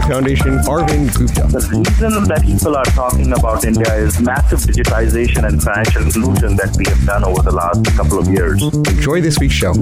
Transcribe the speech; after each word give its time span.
India 0.00 0.14
Foundation, 0.14 0.58
Arvind 0.60 1.14
Gupta. 1.14 1.46
The 1.46 1.60
reason 1.68 2.24
that 2.28 2.42
people 2.42 2.74
are 2.74 2.84
talking 2.84 3.32
about 3.32 3.64
India 3.64 3.94
is 3.96 4.18
massive 4.20 4.60
digitization 4.60 5.46
and 5.46 5.62
financial 5.62 6.02
inclusion 6.02 6.56
that 6.56 6.74
we 6.78 6.84
have 6.88 7.04
done 7.04 7.24
over 7.24 7.42
the 7.42 7.50
last 7.50 7.84
couple 7.96 8.18
of 8.18 8.28
years. 8.28 8.62
Enjoy 8.62 9.20
this 9.20 9.38
week's 9.38 9.54
show. 9.54 9.72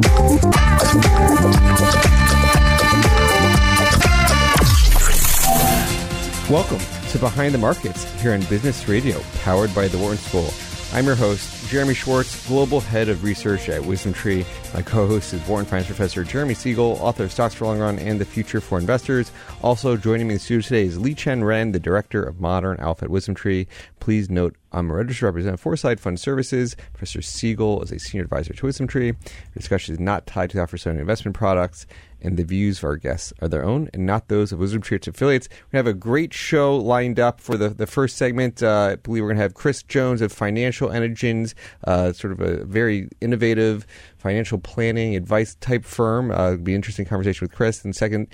Welcome 6.51 6.81
to 7.11 7.19
Behind 7.19 7.55
the 7.55 7.59
Markets 7.59 8.05
here 8.21 8.33
on 8.33 8.41
Business 8.47 8.89
Radio, 8.89 9.21
powered 9.45 9.73
by 9.75 9.87
the 9.87 9.99
Wharton 9.99 10.19
School. 10.19 10.68
I'm 10.91 11.05
your 11.05 11.17
host, 11.17 11.69
Jeremy 11.69 11.93
Schwartz, 11.93 12.49
Global 12.49 12.81
Head 12.81 13.11
of 13.11 13.23
Research 13.23 13.69
at 13.69 13.83
WisdomTree. 13.83 14.47
My 14.73 14.81
co 14.81 15.07
host 15.07 15.35
is 15.35 15.47
Wharton 15.47 15.67
Finance 15.67 15.87
Professor 15.87 16.25
Jeremy 16.25 16.55
Siegel, 16.55 16.97
author 17.03 17.25
of 17.25 17.33
Stocks 17.33 17.55
for 17.55 17.67
Long 17.67 17.79
Run 17.79 17.99
and 17.99 18.19
the 18.19 18.25
Future 18.25 18.59
for 18.59 18.79
Investors. 18.79 19.31
Also 19.63 19.99
joining 19.99 20.29
me 20.29 20.33
in 20.33 20.39
the 20.39 20.43
studio 20.43 20.63
today 20.63 20.87
is 20.87 20.99
Liqian 20.99 21.45
Ren, 21.45 21.73
the 21.73 21.79
Director 21.79 22.23
of 22.23 22.41
Modern 22.41 22.81
Alpha 22.81 23.05
at 23.05 23.11
WisdomTree. 23.11 23.67
Please 24.01 24.31
note 24.31 24.57
I'm 24.73 24.91
a 24.91 24.95
registered 24.95 25.27
representative 25.27 25.61
for 25.61 25.71
Foreside 25.71 26.01
Fund 26.01 26.21
Services. 26.21 26.77
Professor 26.93 27.23
Siegel 27.23 27.83
is 27.83 27.91
a 27.91 27.99
senior 27.99 28.25
advisor 28.25 28.53
to 28.53 28.67
WisdomTree. 28.67 29.17
The 29.19 29.59
discussion 29.59 29.95
is 29.95 30.01
not 30.01 30.27
tied 30.27 30.51
to 30.51 30.57
the 30.57 30.63
offer 30.63 30.77
of 30.77 30.99
investment 30.99 31.37
products 31.37 31.87
and 32.21 32.37
the 32.37 32.45
views 32.45 32.79
of 32.79 32.85
our 32.85 32.97
guests 32.97 33.33
are 33.41 33.49
their 33.49 33.65
own 33.65 33.89
and 33.95 34.05
not 34.05 34.29
those 34.29 34.53
of 34.53 34.59
WisdomTree 34.59 34.97
its 34.97 35.09
affiliates. 35.09 35.49
We 35.73 35.77
have 35.77 35.87
a 35.87 35.95
great 35.95 36.35
show 36.35 36.77
lined 36.77 37.19
up 37.19 37.41
for 37.41 37.57
the, 37.57 37.71
the 37.71 37.87
first 37.87 38.17
segment. 38.17 38.63
Uh, 38.63 38.91
I 38.93 38.97
believe 38.97 39.23
we're 39.23 39.29
going 39.29 39.37
to 39.37 39.43
have 39.43 39.55
Chris 39.55 39.83
Jones 39.83 40.21
of 40.21 40.33
Financial 40.33 40.91
Engines, 40.91 41.55
uh, 41.85 42.13
sort 42.13 42.33
of 42.33 42.41
a 42.41 42.65
very 42.65 43.09
innovative 43.21 43.87
financial 44.19 44.59
planning 44.59 45.17
advice 45.17 45.55
type 45.57 45.85
firm. 45.85 46.31
Uh, 46.31 46.53
it'll 46.53 46.59
be 46.59 46.73
an 46.73 46.77
interesting 46.77 47.07
conversation 47.07 47.45
with 47.45 47.55
Chris. 47.55 47.85
And 47.85 47.95
second, 47.95 48.29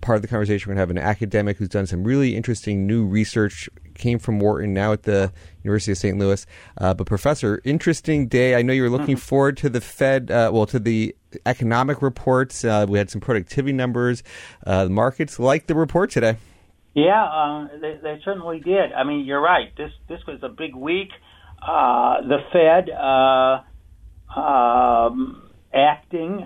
part 0.00 0.16
of 0.16 0.22
the 0.22 0.28
conversation, 0.28 0.68
we're 0.68 0.76
going 0.76 0.88
to 0.88 0.94
have 0.96 1.04
an 1.04 1.10
academic 1.10 1.58
who's 1.58 1.68
done 1.68 1.86
some 1.86 2.04
really 2.04 2.36
interesting 2.36 2.86
new 2.86 3.04
research, 3.04 3.68
came 3.98 4.18
from 4.18 4.38
Wharton, 4.38 4.72
now 4.74 4.92
at 4.92 5.02
the 5.04 5.32
University 5.62 5.92
of 5.92 5.98
St. 5.98 6.18
Louis. 6.18 6.46
Uh, 6.78 6.94
but, 6.94 7.06
Professor, 7.06 7.60
interesting 7.64 8.28
day. 8.28 8.54
I 8.54 8.62
know 8.62 8.72
you're 8.72 8.90
looking 8.90 9.16
mm-hmm. 9.16 9.24
forward 9.24 9.56
to 9.58 9.68
the 9.68 9.80
Fed, 9.80 10.30
uh, 10.30 10.50
well, 10.52 10.66
to 10.66 10.78
the 10.78 11.14
economic 11.44 12.02
reports. 12.02 12.64
Uh, 12.64 12.86
we 12.88 12.98
had 12.98 13.10
some 13.10 13.20
productivity 13.20 13.72
numbers. 13.72 14.22
Uh, 14.64 14.84
the 14.84 14.90
markets 14.90 15.38
liked 15.38 15.66
the 15.68 15.74
report 15.74 16.10
today. 16.10 16.36
Yeah, 16.94 17.24
uh, 17.24 17.68
they, 17.80 17.98
they, 18.02 18.20
certainly 18.24 18.60
did. 18.60 18.92
I 18.92 19.04
mean, 19.04 19.26
you're 19.26 19.42
right. 19.42 19.76
This 19.76 19.90
this 20.08 20.20
was 20.26 20.42
a 20.42 20.48
big 20.48 20.74
week. 20.74 21.10
Uh, 21.60 22.22
the 22.22 22.38
Fed 22.52 22.88
um, 24.34 25.42
acting, 25.74 26.38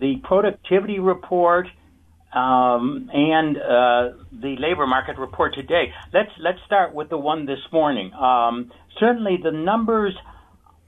the 0.00 0.20
productivity 0.22 0.98
report 0.98 1.68
um, 2.36 3.08
and 3.12 3.56
uh, 3.56 4.16
the 4.30 4.56
labor 4.58 4.86
market 4.86 5.18
report 5.18 5.54
today. 5.54 5.92
Let's 6.12 6.30
let's 6.38 6.58
start 6.66 6.94
with 6.94 7.08
the 7.08 7.16
one 7.16 7.46
this 7.46 7.60
morning. 7.72 8.12
Um, 8.12 8.70
certainly, 9.00 9.38
the 9.42 9.52
numbers 9.52 10.14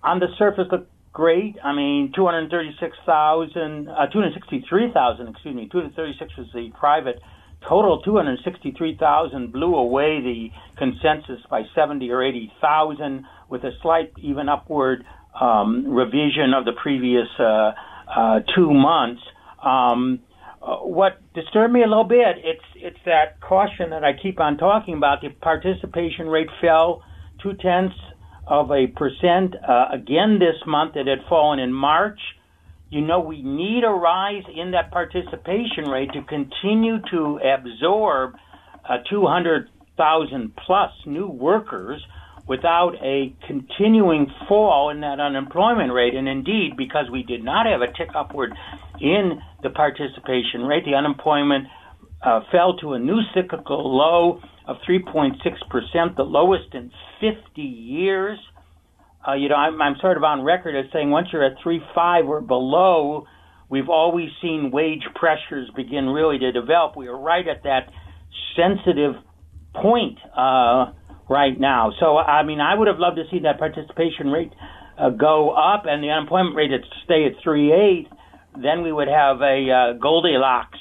on 0.02 0.20
the 0.20 0.26
surface 0.38 0.66
look 0.70 0.86
great. 1.12 1.56
I 1.64 1.74
mean, 1.74 2.12
236,000, 2.14 3.88
uh, 3.88 4.06
263,000, 4.06 5.28
excuse 5.28 5.54
me, 5.54 5.68
236 5.72 6.36
was 6.36 6.46
the 6.54 6.70
private. 6.78 7.18
Total 7.66 8.00
263,000 8.02 9.50
blew 9.50 9.74
away 9.74 10.20
the 10.20 10.50
consensus 10.76 11.40
by 11.50 11.62
70 11.74 12.10
or 12.10 12.22
80,000 12.22 13.24
with 13.48 13.64
a 13.64 13.72
slight 13.82 14.12
even 14.18 14.48
upward 14.48 15.04
um, 15.40 15.88
revision 15.88 16.54
of 16.54 16.64
the 16.66 16.72
previous 16.80 17.26
uh, 17.40 17.72
uh, 18.06 18.40
two 18.54 18.72
months. 18.72 19.22
Um, 19.64 20.20
what 20.76 21.20
disturbed 21.34 21.72
me 21.72 21.82
a 21.82 21.86
little 21.86 22.04
bit, 22.04 22.36
it's 22.44 22.64
it's 22.76 22.98
that 23.06 23.40
caution 23.40 23.90
that 23.90 24.04
I 24.04 24.12
keep 24.20 24.40
on 24.40 24.56
talking 24.56 24.94
about. 24.94 25.20
The 25.22 25.30
participation 25.30 26.26
rate 26.28 26.48
fell 26.60 27.02
two 27.42 27.54
tenths 27.54 27.96
of 28.46 28.70
a 28.70 28.86
percent 28.86 29.54
uh, 29.56 29.86
again 29.92 30.38
this 30.38 30.56
month. 30.66 30.96
It 30.96 31.06
had 31.06 31.20
fallen 31.28 31.58
in 31.58 31.72
March. 31.72 32.20
You 32.90 33.02
know, 33.02 33.20
we 33.20 33.42
need 33.42 33.84
a 33.84 33.90
rise 33.90 34.44
in 34.54 34.70
that 34.72 34.90
participation 34.90 35.90
rate 35.90 36.10
to 36.14 36.22
continue 36.22 36.96
to 37.10 37.38
absorb 37.38 38.34
uh, 38.88 38.98
200,000 39.10 40.52
plus 40.66 40.90
new 41.06 41.28
workers 41.28 42.02
without 42.48 42.94
a 43.02 43.34
continuing 43.46 44.26
fall 44.48 44.88
in 44.90 45.00
that 45.02 45.20
unemployment 45.20 45.92
rate. 45.92 46.14
And 46.14 46.26
indeed, 46.26 46.76
because 46.76 47.10
we 47.12 47.22
did 47.22 47.44
not 47.44 47.66
have 47.66 47.82
a 47.82 47.92
tick 47.92 48.08
upward 48.14 48.54
in 49.00 49.40
the 49.62 49.70
participation 49.70 50.62
rate, 50.62 50.84
the 50.86 50.94
unemployment 50.94 51.66
uh, 52.22 52.40
fell 52.50 52.76
to 52.78 52.94
a 52.94 52.98
new 52.98 53.20
cyclical 53.34 53.94
low 53.96 54.40
of 54.66 54.76
3.6%, 54.88 56.16
the 56.16 56.22
lowest 56.22 56.74
in 56.74 56.90
50 57.20 57.62
years. 57.62 58.38
Uh, 59.26 59.34
you 59.34 59.48
know, 59.48 59.54
I'm, 59.54 59.80
I'm 59.80 59.96
sort 60.00 60.16
of 60.16 60.24
on 60.24 60.42
record 60.42 60.74
as 60.74 60.90
saying 60.92 61.10
once 61.10 61.28
you're 61.32 61.44
at 61.44 61.58
3.5 61.64 62.28
or 62.28 62.40
below, 62.40 63.26
we've 63.68 63.88
always 63.90 64.30
seen 64.40 64.70
wage 64.70 65.04
pressures 65.14 65.70
begin 65.76 66.06
really 66.06 66.38
to 66.38 66.50
develop. 66.50 66.96
We 66.96 67.08
are 67.08 67.18
right 67.18 67.46
at 67.46 67.64
that 67.64 67.90
sensitive 68.56 69.16
point. 69.74 70.18
Uh, 70.36 70.92
right 71.28 71.58
now. 71.58 71.92
So, 72.00 72.16
I 72.16 72.42
mean, 72.42 72.60
I 72.60 72.74
would 72.74 72.88
have 72.88 72.98
loved 72.98 73.16
to 73.16 73.24
see 73.30 73.40
that 73.40 73.58
participation 73.58 74.30
rate 74.30 74.52
uh, 74.98 75.10
go 75.10 75.50
up 75.50 75.84
and 75.86 76.02
the 76.02 76.10
unemployment 76.10 76.56
rate 76.56 76.70
stay 77.04 77.26
at 77.26 77.42
3.8. 77.44 78.08
Then 78.60 78.82
we 78.82 78.92
would 78.92 79.08
have 79.08 79.40
a 79.40 79.70
uh, 79.70 79.98
Goldilocks 79.98 80.78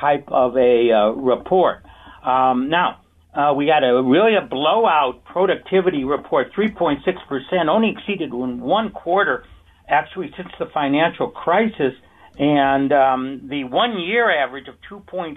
type 0.00 0.24
of 0.28 0.56
a 0.56 0.90
uh, 0.90 1.10
report. 1.10 1.84
Um, 2.24 2.68
now, 2.70 3.00
uh, 3.34 3.54
we 3.54 3.66
got 3.66 3.84
a 3.84 4.02
really 4.02 4.34
a 4.34 4.44
blowout 4.44 5.24
productivity 5.24 6.04
report, 6.04 6.52
3.6%, 6.52 7.68
only 7.68 7.94
exceeded 7.96 8.32
in 8.32 8.60
one 8.60 8.90
quarter, 8.90 9.44
actually 9.88 10.32
since 10.36 10.48
the 10.58 10.66
financial 10.74 11.30
crisis. 11.30 11.92
And 12.38 12.92
um, 12.92 13.46
the 13.48 13.64
one-year 13.64 14.30
average 14.30 14.66
of 14.68 14.74
2.4% 14.90 15.36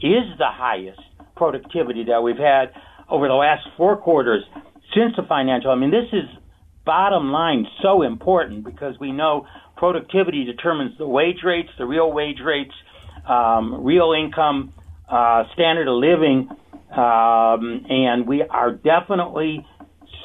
is 0.00 0.38
the 0.38 0.50
highest 0.50 1.00
productivity 1.36 2.04
that 2.04 2.22
we've 2.22 2.36
had 2.36 2.72
over 3.10 3.28
the 3.28 3.34
last 3.34 3.66
four 3.76 3.96
quarters 3.96 4.44
since 4.94 5.14
the 5.16 5.22
financial. 5.28 5.70
I 5.70 5.76
mean, 5.76 5.90
this 5.90 6.08
is 6.12 6.24
bottom 6.84 7.30
line 7.30 7.66
so 7.82 8.02
important 8.02 8.64
because 8.64 8.94
we 8.98 9.12
know 9.12 9.46
productivity 9.76 10.44
determines 10.44 10.96
the 10.98 11.06
wage 11.06 11.38
rates, 11.44 11.68
the 11.78 11.86
real 11.86 12.10
wage 12.12 12.38
rates, 12.44 12.72
um, 13.28 13.84
real 13.84 14.12
income, 14.12 14.72
uh, 15.08 15.44
standard 15.54 15.88
of 15.88 15.96
living, 15.96 16.48
um, 16.90 17.84
and 17.88 18.26
we 18.26 18.42
are 18.42 18.72
definitely 18.72 19.66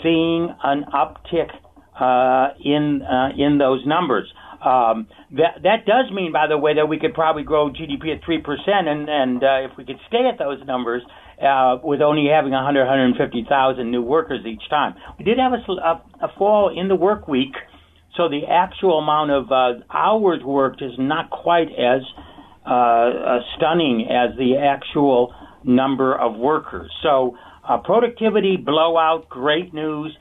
seeing 0.02 0.50
an 0.64 0.86
uptick 0.94 1.50
uh, 2.00 2.54
in 2.64 3.02
uh, 3.02 3.30
in 3.38 3.58
those 3.58 3.86
numbers. 3.86 4.32
Um, 4.64 5.08
that 5.32 5.62
that 5.64 5.86
does 5.86 6.12
mean, 6.14 6.32
by 6.32 6.48
the 6.48 6.58
way, 6.58 6.76
that 6.76 6.88
we 6.88 6.98
could 6.98 7.14
probably 7.14 7.44
grow 7.44 7.70
GDP 7.70 8.16
at 8.16 8.24
three 8.24 8.42
percent, 8.42 8.88
and 8.88 9.10
and 9.10 9.44
uh, 9.44 9.70
if 9.70 9.78
we 9.78 9.86
could 9.86 10.00
stay 10.08 10.30
at 10.32 10.40
those 10.40 10.66
numbers, 10.66 11.04
uh, 11.44 11.78
with 11.84 12.02
only 12.02 12.28
having 12.34 12.52
100, 12.52 12.80
150,000 12.80 13.92
new 13.92 14.02
workers 14.02 14.46
each 14.46 14.68
time. 14.70 14.96
We 15.20 15.26
did 15.26 15.38
have 15.38 15.52
a, 15.54 15.72
a, 15.72 16.02
a, 16.26 16.38
fall 16.38 16.74
in 16.76 16.88
the 16.88 16.96
work 16.96 17.28
week, 17.28 17.54
so 18.16 18.30
the 18.30 18.42
actual 18.50 19.00
amount 19.00 19.32
of 19.32 19.52
uh, 19.52 19.84
hours 19.94 20.42
worked 20.44 20.82
is 20.82 20.94
not 20.98 21.30
quite 21.30 21.68
as 21.68 22.02
uh, 22.66 22.70
uh 22.70 23.40
stunning 23.58 24.08
as 24.10 24.38
the 24.38 24.56
actual 24.56 25.36
number 25.66 26.16
of 26.18 26.36
workers. 26.36 26.90
So 27.04 27.36
uh, 27.68 27.80
productivity 27.80 28.56
blowout, 28.56 29.28
great 29.30 29.74
news. 29.74 30.16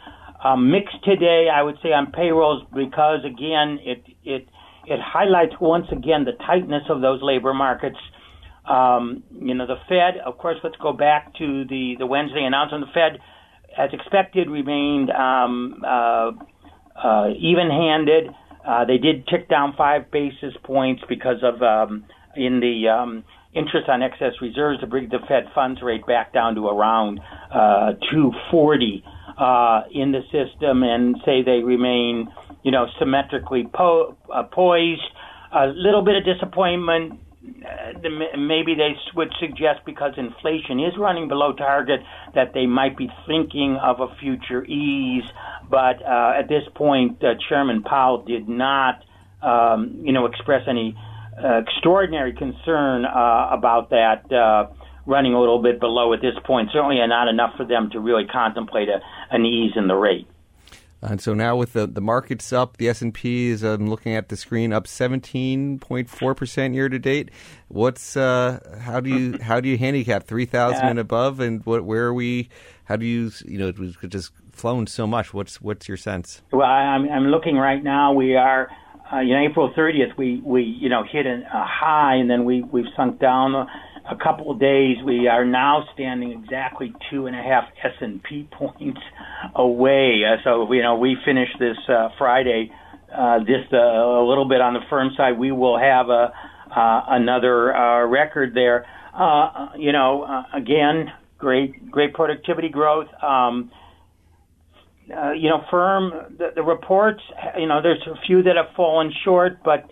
Mixed 0.58 1.04
today, 1.04 1.46
I 1.54 1.62
would 1.62 1.76
say 1.84 1.90
on 1.90 2.10
payrolls 2.10 2.64
because 2.74 3.20
again, 3.24 3.78
it 3.84 4.02
it 4.24 4.48
it 4.86 4.98
highlights 5.00 5.54
once 5.60 5.86
again 5.92 6.24
the 6.24 6.32
tightness 6.44 6.82
of 6.90 7.00
those 7.00 7.20
labor 7.22 7.54
markets 7.54 7.98
um, 8.68 9.22
you 9.32 9.54
know, 9.54 9.66
the 9.66 9.76
Fed, 9.88 10.20
of 10.24 10.38
course, 10.38 10.56
let's 10.62 10.76
go 10.76 10.92
back 10.92 11.34
to 11.38 11.64
the, 11.64 11.94
the 11.98 12.06
Wednesday 12.06 12.44
announcement. 12.44 12.86
The 12.86 12.92
Fed 12.92 13.20
as 13.76 13.90
expected, 13.92 14.50
remained 14.50 15.10
um, 15.10 15.82
uh, 15.86 16.32
uh, 16.96 17.28
even-handed. 17.38 18.28
Uh, 18.66 18.84
they 18.84 18.98
did 18.98 19.26
tick 19.26 19.48
down 19.48 19.74
five 19.76 20.10
basis 20.10 20.54
points 20.62 21.02
because 21.08 21.42
of 21.42 21.62
um, 21.62 22.04
in 22.36 22.60
the 22.60 22.88
um, 22.88 23.24
interest 23.54 23.88
on 23.88 24.02
excess 24.02 24.32
reserves 24.40 24.80
to 24.80 24.86
bring 24.86 25.08
the 25.08 25.18
Fed 25.28 25.44
funds 25.54 25.80
rate 25.82 26.06
back 26.06 26.32
down 26.32 26.54
to 26.54 26.66
around 26.68 27.20
uh, 27.52 27.92
240 28.10 29.04
uh, 29.38 29.82
in 29.92 30.12
the 30.12 30.20
system, 30.30 30.82
and 30.82 31.16
say 31.24 31.42
they 31.42 31.62
remain, 31.64 32.28
you 32.62 32.70
know, 32.70 32.86
symmetrically 32.98 33.68
po- 33.72 34.16
uh, 34.32 34.42
poised. 34.44 35.00
A 35.54 35.66
little 35.66 36.02
bit 36.02 36.16
of 36.16 36.24
disappointment. 36.24 37.20
Uh, 37.64 38.08
maybe 38.38 38.74
they 38.74 38.94
would 39.14 39.32
suggest 39.40 39.80
because 39.86 40.12
inflation 40.16 40.80
is 40.80 40.92
running 40.98 41.28
below 41.28 41.52
target 41.52 42.00
that 42.34 42.52
they 42.54 42.66
might 42.66 42.96
be 42.96 43.08
thinking 43.26 43.78
of 43.82 44.00
a 44.00 44.14
future 44.20 44.64
ease. 44.64 45.24
But 45.70 46.02
uh, 46.02 46.38
at 46.38 46.48
this 46.48 46.62
point, 46.74 47.22
uh, 47.22 47.34
Chairman 47.48 47.82
Powell 47.82 48.24
did 48.24 48.48
not, 48.48 49.04
um, 49.42 50.00
you 50.02 50.12
know, 50.12 50.26
express 50.26 50.62
any 50.68 50.96
uh, 51.42 51.58
extraordinary 51.58 52.32
concern 52.32 53.04
uh, 53.04 53.48
about 53.50 53.90
that 53.90 54.24
running 55.06 55.34
a 55.34 55.40
little 55.40 55.60
bit 55.60 55.80
below 55.80 56.12
at 56.12 56.20
this 56.20 56.34
point. 56.44 56.70
Certainly 56.72 56.98
not 57.06 57.28
enough 57.28 57.54
for 57.56 57.66
them 57.66 57.90
to 57.92 58.00
really 58.00 58.24
contemplate 58.26 58.88
a, 58.88 59.00
an 59.34 59.44
ease 59.44 59.72
in 59.76 59.88
the 59.88 59.94
rate. 59.94 60.28
And 61.02 61.20
so 61.20 61.34
now 61.34 61.56
with 61.56 61.72
the, 61.72 61.86
the 61.86 62.00
markets 62.00 62.52
up, 62.52 62.76
the 62.76 62.88
S&P 62.88 63.48
is, 63.48 63.64
I'm 63.64 63.90
looking 63.90 64.14
at 64.14 64.28
the 64.28 64.36
screen, 64.36 64.72
up 64.72 64.84
17.4% 64.84 66.74
year 66.74 66.88
to 66.88 66.98
date. 66.98 67.30
What's, 67.68 68.16
uh, 68.16 68.78
how 68.80 69.00
do 69.00 69.10
you, 69.10 69.38
how 69.42 69.60
do 69.60 69.68
you 69.68 69.76
handicap 69.76 70.24
3,000 70.24 70.78
yeah. 70.78 70.90
and 70.90 70.98
above? 71.00 71.40
And 71.40 71.64
what, 71.66 71.84
where 71.84 72.04
are 72.06 72.14
we, 72.14 72.48
how 72.84 72.94
do 72.96 73.04
you, 73.04 73.32
you 73.44 73.58
know, 73.58 73.68
it 73.68 73.80
was 73.80 73.96
just 74.08 74.32
flown 74.52 74.86
so 74.86 75.06
much. 75.06 75.34
What's, 75.34 75.60
what's 75.60 75.88
your 75.88 75.96
sense? 75.96 76.40
Well, 76.52 76.66
I'm, 76.66 77.08
I'm 77.08 77.26
looking 77.26 77.56
right 77.56 77.82
now. 77.82 78.12
We 78.12 78.36
are, 78.36 78.70
uh, 79.12 79.18
you 79.20 79.34
know, 79.34 79.42
April 79.42 79.72
30th, 79.76 80.16
we, 80.16 80.40
we, 80.44 80.62
you 80.62 80.88
know, 80.88 81.02
hit 81.02 81.26
a 81.26 81.42
high 81.52 82.14
and 82.14 82.30
then 82.30 82.44
we, 82.44 82.62
we've 82.62 82.86
sunk 82.96 83.18
down 83.18 83.66
a 84.10 84.16
couple 84.16 84.50
of 84.50 84.58
days. 84.58 84.96
We 85.04 85.28
are 85.28 85.44
now 85.44 85.84
standing 85.94 86.32
exactly 86.32 86.92
two 87.10 87.26
and 87.26 87.36
a 87.36 87.42
half 87.42 87.64
S 87.84 87.92
and 88.00 88.22
P 88.22 88.48
points 88.50 89.00
away. 89.54 90.22
Uh, 90.26 90.36
so 90.44 90.72
you 90.72 90.82
know, 90.82 90.96
we 90.96 91.16
finish 91.24 91.48
this 91.58 91.76
uh, 91.88 92.08
Friday. 92.18 92.70
Uh, 93.16 93.40
just 93.40 93.72
uh, 93.72 93.76
a 93.76 94.26
little 94.26 94.48
bit 94.48 94.60
on 94.60 94.74
the 94.74 94.80
firm 94.88 95.10
side, 95.16 95.38
we 95.38 95.52
will 95.52 95.78
have 95.78 96.08
a 96.08 96.32
uh, 96.74 97.04
another 97.10 97.74
uh, 97.74 98.06
record 98.06 98.54
there. 98.54 98.86
You 99.78 99.92
know, 99.92 100.44
again, 100.54 101.06
great 101.38 101.90
great 101.90 102.14
productivity 102.14 102.70
growth. 102.70 103.08
Um, 103.22 103.70
you 105.06 105.50
know, 105.50 105.62
firm 105.70 106.36
the, 106.38 106.52
the 106.54 106.62
reports. 106.62 107.20
You 107.58 107.66
know, 107.66 107.82
there's 107.82 108.02
a 108.06 108.14
few 108.26 108.42
that 108.44 108.56
have 108.56 108.74
fallen 108.74 109.12
short, 109.24 109.62
but 109.62 109.90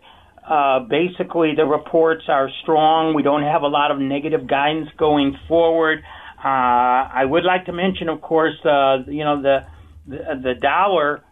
uh, 0.51 0.81
basically, 0.81 1.55
the 1.55 1.65
reports 1.65 2.25
are 2.27 2.51
strong. 2.63 3.15
We 3.15 3.23
don't 3.23 3.45
have 3.45 3.63
a 3.63 3.69
lot 3.69 3.93
of 3.93 4.01
negative 4.01 4.49
guidance 4.49 4.89
going 4.99 5.39
forward. 5.47 6.01
Uh, 6.43 7.07
I 7.15 7.25
would 7.25 7.45
like 7.45 7.67
to 7.67 7.73
mention, 7.73 8.09
of 8.09 8.21
course, 8.21 8.57
uh, 8.65 9.05
you 9.07 9.23
know 9.23 9.41
the 9.41 9.61
the, 10.09 10.19
the 10.43 10.55
dollar. 10.61 11.23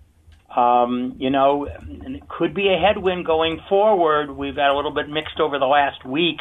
Um, 0.54 1.16
you 1.18 1.30
know, 1.30 1.66
could 2.28 2.54
be 2.54 2.68
a 2.68 2.78
headwind 2.78 3.26
going 3.26 3.60
forward. 3.68 4.30
We've 4.30 4.54
got 4.54 4.70
a 4.72 4.76
little 4.76 4.94
bit 4.94 5.08
mixed 5.08 5.40
over 5.40 5.58
the 5.58 5.66
last 5.66 6.06
week, 6.06 6.38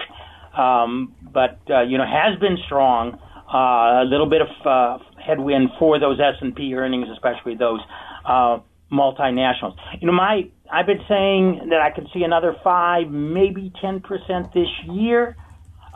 um, 0.56 1.15
but 1.33 1.59
uh, 1.69 1.81
you 1.81 1.97
know 1.97 2.06
has 2.06 2.39
been 2.39 2.57
strong. 2.68 3.19
Uh, 3.51 4.03
a 4.03 4.06
little 4.06 4.30
bit 4.30 4.41
of 4.41 4.50
uh, 4.65 5.03
headwind 5.25 5.69
for 5.80 6.00
those 6.00 6.19
S 6.19 6.35
and 6.41 6.56
P 6.56 6.75
earnings, 6.75 7.07
especially 7.12 7.56
those 7.56 7.80
uh, 8.23 8.59
multinationals. 8.91 9.75
You 9.99 10.07
know, 10.07 10.13
my 10.13 10.49
I've 10.71 10.85
been 10.85 11.03
saying 11.07 11.69
that 11.69 11.81
I 11.81 11.91
can 11.91 12.07
see 12.13 12.23
another 12.23 12.55
five, 12.63 13.09
maybe 13.09 13.71
ten 13.81 14.01
percent 14.01 14.53
this 14.53 14.67
year. 14.85 15.35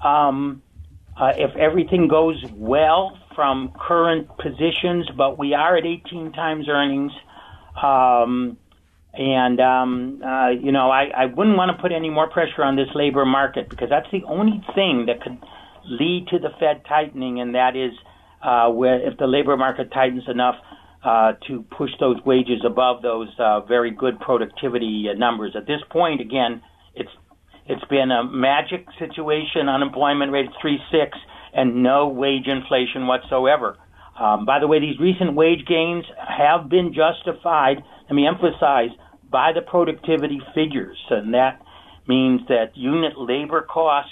Um, 0.04 0.64
uh, 1.20 1.34
if 1.38 1.56
everything 1.58 2.08
goes 2.08 2.44
well 2.54 3.18
from 3.36 3.74
current 3.80 4.28
positions, 4.38 5.10
but 5.16 5.38
we 5.38 5.54
are 5.54 5.78
at 5.78 5.86
18 5.86 6.32
times 6.32 6.68
earnings. 6.70 7.12
Um, 7.82 8.58
and, 9.14 9.60
um, 9.60 10.22
uh, 10.24 10.50
you 10.50 10.72
know, 10.72 10.90
I, 10.90 11.12
I 11.16 11.26
wouldn't 11.26 11.58
want 11.58 11.76
to 11.76 11.82
put 11.82 11.92
any 11.92 12.10
more 12.10 12.30
pressure 12.30 12.64
on 12.64 12.76
this 12.76 12.88
labor 12.96 13.26
market 13.26 13.70
because 13.70 13.90
that's 13.90 14.10
the 14.12 14.24
only 14.26 14.64
thing 14.74 15.08
that 15.08 15.22
could 15.22 15.38
lead 15.86 16.28
to 16.30 16.40
the 16.40 16.50
Fed 16.60 16.84
tightening, 16.88 17.42
and 17.42 17.56
that 17.56 17.76
is 17.76 17.92
uh, 18.42 18.70
where 18.70 19.06
if 19.06 19.18
the 19.18 19.28
labor 19.28 19.58
market 19.58 19.92
tightens 19.92 20.24
enough, 20.28 20.56
uh, 21.04 21.34
to 21.48 21.64
push 21.76 21.90
those 22.00 22.18
wages 22.26 22.62
above 22.66 23.02
those 23.02 23.28
uh, 23.40 23.62
very 23.62 23.92
good 23.92 24.20
productivity 24.20 25.08
uh, 25.10 25.18
numbers. 25.18 25.56
At 25.56 25.66
this 25.66 25.82
point, 25.90 26.22
again, 26.22 26.62
it's 26.96 27.10
it's 27.66 27.84
been 27.86 28.12
a 28.12 28.24
magic 28.24 28.86
situation. 29.00 29.70
Unemployment 29.70 30.32
rate 30.32 30.50
three 30.62 30.80
six, 30.92 31.18
and 31.54 31.84
no 31.84 32.08
wage 32.08 32.48
inflation 32.48 33.08
whatsoever. 33.08 33.78
Um, 34.20 34.46
by 34.46 34.60
the 34.60 34.68
way, 34.68 34.80
these 34.80 35.00
recent 35.00 35.34
wage 35.34 35.66
gains 35.66 36.06
have 36.18 36.70
been 36.70 36.94
justified. 36.94 37.78
Let 38.04 38.14
me 38.14 38.28
emphasize 38.28 38.90
by 39.32 39.54
the 39.54 39.62
productivity 39.62 40.42
figures, 40.54 40.98
and 41.10 41.34
that 41.34 41.62
means 42.08 42.42
that 42.50 42.76
unit 42.76 43.18
labor 43.18 43.62
costs 43.62 44.12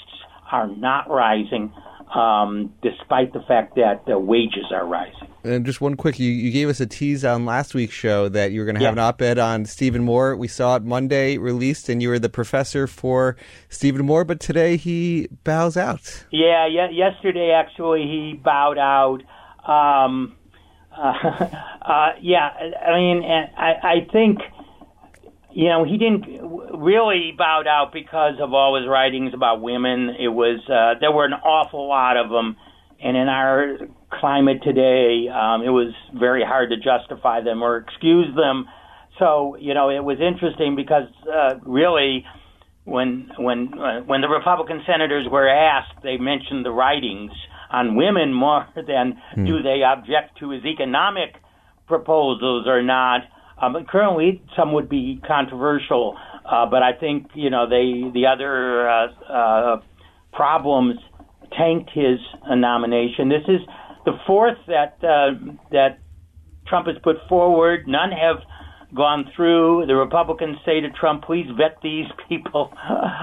are 0.51 0.67
not 0.67 1.09
rising 1.09 1.71
um, 2.13 2.73
despite 2.81 3.33
the 3.33 3.41
fact 3.41 3.75
that 3.75 4.05
the 4.05 4.17
wages 4.17 4.65
are 4.71 4.85
rising. 4.85 5.27
And 5.43 5.65
just 5.65 5.79
one 5.79 5.95
quick, 5.95 6.19
you, 6.19 6.31
you 6.31 6.51
gave 6.51 6.67
us 6.67 6.79
a 6.79 6.85
tease 6.85 7.23
on 7.23 7.45
last 7.45 7.73
week's 7.73 7.93
show 7.93 8.27
that 8.29 8.51
you 8.51 8.59
were 8.59 8.65
going 8.65 8.75
to 8.75 8.85
have 8.85 8.95
yeah. 8.95 9.03
an 9.03 9.07
op-ed 9.07 9.39
on 9.39 9.65
Stephen 9.65 10.03
Moore. 10.03 10.35
We 10.35 10.47
saw 10.47 10.75
it 10.75 10.83
Monday 10.83 11.37
released, 11.37 11.87
and 11.87 12.01
you 12.01 12.09
were 12.09 12.19
the 12.19 12.29
professor 12.29 12.87
for 12.87 13.37
Stephen 13.69 14.05
Moore, 14.05 14.25
but 14.25 14.39
today 14.39 14.75
he 14.75 15.27
bows 15.43 15.77
out. 15.77 16.25
Yeah, 16.31 16.67
yeah. 16.67 16.89
Yesterday, 16.89 17.51
actually, 17.51 18.01
he 18.01 18.39
bowed 18.43 18.77
out. 18.77 19.21
Um, 19.65 20.35
uh, 20.91 21.13
uh, 21.81 22.09
yeah, 22.21 22.49
I 22.85 22.95
mean, 22.95 23.23
I, 23.23 23.73
I 23.83 24.07
think– 24.11 24.39
you 25.51 25.67
know, 25.67 25.83
he 25.83 25.97
didn't 25.97 26.25
really 26.79 27.33
bowed 27.37 27.67
out 27.67 27.91
because 27.91 28.35
of 28.39 28.53
all 28.53 28.79
his 28.79 28.87
writings 28.87 29.33
about 29.33 29.61
women. 29.61 30.15
It 30.19 30.27
was 30.27 30.59
uh, 30.69 30.99
there 30.99 31.11
were 31.11 31.25
an 31.25 31.33
awful 31.33 31.87
lot 31.87 32.17
of 32.17 32.29
them, 32.29 32.55
and 33.01 33.17
in 33.17 33.27
our 33.27 33.77
climate 34.11 34.61
today, 34.63 35.27
um, 35.27 35.63
it 35.63 35.69
was 35.69 35.93
very 36.13 36.43
hard 36.43 36.69
to 36.69 36.77
justify 36.77 37.41
them 37.41 37.63
or 37.63 37.77
excuse 37.77 38.33
them. 38.35 38.65
So 39.17 39.57
you 39.59 39.73
know, 39.73 39.89
it 39.89 40.03
was 40.03 40.17
interesting 40.21 40.75
because 40.75 41.09
uh, 41.27 41.59
really, 41.65 42.25
when 42.85 43.31
when 43.37 43.73
uh, 43.73 44.01
when 44.01 44.21
the 44.21 44.29
Republican 44.29 44.83
senators 44.85 45.27
were 45.31 45.49
asked, 45.49 46.03
they 46.03 46.17
mentioned 46.17 46.63
the 46.63 46.71
writings 46.71 47.31
on 47.71 47.95
women 47.95 48.33
more 48.33 48.67
than 48.75 49.19
hmm. 49.33 49.45
do 49.45 49.63
they 49.63 49.81
object 49.83 50.37
to 50.39 50.51
his 50.51 50.63
economic 50.63 51.35
proposals 51.87 52.67
or 52.67 52.83
not. 52.83 53.21
Um, 53.61 53.75
currently, 53.89 54.41
some 54.55 54.73
would 54.73 54.89
be 54.89 55.21
controversial, 55.27 56.17
uh, 56.49 56.65
but 56.65 56.81
I 56.81 56.93
think 56.93 57.27
you 57.33 57.49
know 57.49 57.67
they 57.69 58.09
the 58.13 58.27
other 58.27 58.89
uh, 58.89 59.07
uh, 59.31 59.81
problems 60.31 60.95
tanked 61.57 61.89
his 61.93 62.19
nomination. 62.49 63.27
This 63.29 63.43
is 63.47 63.59
the 64.05 64.13
fourth 64.25 64.57
that 64.67 64.97
uh, 65.03 65.35
that 65.71 65.99
Trump 66.67 66.87
has 66.87 66.95
put 67.03 67.17
forward. 67.27 67.87
None 67.87 68.11
have 68.11 68.37
gone 68.95 69.29
through. 69.35 69.85
The 69.87 69.95
Republicans 69.95 70.57
say 70.65 70.79
to 70.79 70.89
Trump, 70.91 71.25
"Please 71.25 71.47
vet 71.57 71.77
these 71.83 72.05
people 72.29 72.71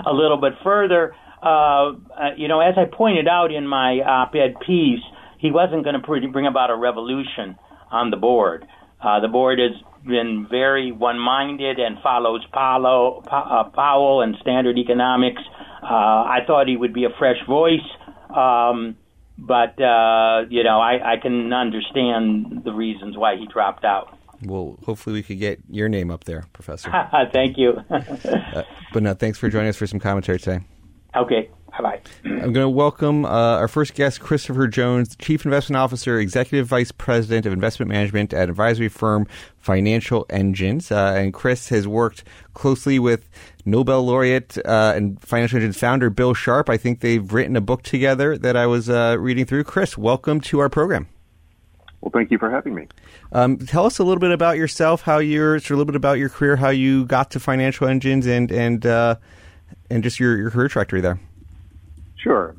a 0.06 0.12
little 0.12 0.38
bit 0.38 0.52
further." 0.62 1.14
Uh, 1.42 1.46
uh, 1.46 1.92
you 2.36 2.48
know, 2.48 2.60
as 2.60 2.74
I 2.76 2.84
pointed 2.84 3.28
out 3.28 3.52
in 3.52 3.66
my 3.66 4.00
op-ed 4.00 4.54
piece, 4.66 5.02
he 5.38 5.50
wasn't 5.50 5.84
going 5.84 6.00
to 6.00 6.28
bring 6.28 6.46
about 6.46 6.70
a 6.70 6.76
revolution 6.76 7.56
on 7.90 8.10
the 8.10 8.16
board. 8.16 8.66
The 9.22 9.28
board 9.28 9.60
has 9.60 9.80
been 10.06 10.46
very 10.50 10.92
one-minded 10.92 11.78
and 11.78 11.98
follows 12.02 12.44
Powell, 12.52 13.24
uh, 13.30 13.64
Powell 13.74 14.22
and 14.22 14.36
standard 14.40 14.78
economics. 14.78 15.42
Uh, 15.82 15.86
I 15.86 16.38
thought 16.46 16.68
he 16.68 16.76
would 16.76 16.94
be 16.94 17.04
a 17.04 17.10
fresh 17.18 17.36
voice, 17.46 17.86
um, 18.34 18.96
but 19.38 19.80
uh, 19.80 20.44
you 20.48 20.64
know 20.64 20.80
I, 20.80 21.14
I 21.14 21.16
can 21.20 21.52
understand 21.52 22.62
the 22.64 22.72
reasons 22.72 23.16
why 23.16 23.36
he 23.36 23.46
dropped 23.46 23.84
out. 23.84 24.16
Well, 24.42 24.78
hopefully 24.84 25.14
we 25.14 25.22
could 25.22 25.38
get 25.38 25.60
your 25.70 25.88
name 25.88 26.10
up 26.10 26.24
there, 26.24 26.44
Professor. 26.52 26.90
Thank 27.32 27.56
you. 27.56 27.72
uh, 27.90 28.62
but 28.92 29.02
no, 29.02 29.14
thanks 29.14 29.38
for 29.38 29.48
joining 29.48 29.68
us 29.68 29.76
for 29.76 29.86
some 29.86 29.98
commentary 30.00 30.38
today. 30.38 30.64
Okay. 31.14 31.48
Bye 31.78 32.00
I'm 32.24 32.52
going 32.52 32.64
to 32.64 32.68
welcome 32.68 33.24
uh, 33.24 33.28
our 33.28 33.68
first 33.68 33.94
guest, 33.94 34.20
Christopher 34.20 34.66
Jones, 34.66 35.14
Chief 35.16 35.44
Investment 35.44 35.76
Officer, 35.76 36.18
Executive 36.18 36.66
Vice 36.66 36.90
President 36.90 37.44
of 37.44 37.52
Investment 37.52 37.90
Management 37.90 38.32
at 38.32 38.48
advisory 38.48 38.88
firm 38.88 39.26
Financial 39.58 40.26
Engines. 40.30 40.90
Uh, 40.90 41.14
and 41.16 41.34
Chris 41.34 41.68
has 41.68 41.86
worked 41.86 42.24
closely 42.54 42.98
with 42.98 43.28
Nobel 43.64 44.02
laureate 44.02 44.56
uh, 44.64 44.94
and 44.96 45.20
Financial 45.20 45.56
Engines 45.56 45.76
founder 45.76 46.08
Bill 46.08 46.34
Sharpe. 46.34 46.70
I 46.70 46.76
think 46.76 47.00
they've 47.00 47.32
written 47.32 47.56
a 47.56 47.60
book 47.60 47.82
together 47.82 48.38
that 48.38 48.56
I 48.56 48.66
was 48.66 48.88
uh, 48.88 49.16
reading 49.18 49.44
through. 49.44 49.64
Chris, 49.64 49.98
welcome 49.98 50.40
to 50.42 50.60
our 50.60 50.68
program. 50.68 51.08
Well, 52.00 52.10
thank 52.12 52.30
you 52.30 52.38
for 52.38 52.50
having 52.50 52.74
me. 52.74 52.86
Um, 53.32 53.58
tell 53.58 53.84
us 53.84 53.98
a 53.98 54.04
little 54.04 54.20
bit 54.20 54.30
about 54.30 54.56
yourself, 54.56 55.02
how 55.02 55.18
you're, 55.18 55.56
a 55.56 55.60
little 55.60 55.84
bit 55.84 55.96
about 55.96 56.18
your 56.18 56.28
career, 56.28 56.56
how 56.56 56.70
you 56.70 57.04
got 57.04 57.32
to 57.32 57.40
Financial 57.40 57.86
Engines, 57.86 58.26
and 58.26 58.52
and 58.52 58.86
uh, 58.86 59.16
and 59.90 60.02
just 60.02 60.20
your, 60.20 60.36
your 60.36 60.50
career 60.50 60.68
trajectory 60.68 61.00
there. 61.00 61.18
Sure. 62.26 62.56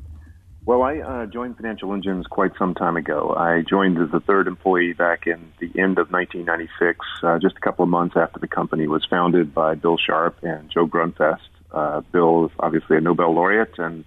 Well, 0.64 0.80
I 0.82 0.98
uh, 0.98 1.26
joined 1.26 1.56
Financial 1.56 1.92
Engines 1.92 2.26
quite 2.26 2.52
some 2.58 2.74
time 2.74 2.96
ago. 2.96 3.34
I 3.36 3.62
joined 3.68 3.98
as 3.98 4.10
the 4.10 4.20
third 4.20 4.46
employee 4.46 4.94
back 4.94 5.26
in 5.26 5.52
the 5.60 5.66
end 5.78 5.98
of 5.98 6.10
1996, 6.10 6.98
uh, 7.22 7.38
just 7.38 7.56
a 7.58 7.60
couple 7.60 7.82
of 7.82 7.90
months 7.90 8.16
after 8.16 8.40
the 8.40 8.48
company 8.48 8.86
was 8.86 9.06
founded 9.10 9.54
by 9.54 9.74
Bill 9.74 9.98
Sharpe 9.98 10.38
and 10.42 10.70
Joe 10.70 10.86
Grundfest. 10.86 11.48
Uh, 11.70 12.00
Bill 12.12 12.46
is 12.46 12.50
obviously 12.58 12.96
a 12.96 13.02
Nobel 13.02 13.34
laureate 13.34 13.78
and 13.78 14.06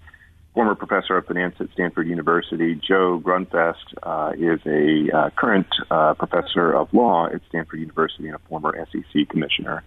former 0.56 0.74
professor 0.74 1.16
of 1.18 1.28
finance 1.28 1.56
at 1.60 1.70
Stanford 1.74 2.08
University. 2.08 2.74
Joe 2.74 3.22
Grundfest 3.24 3.86
uh, 4.02 4.32
is 4.36 4.60
a 4.66 5.16
uh, 5.16 5.30
current 5.36 5.68
uh, 5.92 6.16
professor 6.16 6.74
of 6.74 6.92
law 6.92 7.28
at 7.28 7.42
Stanford 7.50 7.82
University 7.82 8.26
and 8.26 8.36
a 8.36 8.40
former 8.50 8.74
SEC 8.92 9.30
commissioner. 9.30 9.84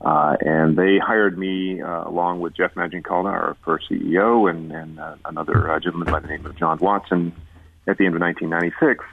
Uh, 0.00 0.36
and 0.40 0.76
they 0.76 0.98
hired 0.98 1.38
me 1.38 1.82
uh, 1.82 2.08
along 2.08 2.40
with 2.40 2.56
Jeff 2.56 2.74
Maggioncalda, 2.74 3.26
our 3.26 3.56
first 3.64 3.90
CEO, 3.90 4.48
and, 4.48 4.72
and 4.72 4.98
uh, 4.98 5.16
another 5.26 5.70
uh, 5.70 5.78
gentleman 5.78 6.10
by 6.10 6.20
the 6.20 6.28
name 6.28 6.46
of 6.46 6.56
John 6.56 6.78
Watson 6.78 7.32
at 7.86 7.98
the 7.98 8.06
end 8.06 8.14
of 8.14 8.22
1996. 8.22 9.04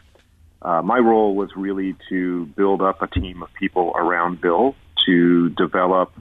Uh, 0.62 0.82
my 0.82 0.98
role 0.98 1.36
was 1.36 1.50
really 1.56 1.96
to 2.10 2.46
build 2.46 2.82
up 2.82 3.01
a 3.01 3.08
team 3.08 3.44
of 3.44 3.53
people 3.53 3.91
around 3.96 4.39
Bill 4.39 4.75
to 5.06 5.50
develop 5.50 6.13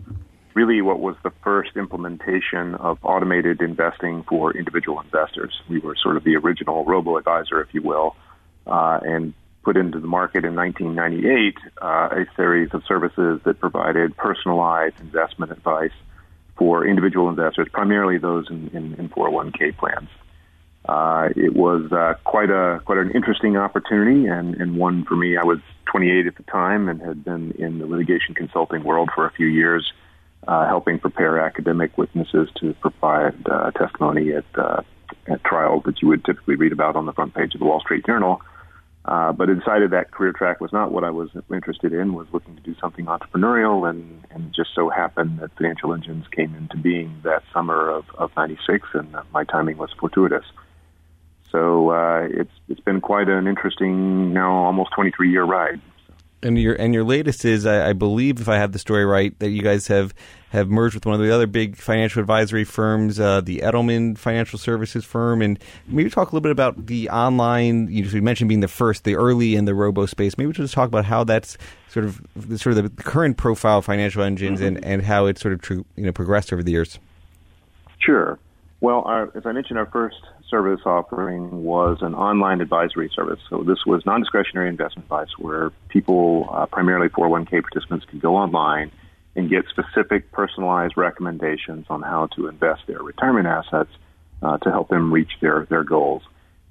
really 0.54 0.80
what 0.80 0.98
was 0.98 1.16
the 1.22 1.30
first 1.44 1.76
implementation 1.76 2.74
of 2.76 2.98
automated 3.02 3.60
investing 3.60 4.24
for 4.24 4.56
individual 4.56 5.00
investors. 5.00 5.52
We 5.68 5.78
were 5.78 5.94
sort 6.02 6.16
of 6.16 6.24
the 6.24 6.36
original 6.36 6.84
robo 6.84 7.18
advisor, 7.18 7.60
if 7.60 7.72
you 7.72 7.82
will, 7.82 8.16
uh, 8.66 8.98
and 9.02 9.34
put 9.66 9.76
into 9.76 9.98
the 9.98 10.06
market 10.06 10.44
in 10.44 10.54
1998 10.54 11.56
uh, 11.82 12.08
a 12.12 12.36
series 12.36 12.72
of 12.72 12.84
services 12.86 13.40
that 13.44 13.58
provided 13.58 14.16
personalized 14.16 14.94
investment 15.00 15.50
advice 15.50 15.90
for 16.56 16.86
individual 16.86 17.28
investors, 17.28 17.66
primarily 17.72 18.16
those 18.16 18.48
in, 18.48 18.68
in, 18.68 18.94
in 18.94 19.08
401k 19.08 19.76
plans. 19.76 20.08
Uh, 20.88 21.30
it 21.34 21.52
was 21.52 21.90
uh, 21.90 22.14
quite 22.22 22.48
a 22.48 22.80
quite 22.84 22.98
an 22.98 23.10
interesting 23.10 23.56
opportunity, 23.56 24.28
and, 24.28 24.54
and 24.54 24.76
one 24.76 25.04
for 25.04 25.16
me. 25.16 25.36
I 25.36 25.42
was 25.42 25.58
28 25.86 26.28
at 26.28 26.36
the 26.36 26.44
time 26.44 26.88
and 26.88 27.02
had 27.02 27.24
been 27.24 27.50
in 27.58 27.80
the 27.80 27.86
litigation 27.86 28.36
consulting 28.36 28.84
world 28.84 29.10
for 29.12 29.26
a 29.26 29.32
few 29.32 29.48
years, 29.48 29.92
uh, 30.46 30.64
helping 30.68 31.00
prepare 31.00 31.40
academic 31.40 31.98
witnesses 31.98 32.48
to 32.60 32.72
provide 32.74 33.34
uh, 33.50 33.72
testimony 33.72 34.32
at, 34.32 34.44
uh, 34.54 34.82
at 35.26 35.42
trials 35.42 35.82
that 35.86 36.00
you 36.00 36.06
would 36.06 36.24
typically 36.24 36.54
read 36.54 36.70
about 36.70 36.94
on 36.94 37.04
the 37.04 37.12
front 37.12 37.34
page 37.34 37.52
of 37.54 37.58
the 37.58 37.66
Wall 37.66 37.80
Street 37.80 38.06
Journal. 38.06 38.40
Uh, 39.06 39.32
but 39.32 39.46
decided 39.46 39.92
that 39.92 40.10
career 40.10 40.32
track 40.32 40.60
was 40.60 40.72
not 40.72 40.90
what 40.90 41.04
I 41.04 41.10
was 41.10 41.30
interested 41.52 41.92
in. 41.92 42.12
Was 42.12 42.26
looking 42.32 42.56
to 42.56 42.62
do 42.62 42.74
something 42.80 43.06
entrepreneurial, 43.06 43.88
and 43.88 44.24
and 44.30 44.52
just 44.52 44.70
so 44.74 44.88
happened 44.90 45.38
that 45.38 45.52
Financial 45.56 45.94
Engines 45.94 46.26
came 46.32 46.54
into 46.56 46.76
being 46.76 47.20
that 47.22 47.44
summer 47.52 47.88
of 47.88 48.04
of 48.18 48.32
'96, 48.36 48.88
and 48.94 49.14
my 49.32 49.44
timing 49.44 49.76
was 49.76 49.90
fortuitous. 49.98 50.44
So 51.52 51.90
uh, 51.90 52.26
it's 52.28 52.50
it's 52.68 52.80
been 52.80 53.00
quite 53.00 53.28
an 53.28 53.46
interesting 53.46 54.32
now 54.32 54.50
almost 54.50 54.90
23 54.96 55.30
year 55.30 55.44
ride. 55.44 55.80
And 56.42 56.58
your 56.58 56.74
and 56.74 56.92
your 56.92 57.02
latest 57.02 57.44
is, 57.44 57.64
I, 57.66 57.90
I, 57.90 57.92
believe, 57.92 58.40
if 58.40 58.48
I 58.48 58.56
have 58.56 58.72
the 58.72 58.78
story 58.78 59.04
right, 59.04 59.36
that 59.38 59.48
you 59.48 59.62
guys 59.62 59.86
have 59.88 60.14
have 60.50 60.68
merged 60.68 60.94
with 60.94 61.06
one 61.06 61.14
of 61.14 61.20
the 61.20 61.34
other 61.34 61.46
big 61.46 61.76
financial 61.76 62.20
advisory 62.20 62.64
firms, 62.64 63.18
uh, 63.18 63.40
the 63.40 63.58
Edelman 63.58 64.16
Financial 64.16 64.58
Services 64.58 65.04
firm, 65.04 65.42
and 65.42 65.58
maybe 65.86 66.10
talk 66.10 66.28
a 66.28 66.30
little 66.30 66.42
bit 66.42 66.52
about 66.52 66.86
the 66.86 67.08
online. 67.08 67.88
You, 67.88 68.04
you 68.04 68.22
mentioned 68.22 68.48
being 68.48 68.60
the 68.60 68.68
first, 68.68 69.04
the 69.04 69.16
early 69.16 69.56
in 69.56 69.64
the 69.64 69.74
robo 69.74 70.06
space. 70.06 70.36
Maybe 70.38 70.52
just 70.52 70.74
talk 70.74 70.88
about 70.88 71.04
how 71.06 71.24
that's 71.24 71.56
sort 71.88 72.04
of 72.04 72.20
sort 72.56 72.76
of 72.76 72.96
the 72.96 73.02
current 73.02 73.38
profile 73.38 73.78
of 73.78 73.86
financial 73.86 74.22
engines 74.22 74.60
mm-hmm. 74.60 74.76
and, 74.76 74.84
and 74.84 75.02
how 75.02 75.26
it's 75.26 75.40
sort 75.40 75.54
of 75.54 75.62
tr- 75.62 75.74
you 75.74 76.04
know 76.04 76.12
progressed 76.12 76.52
over 76.52 76.62
the 76.62 76.72
years. 76.72 76.98
Sure. 77.98 78.38
Well, 78.80 79.02
our, 79.06 79.30
as 79.34 79.46
I 79.46 79.52
mentioned, 79.52 79.78
our 79.78 79.86
first 79.86 80.20
service 80.48 80.80
offering 80.86 81.64
was 81.64 81.98
an 82.00 82.14
online 82.14 82.60
advisory 82.60 83.10
service. 83.14 83.40
So 83.50 83.62
this 83.62 83.84
was 83.86 84.04
non-discretionary 84.06 84.68
investment 84.68 85.06
advice 85.06 85.36
where 85.38 85.70
people, 85.88 86.48
uh, 86.52 86.66
primarily 86.66 87.08
401k 87.08 87.62
participants, 87.62 88.06
could 88.06 88.20
go 88.20 88.36
online 88.36 88.90
and 89.34 89.50
get 89.50 89.64
specific 89.68 90.32
personalized 90.32 90.96
recommendations 90.96 91.86
on 91.90 92.02
how 92.02 92.26
to 92.36 92.48
invest 92.48 92.82
their 92.86 93.02
retirement 93.02 93.46
assets 93.46 93.90
uh, 94.42 94.58
to 94.58 94.70
help 94.70 94.88
them 94.88 95.12
reach 95.12 95.32
their, 95.40 95.66
their 95.68 95.84
goals. 95.84 96.22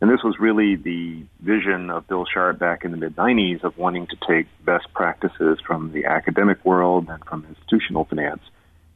And 0.01 0.09
this 0.09 0.23
was 0.23 0.35
really 0.39 0.75
the 0.75 1.23
vision 1.39 1.89
of 1.89 2.07
Bill 2.07 2.25
Sharpe 2.25 2.59
back 2.59 2.83
in 2.83 2.91
the 2.91 2.97
mid 2.97 3.15
90s 3.15 3.63
of 3.63 3.77
wanting 3.77 4.07
to 4.07 4.17
take 4.27 4.47
best 4.65 4.91
practices 4.93 5.59
from 5.65 5.93
the 5.93 6.05
academic 6.05 6.63
world 6.65 7.07
and 7.09 7.23
from 7.23 7.45
institutional 7.47 8.05
finance 8.05 8.41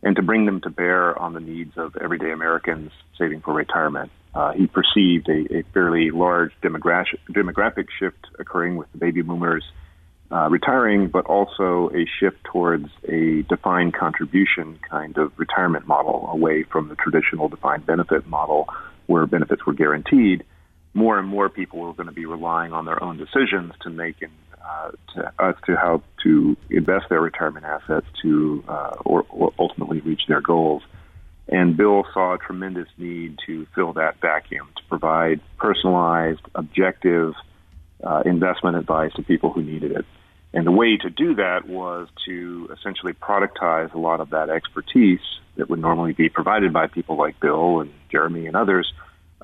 and 0.04 0.16
to 0.16 0.22
bring 0.22 0.46
them 0.46 0.62
to 0.62 0.70
bear 0.70 1.18
on 1.18 1.34
the 1.34 1.40
needs 1.40 1.78
of 1.78 1.96
everyday 1.98 2.32
Americans 2.32 2.92
saving 3.18 3.42
for 3.42 3.54
retirement. 3.54 4.12
Uh, 4.34 4.54
he 4.54 4.68
perceived 4.68 5.28
a, 5.28 5.60
a 5.60 5.64
fairly 5.74 6.12
large 6.12 6.52
demographic, 6.62 7.20
demographic 7.32 7.88
shift 8.00 8.28
occurring 8.38 8.78
with 8.78 8.92
the 8.92 8.98
baby 8.98 9.22
boomers 9.22 9.64
uh, 10.32 10.48
retiring, 10.50 11.08
but 11.08 11.26
also 11.26 11.90
a 11.90 12.06
shift 12.20 12.38
towards 12.44 12.88
a 13.08 13.42
defined 13.50 13.94
contribution 13.94 14.80
kind 14.88 15.18
of 15.18 15.32
retirement 15.38 15.88
model 15.88 16.30
away 16.32 16.64
from 16.64 16.88
the 16.88 16.96
traditional 16.96 17.50
defined 17.50 17.86
benefit 17.86 18.28
model 18.28 18.68
where 19.08 19.26
benefits 19.26 19.66
were 19.66 19.74
guaranteed. 19.74 20.44
More 20.94 21.18
and 21.18 21.28
more 21.28 21.50
people 21.50 21.80
were 21.80 21.94
going 21.94 22.08
to 22.08 22.14
be 22.14 22.26
relying 22.28 22.74
on 22.74 22.86
their 22.86 23.02
own 23.04 23.18
decisions 23.18 23.74
to 23.82 23.90
make 23.90 24.22
and 24.22 24.32
uh, 24.64 24.92
to, 25.16 25.34
as 25.40 25.56
to 25.66 25.76
how 25.76 26.04
to 26.24 26.56
invest 26.70 27.06
their 27.10 27.22
retirement 27.22 27.66
assets 27.66 28.06
to 28.22 28.64
uh, 28.68 28.96
or, 29.04 29.26
or 29.30 29.52
ultimately 29.58 30.00
reach 30.02 30.22
their 30.28 30.42
goals. 30.42 30.84
And 31.51 31.75
Bill 31.75 32.06
saw 32.13 32.36
a 32.36 32.38
tremendous 32.38 32.88
need 32.98 33.39
to 33.48 33.65
fill 33.74 33.94
that 33.94 34.22
vacuum 34.22 34.70
to 34.75 34.84
provide 34.88 35.41
personalized, 35.58 36.41
objective 36.53 37.34
uh, 38.03 38.22
investment 38.25 38.77
advice 38.77 39.12
to 39.15 39.24
people 39.24 39.51
who 39.51 39.63
needed 39.63 39.91
it. 39.91 40.06
And 40.53 40.65
the 40.65 40.72
way 40.72 40.98
to 40.98 41.10
do 41.10 41.36
that 41.36 41.68
was 41.68 42.08
to 42.25 42.70
essentially 42.77 43.13
productize 43.13 43.94
a 43.94 44.00
lot 44.00 44.20
of 44.20 44.29
that 44.32 44.50
expertise 44.50 45.20
that 45.58 45.70
would 45.70 45.79
normally 45.79 46.13
be 46.13 46.29
provided 46.29 46.72
by 46.72 46.88
people 46.88 47.18
like 47.18 47.39
Bill 47.39 47.82
and 47.82 47.91
Jeremy 48.12 48.48
and 48.48 48.56
others 48.56 48.91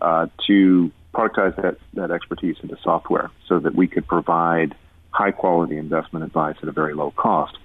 uh, 0.02 0.28
to 0.48 0.92
productize 1.14 1.56
that, 1.62 1.78
that 1.94 2.12
expertise 2.12 2.58
into 2.62 2.78
software 2.84 3.32
so 3.48 3.60
that 3.60 3.76
we 3.76 3.88
could 3.88 4.08
provide 4.08 4.76
high 5.12 5.32
quality 5.32 5.78
investment 5.78 6.26
advice 6.26 6.56
at 6.62 6.68
a 6.68 6.72
very 6.72 6.94
low 6.94 7.12
cost. 7.12 7.58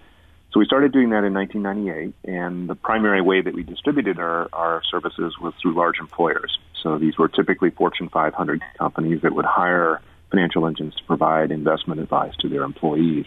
So 0.53 0.59
we 0.59 0.67
started 0.67 0.93
doing 0.93 1.11
that 1.11 1.23
in 1.23 1.33
1998, 1.33 2.15
and 2.25 2.69
the 2.69 2.75
primary 2.75 3.23
way 3.23 3.41
that 3.41 3.55
we 3.55 3.63
distributed 3.63 4.19
our, 4.19 4.49
our 4.53 4.83
services 4.91 5.39
was 5.41 5.55
through 5.63 5.75
large 5.75 6.01
employers. 6.01 6.59
So 6.83 6.99
these 6.99 7.17
were 7.17 7.29
typically 7.29 7.71
Fortune 7.71 8.09
500 8.09 8.61
companies 8.77 9.23
that 9.23 9.33
would 9.33 9.45
hire 9.45 10.03
financial 10.31 10.67
engines 10.67 10.97
to 10.97 11.05
provide 11.05 11.53
investment 11.53 12.01
advice 12.01 12.35
to 12.41 12.49
their 12.49 12.63
employees. 12.63 13.27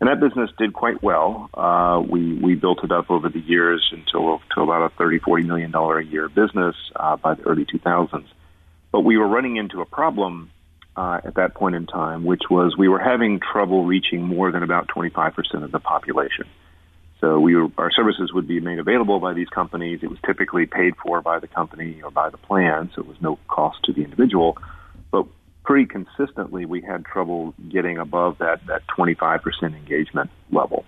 And 0.00 0.08
that 0.08 0.20
business 0.20 0.50
did 0.58 0.72
quite 0.72 1.02
well. 1.02 1.50
Uh, 1.52 2.02
we, 2.06 2.34
we 2.34 2.54
built 2.54 2.82
it 2.82 2.92
up 2.92 3.10
over 3.10 3.28
the 3.28 3.40
years 3.40 3.86
until 3.92 4.40
to 4.54 4.62
about 4.62 4.90
a 4.90 5.02
$30, 5.02 5.20
$40 5.20 5.46
million 5.46 5.74
a 5.74 6.00
year 6.00 6.28
business 6.30 6.76
uh, 6.96 7.16
by 7.16 7.34
the 7.34 7.42
early 7.42 7.66
2000s. 7.66 8.24
But 8.90 9.00
we 9.00 9.18
were 9.18 9.28
running 9.28 9.56
into 9.56 9.82
a 9.82 9.86
problem 9.86 10.50
uh, 10.96 11.20
at 11.24 11.34
that 11.34 11.54
point 11.54 11.74
in 11.74 11.86
time, 11.86 12.24
which 12.24 12.42
was 12.50 12.76
we 12.76 12.88
were 12.88 12.98
having 12.98 13.40
trouble 13.40 13.84
reaching 13.84 14.22
more 14.22 14.52
than 14.52 14.62
about 14.62 14.88
25% 14.88 15.64
of 15.64 15.72
the 15.72 15.80
population. 15.80 16.46
So 17.20 17.40
we 17.40 17.56
were, 17.56 17.68
our 17.78 17.90
services 17.90 18.32
would 18.32 18.46
be 18.46 18.60
made 18.60 18.78
available 18.78 19.18
by 19.18 19.32
these 19.32 19.48
companies. 19.48 20.00
It 20.02 20.10
was 20.10 20.18
typically 20.26 20.66
paid 20.66 20.94
for 20.96 21.22
by 21.22 21.38
the 21.38 21.48
company 21.48 22.02
or 22.02 22.10
by 22.10 22.30
the 22.30 22.36
plan, 22.36 22.90
so 22.94 23.00
it 23.00 23.08
was 23.08 23.16
no 23.20 23.38
cost 23.48 23.78
to 23.84 23.92
the 23.92 24.02
individual. 24.02 24.58
But 25.10 25.26
pretty 25.64 25.86
consistently, 25.86 26.66
we 26.66 26.82
had 26.82 27.04
trouble 27.04 27.54
getting 27.70 27.98
above 27.98 28.38
that, 28.38 28.66
that 28.66 28.82
25% 28.96 29.40
engagement 29.62 30.30
level. 30.50 30.84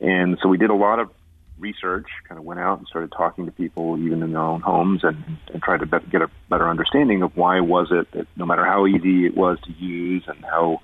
And 0.00 0.38
so 0.42 0.48
we 0.48 0.58
did 0.58 0.70
a 0.70 0.74
lot 0.74 1.00
of 1.00 1.10
research, 1.58 2.06
kind 2.28 2.38
of 2.38 2.44
went 2.44 2.60
out 2.60 2.78
and 2.78 2.86
started 2.86 3.12
talking 3.16 3.46
to 3.46 3.52
people 3.52 3.98
even 3.98 4.22
in 4.22 4.32
their 4.32 4.40
own 4.40 4.60
homes 4.60 5.00
and, 5.02 5.16
and 5.52 5.62
tried 5.62 5.80
to 5.80 5.86
get 6.10 6.22
a 6.22 6.30
better 6.50 6.68
understanding 6.68 7.22
of 7.22 7.36
why 7.36 7.60
was 7.60 7.88
it 7.90 8.10
that 8.12 8.26
no 8.36 8.44
matter 8.44 8.64
how 8.64 8.86
easy 8.86 9.26
it 9.26 9.36
was 9.36 9.58
to 9.64 9.72
use 9.72 10.24
and 10.26 10.44
how 10.44 10.80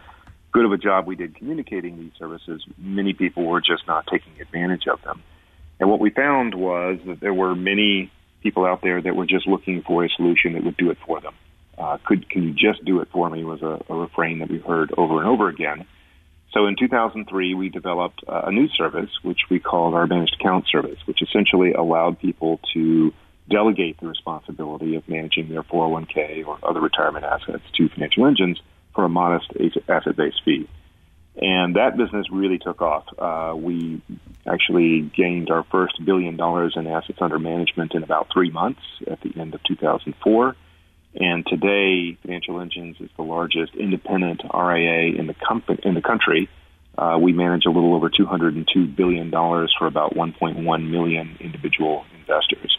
good 0.53 0.65
of 0.65 0.73
a 0.73 0.79
job 0.79 1.07
we 1.07 1.17
did 1.17 1.35
communicating 1.35 1.99
these 1.99 2.13
services, 2.19 2.63
many 2.79 3.13
people 3.13 3.47
were 3.47 3.61
just 3.61 3.87
not 3.87 4.07
taking 4.07 4.33
advantage 4.41 4.87
of 4.87 5.01
them. 5.03 5.23
And 5.79 5.89
what 5.89 6.01
we 6.01 6.11
found 6.11 6.55
was 6.55 6.99
that 7.07 7.21
there 7.21 7.35
were 7.35 7.55
many 7.55 8.11
people 8.43 8.65
out 8.65 8.83
there 8.83 9.01
that 9.01 9.17
were 9.17 9.27
just 9.27 9.47
looking 9.47 9.83
for 9.83 10.05
a 10.05 10.09
solution 10.09 10.55
that 10.55 10.65
would 10.65 10.77
do 10.77 10.91
it 10.91 10.99
for 11.07 11.21
them. 11.21 11.35
Uh, 11.79 11.97
could 12.05 12.29
can 12.29 12.43
you 12.43 12.53
just 12.53 12.85
do 12.85 13.01
it 13.01 13.09
for 13.11 13.31
me 13.31 13.43
was 13.43 13.63
a, 13.63 13.81
a 13.89 13.95
refrain 13.95 14.41
that 14.41 14.51
we 14.51 14.59
heard 14.59 14.93
over 14.99 15.19
and 15.19 15.27
over 15.27 15.49
again. 15.49 15.87
So 16.53 16.67
in 16.67 16.77
2003, 16.77 17.55
we 17.55 17.69
developed 17.69 18.25
a 18.27 18.51
new 18.51 18.69
service, 18.69 19.11
which 19.23 19.41
we 19.49 19.61
called 19.61 19.95
our 19.95 20.07
managed 20.07 20.37
account 20.41 20.67
service, 20.71 20.99
which 21.05 21.23
essentially 21.23 21.73
allowed 21.73 22.19
people 22.19 22.61
to 22.75 23.13
delegate 23.49 24.01
the 24.01 24.09
responsibility 24.09 24.97
of 24.97 25.09
managing 25.09 25.49
their 25.49 25.63
401k 25.63 26.47
or 26.47 26.59
other 26.63 26.81
retirement 26.81 27.25
assets 27.25 27.63
to 27.77 27.89
financial 27.91 28.27
engines 28.27 28.61
for 28.95 29.05
a 29.05 29.09
modest 29.09 29.53
asset-based 29.89 30.43
fee. 30.45 30.69
And 31.37 31.77
that 31.77 31.97
business 31.97 32.27
really 32.31 32.59
took 32.59 32.83
off. 32.83 33.05
Uh, 33.17 33.55
we 33.57 34.03
actually 34.47 35.03
gained 35.03 35.51
our 35.51 35.65
first 35.71 36.05
billion 36.05 36.37
dollars 36.37 36.75
in 36.77 36.87
assets 36.87 37.19
under 37.21 37.39
management 37.39 37.95
in 37.95 38.03
about 38.03 38.29
three 38.33 38.51
months 38.51 38.81
at 39.07 39.21
the 39.21 39.33
end 39.41 39.55
of 39.55 39.63
2004. 39.63 40.57
And 41.15 41.45
today, 41.47 42.17
Financial 42.23 42.61
Engines 42.61 42.97
is 43.01 43.11
the 43.17 43.23
largest 43.23 43.75
independent 43.75 44.43
RIA 44.55 45.19
in 45.19 45.27
the, 45.27 45.35
com- 45.35 45.65
in 45.83 45.95
the 45.95 46.03
country. 46.03 46.49
Uh, 46.97 47.19
we 47.21 47.33
manage 47.33 47.65
a 47.67 47.71
little 47.71 47.95
over 47.95 48.11
$202 48.11 48.95
billion 48.95 49.31
for 49.31 49.87
about 49.87 50.15
1.1 50.15 50.91
million 50.91 51.37
individual 51.41 52.05
investors, 52.19 52.77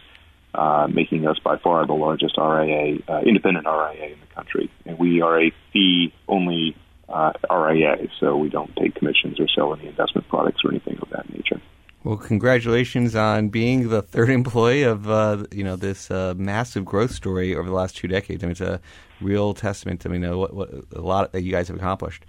uh, 0.53 0.87
making 0.91 1.27
us 1.27 1.39
by 1.39 1.57
far 1.57 1.85
the 1.85 1.93
largest 1.93 2.37
RIA, 2.37 2.99
uh, 3.07 3.21
independent 3.21 3.65
RIA 3.65 4.13
in 4.13 4.19
the 4.19 4.35
country. 4.35 4.69
And 4.85 4.97
we 4.97 5.21
are 5.21 5.41
a 5.41 5.51
fee 5.73 6.13
only 6.27 6.75
uh, 7.09 7.33
RIA, 7.49 8.07
so 8.19 8.37
we 8.37 8.49
don't 8.49 8.73
take 8.75 8.95
commissions 8.95 9.39
or 9.39 9.47
sell 9.49 9.73
any 9.73 9.87
investment 9.87 10.27
products 10.29 10.61
or 10.63 10.71
anything 10.71 10.99
of 11.01 11.09
that 11.09 11.29
nature. 11.33 11.61
Well, 12.03 12.17
congratulations 12.17 13.15
on 13.15 13.49
being 13.49 13.89
the 13.89 14.01
third 14.01 14.29
employee 14.29 14.83
of 14.83 15.09
uh, 15.09 15.45
you 15.51 15.63
know 15.63 15.75
this 15.75 16.09
uh, 16.09 16.33
massive 16.35 16.83
growth 16.83 17.11
story 17.11 17.55
over 17.55 17.69
the 17.69 17.75
last 17.75 17.95
two 17.95 18.07
decades. 18.07 18.43
I 18.43 18.47
mean, 18.47 18.51
it's 18.51 18.61
a 18.61 18.81
real 19.21 19.53
testament. 19.53 20.05
I 20.05 20.09
mean, 20.09 20.37
what, 20.37 20.53
what, 20.53 20.69
a 20.95 21.01
lot 21.01 21.31
that 21.31 21.43
you 21.43 21.51
guys 21.51 21.67
have 21.67 21.77
accomplished. 21.77 22.25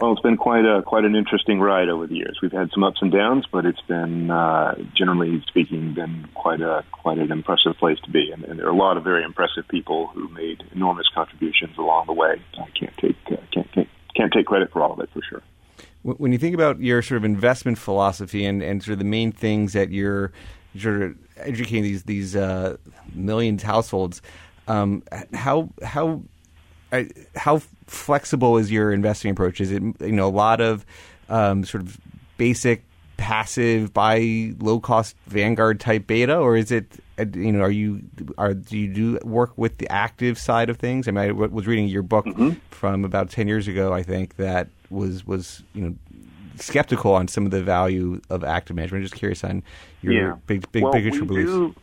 Well, 0.00 0.12
it's 0.12 0.22
been 0.22 0.36
quite 0.36 0.64
a 0.64 0.82
quite 0.82 1.04
an 1.04 1.14
interesting 1.14 1.60
ride 1.60 1.88
over 1.88 2.06
the 2.06 2.16
years. 2.16 2.38
We've 2.42 2.52
had 2.52 2.70
some 2.72 2.82
ups 2.82 2.98
and 3.02 3.12
downs, 3.12 3.44
but 3.50 3.64
it's 3.64 3.80
been, 3.82 4.30
uh, 4.30 4.74
generally 4.96 5.42
speaking, 5.46 5.94
been 5.94 6.26
quite 6.34 6.60
a 6.60 6.84
quite 6.92 7.18
an 7.18 7.30
impressive 7.30 7.76
place 7.78 7.98
to 8.04 8.10
be. 8.10 8.30
And, 8.32 8.44
and, 8.44 8.58
there 8.58 8.66
are 8.66 8.72
a 8.72 8.76
lot 8.76 8.96
of 8.96 9.04
very 9.04 9.22
impressive 9.22 9.68
people 9.68 10.08
who 10.08 10.28
made 10.28 10.64
enormous 10.74 11.06
contributions 11.14 11.78
along 11.78 12.06
the 12.06 12.14
way. 12.14 12.42
I 12.58 12.70
can't 12.70 12.96
take 12.96 13.16
uh, 13.30 13.36
can't 13.52 13.72
take, 13.72 13.88
can't 14.16 14.32
take 14.32 14.46
credit 14.46 14.72
for 14.72 14.82
all 14.82 14.92
of 14.92 15.00
it 15.00 15.10
for 15.12 15.20
sure. 15.22 15.42
When 16.06 16.30
you 16.30 16.38
think 16.38 16.54
about 16.54 16.80
your 16.80 17.02
sort 17.02 17.16
of 17.16 17.24
investment 17.24 17.78
philosophy 17.78 18.44
and, 18.44 18.62
and 18.62 18.80
sort 18.80 18.92
of 18.92 18.98
the 19.00 19.04
main 19.04 19.32
things 19.32 19.72
that 19.72 19.90
you're 19.90 20.30
sort 20.78 21.02
of 21.02 21.16
educating 21.38 21.82
these 21.82 22.04
these 22.04 22.36
uh, 22.36 22.76
millions 23.12 23.62
households, 23.62 24.22
um, 24.68 25.02
how 25.34 25.68
how 25.82 26.22
how 27.34 27.60
flexible 27.86 28.56
is 28.56 28.70
your 28.70 28.92
investing 28.92 29.32
approach? 29.32 29.60
Is 29.60 29.72
it 29.72 29.82
you 29.82 30.12
know 30.12 30.28
a 30.28 30.30
lot 30.30 30.60
of 30.60 30.86
um, 31.28 31.64
sort 31.64 31.82
of 31.82 31.98
basic 32.36 32.84
passive 33.16 33.92
buy 33.92 34.52
low 34.60 34.78
cost 34.78 35.16
Vanguard 35.26 35.80
type 35.80 36.06
beta, 36.06 36.36
or 36.36 36.56
is 36.56 36.70
it 36.70 36.86
uh, 37.18 37.24
you 37.34 37.52
know 37.52 37.62
are 37.62 37.70
you 37.70 38.02
are 38.38 38.54
do 38.54 38.78
you 38.78 38.92
do 38.92 39.18
work 39.24 39.52
with 39.56 39.78
the 39.78 39.88
active 39.90 40.38
side 40.38 40.70
of 40.70 40.76
things? 40.76 41.08
I 41.08 41.10
mean, 41.10 41.28
I 41.28 41.32
was 41.32 41.66
reading 41.66 41.88
your 41.88 42.02
book 42.02 42.26
mm-hmm. 42.26 42.50
from 42.70 43.04
about 43.04 43.30
ten 43.30 43.48
years 43.48 43.66
ago, 43.66 43.92
I 43.92 44.02
think 44.02 44.36
that 44.36 44.68
was 44.90 45.26
was 45.26 45.62
you 45.74 45.82
know 45.82 45.94
skeptical 46.58 47.14
on 47.14 47.28
some 47.28 47.44
of 47.44 47.50
the 47.50 47.62
value 47.62 48.20
of 48.30 48.44
active 48.44 48.76
management. 48.76 49.02
I'm 49.02 49.04
just 49.04 49.14
curious 49.14 49.44
on 49.44 49.62
your 50.02 50.12
yeah. 50.12 50.36
big 50.46 50.70
big 50.72 50.82
well, 50.82 50.92
bigger 50.92 51.24
beliefs. 51.24 51.50
Do, 51.50 51.74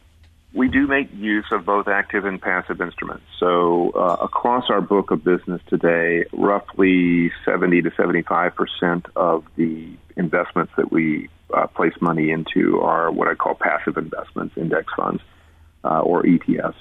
we 0.53 0.67
do 0.67 0.85
make 0.85 1.11
use 1.13 1.45
of 1.51 1.65
both 1.65 1.87
active 1.87 2.25
and 2.25 2.39
passive 2.39 2.79
instruments. 2.79 3.25
So 3.39 3.91
uh, 3.95 4.17
across 4.21 4.69
our 4.69 4.81
book 4.81 5.09
of 5.09 5.23
business 5.23 5.61
today, 5.67 6.25
roughly 6.31 7.31
70 7.43 7.81
to 7.83 7.91
75 7.95 8.55
percent 8.55 9.05
of 9.15 9.45
the 9.55 9.89
investments 10.15 10.73
that 10.77 10.91
we 10.91 11.29
uh, 11.53 11.67
place 11.67 11.93
money 12.01 12.31
into 12.31 12.79
are 12.81 13.11
what 13.11 13.27
I 13.27 13.35
call 13.35 13.55
passive 13.55 13.97
investments, 13.97 14.55
index 14.57 14.91
funds 14.95 15.21
uh, 15.83 16.01
or 16.01 16.23
ETFs, 16.23 16.75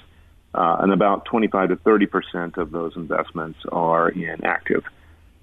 uh, 0.53 0.77
and 0.79 0.91
about 0.91 1.25
25 1.25 1.69
to 1.69 1.75
30 1.77 2.05
percent 2.05 2.57
of 2.57 2.71
those 2.71 2.95
investments 2.95 3.59
are 3.71 4.09
in 4.09 4.43
active. 4.43 4.83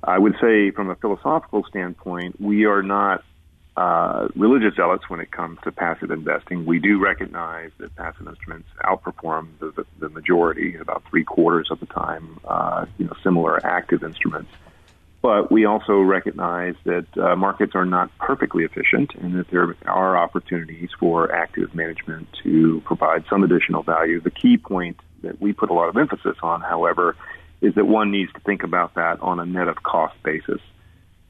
I 0.03 0.19
would 0.19 0.35
say, 0.41 0.71
from 0.71 0.91
a 0.91 0.95
philosophical 0.95 1.65
standpoint, 1.65 2.41
we 2.41 2.65
are 2.65 2.83
not 2.83 3.23
uh, 3.77 4.29
religious 4.35 4.75
zealots 4.77 5.09
when 5.09 5.21
it 5.21 5.31
comes 5.31 5.59
to 5.65 5.73
passive 5.73 6.11
investing. 6.11 6.67
We 6.67 6.79
do 6.79 6.99
recognize 6.99 7.71
that 7.79 7.95
passive 7.97 8.27
instruments 8.27 8.69
outperform 8.85 9.49
the, 9.59 9.71
the, 9.71 9.87
the 9.99 10.09
majority, 10.09 10.77
about 10.77 11.05
three 11.09 11.25
quarters 11.25 11.69
of 11.71 11.81
the 11.81 11.87
time, 11.87 12.41
uh, 12.45 12.87
you 12.99 13.07
know, 13.07 13.15
similar 13.23 13.65
active 13.65 14.03
instruments. 14.03 14.51
But 15.23 15.53
we 15.53 15.67
also 15.67 16.01
recognize 16.01 16.75
that 16.85 17.07
uh, 17.19 17.37
markets 17.37 17.75
are 17.75 17.85
not 17.85 18.11
perfectly 18.19 18.65
efficient 18.65 19.15
and 19.15 19.39
that 19.39 19.51
there 19.51 19.77
are 19.85 20.17
opportunities 20.17 20.89
for 20.99 21.31
active 21.31 21.75
management 21.75 22.29
to 22.43 22.81
provide 22.87 23.25
some 23.29 23.45
additional 23.45 23.83
value. 23.83 24.21
The 24.21 24.31
key 24.31 24.57
point 24.57 24.99
that 25.23 25.41
we 25.41 25.53
put 25.53 25.69
a 25.69 25.75
lot 25.75 25.91
of 25.91 25.97
emphasis 25.99 26.37
on, 26.43 26.63
however, 26.63 27.17
is 27.61 27.75
that 27.75 27.87
one 27.87 28.11
needs 28.11 28.33
to 28.33 28.41
think 28.41 28.63
about 28.63 28.95
that 28.95 29.21
on 29.21 29.41
a 29.41 29.47
net 29.47 29.69
of 29.69 29.83
cost 29.83 30.21
basis. 30.23 30.61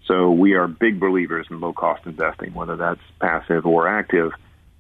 So 0.07 0.31
we 0.31 0.55
are 0.55 0.66
big 0.66 0.99
believers 0.99 1.47
in 1.51 1.61
low 1.61 1.73
cost 1.73 2.07
investing, 2.07 2.53
whether 2.55 2.77
that's 2.77 3.01
passive 3.21 3.66
or 3.66 3.88
active. 3.88 4.33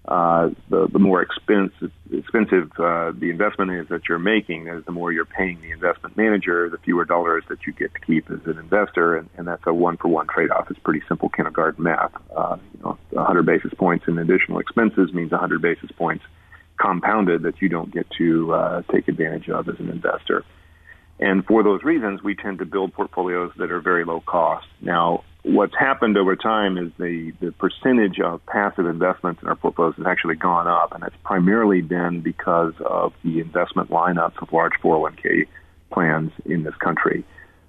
Uh, 0.06 0.50
the, 0.70 0.88
the 0.88 0.98
more 0.98 1.22
expensive, 1.22 1.92
expensive 2.10 2.72
uh, 2.78 3.12
the 3.12 3.28
investment 3.30 3.70
is 3.70 3.86
that 3.88 4.08
you're 4.08 4.18
making, 4.18 4.66
is 4.66 4.84
the 4.86 4.92
more 4.92 5.12
you're 5.12 5.26
paying 5.26 5.60
the 5.60 5.70
investment 5.70 6.16
manager, 6.16 6.68
the 6.70 6.78
fewer 6.78 7.04
dollars 7.04 7.44
that 7.48 7.58
you 7.66 7.72
get 7.72 7.92
to 7.94 8.00
keep 8.00 8.30
as 8.30 8.40
an 8.46 8.58
investor, 8.58 9.16
and, 9.16 9.28
and 9.36 9.46
that's 9.46 9.62
a 9.66 9.74
one 9.74 9.96
for 9.98 10.08
one 10.08 10.26
trade 10.26 10.50
off. 10.50 10.70
It's 10.70 10.80
pretty 10.80 11.02
simple 11.06 11.28
kindergarten 11.28 11.84
math. 11.84 12.12
Uh, 12.34 12.56
you 12.74 12.80
know, 12.82 12.98
100 13.10 13.44
basis 13.44 13.72
points 13.74 14.06
in 14.08 14.18
additional 14.18 14.58
expenses 14.58 15.12
means 15.12 15.30
100 15.30 15.60
basis 15.60 15.90
points 15.92 16.24
compounded 16.78 17.42
that 17.42 17.60
you 17.60 17.68
don't 17.68 17.92
get 17.92 18.06
to 18.18 18.54
uh, 18.54 18.82
take 18.90 19.06
advantage 19.06 19.48
of 19.50 19.68
as 19.68 19.78
an 19.78 19.90
investor. 19.90 20.44
And 21.20 21.44
for 21.44 21.62
those 21.62 21.82
reasons, 21.82 22.22
we 22.22 22.34
tend 22.34 22.60
to 22.60 22.64
build 22.64 22.94
portfolios 22.94 23.52
that 23.58 23.70
are 23.70 23.80
very 23.80 24.06
low 24.06 24.20
cost. 24.20 24.66
Now, 24.80 25.22
what's 25.42 25.74
happened 25.78 26.16
over 26.16 26.34
time 26.34 26.78
is 26.78 26.90
the, 26.98 27.32
the 27.40 27.52
percentage 27.52 28.18
of 28.20 28.44
passive 28.46 28.86
investments 28.86 29.42
in 29.42 29.48
our 29.48 29.54
portfolios 29.54 29.96
has 29.96 30.06
actually 30.06 30.36
gone 30.36 30.66
up, 30.66 30.94
and 30.94 31.04
it's 31.04 31.16
primarily 31.22 31.82
been 31.82 32.22
because 32.22 32.72
of 32.84 33.12
the 33.22 33.40
investment 33.40 33.90
lineups 33.90 34.40
of 34.40 34.50
large 34.50 34.72
401k 34.82 35.46
plans 35.92 36.32
in 36.46 36.62
this 36.62 36.74
country. 36.76 37.22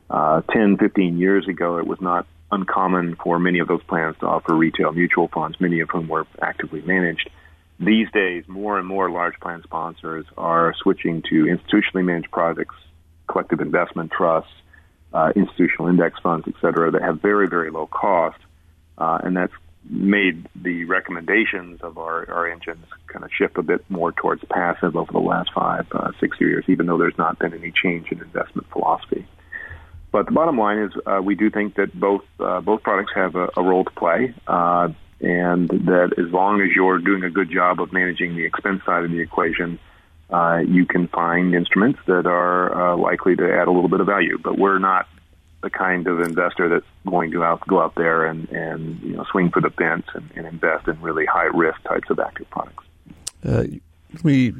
Uh, 0.10 0.42
10, 0.54 0.78
15 0.78 1.18
years 1.18 1.46
ago, 1.50 1.78
it 1.78 1.86
was 1.86 2.00
not 2.00 2.26
uncommon 2.54 3.18
for 3.22 3.38
many 3.38 3.60
of 3.60 3.68
those 3.68 3.84
plans 3.84 4.16
to 4.22 4.28
offer 4.28 4.56
retail 4.56 4.94
mutual 4.94 5.28
funds, 5.28 5.60
many 5.60 5.82
of 5.82 5.90
whom 5.90 6.08
were 6.08 6.26
actively 6.42 6.82
managed. 6.82 7.30
These 7.80 8.08
days, 8.14 8.46
more 8.48 8.78
and 8.78 8.88
more 8.88 9.10
large 9.10 9.40
plan 9.42 9.62
sponsors 9.64 10.26
are 10.38 10.74
switching 10.82 11.22
to 11.24 11.46
institutionally 11.46 12.06
managed 12.06 12.32
products 12.32 12.76
collective 13.32 13.60
investment 13.70 14.10
trusts, 14.17 14.56
uh, 15.17 15.30
institutional 15.36 15.88
index 15.94 16.20
funds, 16.26 16.46
et 16.52 16.56
cetera, 16.62 16.91
that 16.94 17.02
have 17.02 17.15
very, 17.22 17.48
very 17.56 17.70
low 17.78 17.88
cost. 17.88 18.41
Uh, 18.98 19.17
and 19.24 19.32
that's 19.38 19.58
made 19.89 20.38
the 20.67 20.86
recommendations 20.86 21.82
of 21.82 21.98
our, 21.98 22.17
our 22.38 22.46
engines 22.56 22.86
kind 23.12 23.24
of 23.26 23.32
shift 23.38 23.58
a 23.58 23.65
bit 23.72 23.82
more 23.89 24.12
towards 24.12 24.41
passive 24.58 24.94
over 24.96 25.12
the 25.12 25.26
last 25.34 25.50
five, 25.62 25.86
uh, 25.91 26.12
six 26.20 26.32
years, 26.39 26.63
even 26.67 26.86
though 26.86 27.00
there's 27.02 27.17
not 27.17 27.39
been 27.39 27.54
any 27.62 27.72
change 27.84 28.06
in 28.12 28.17
investment 28.22 28.67
philosophy. 28.72 29.26
But 30.12 30.24
the 30.28 30.34
bottom 30.34 30.58
line 30.65 30.80
is, 30.86 30.91
uh, 31.06 31.22
we 31.24 31.36
do 31.36 31.50
think 31.50 31.76
that 31.76 31.89
both 32.08 32.26
uh, 32.39 32.60
both 32.62 32.84
products 32.84 33.13
have 33.15 33.34
a, 33.36 33.48
a 33.58 33.63
role 33.63 33.86
to 33.86 33.91
play, 34.04 34.22
uh, 34.46 34.89
and 35.22 35.70
that 35.70 36.10
as 36.24 36.30
long 36.39 36.62
as 36.62 36.70
you're 36.76 37.00
doing 37.00 37.24
a 37.24 37.30
good 37.39 37.50
job 37.50 37.82
of 37.82 37.88
managing 37.94 38.36
the 38.36 38.46
expense 38.46 38.82
side 38.86 39.04
of 39.06 39.12
the 39.15 39.22
equation, 39.28 39.80
uh, 40.32 40.62
you 40.65 40.86
can 40.86 41.08
find 41.08 41.54
instruments 41.54 42.00
that 42.08 42.26
are 42.26 42.94
uh, 42.94 42.98
likely 42.98 43.36
to 43.36 43.54
add 43.54 43.67
a 43.67 43.72
little 43.72 43.89
bit 43.89 44.00
of 44.00 44.08
value. 44.08 44.38
But 44.38 44.58
we're 44.58 44.80
not 44.80 45.08
the 45.62 45.70
kind 45.70 46.08
of 46.08 46.22
investor 46.22 46.70
that's 46.70 46.86
going 47.08 47.32
to 47.32 47.44
out, 47.44 47.65
go 47.67 47.82
out 47.82 47.96
there 47.96 48.26
and, 48.26 48.50
and 48.50 49.00
you 49.02 49.15
know 49.15 49.26
swing 49.32 49.52
for 49.52 49.62
the 49.62 49.70
fence 49.70 50.06
and, 50.13 50.30
and 50.36 50.48
invest 50.48 50.88
in 50.88 51.00
really 51.02 51.26
high 51.26 51.50
risk 51.54 51.82
types 51.84 52.10
of 52.10 52.20
active 52.20 52.50
products. 52.50 52.84
Uh, 53.46 53.63
we 54.24 54.54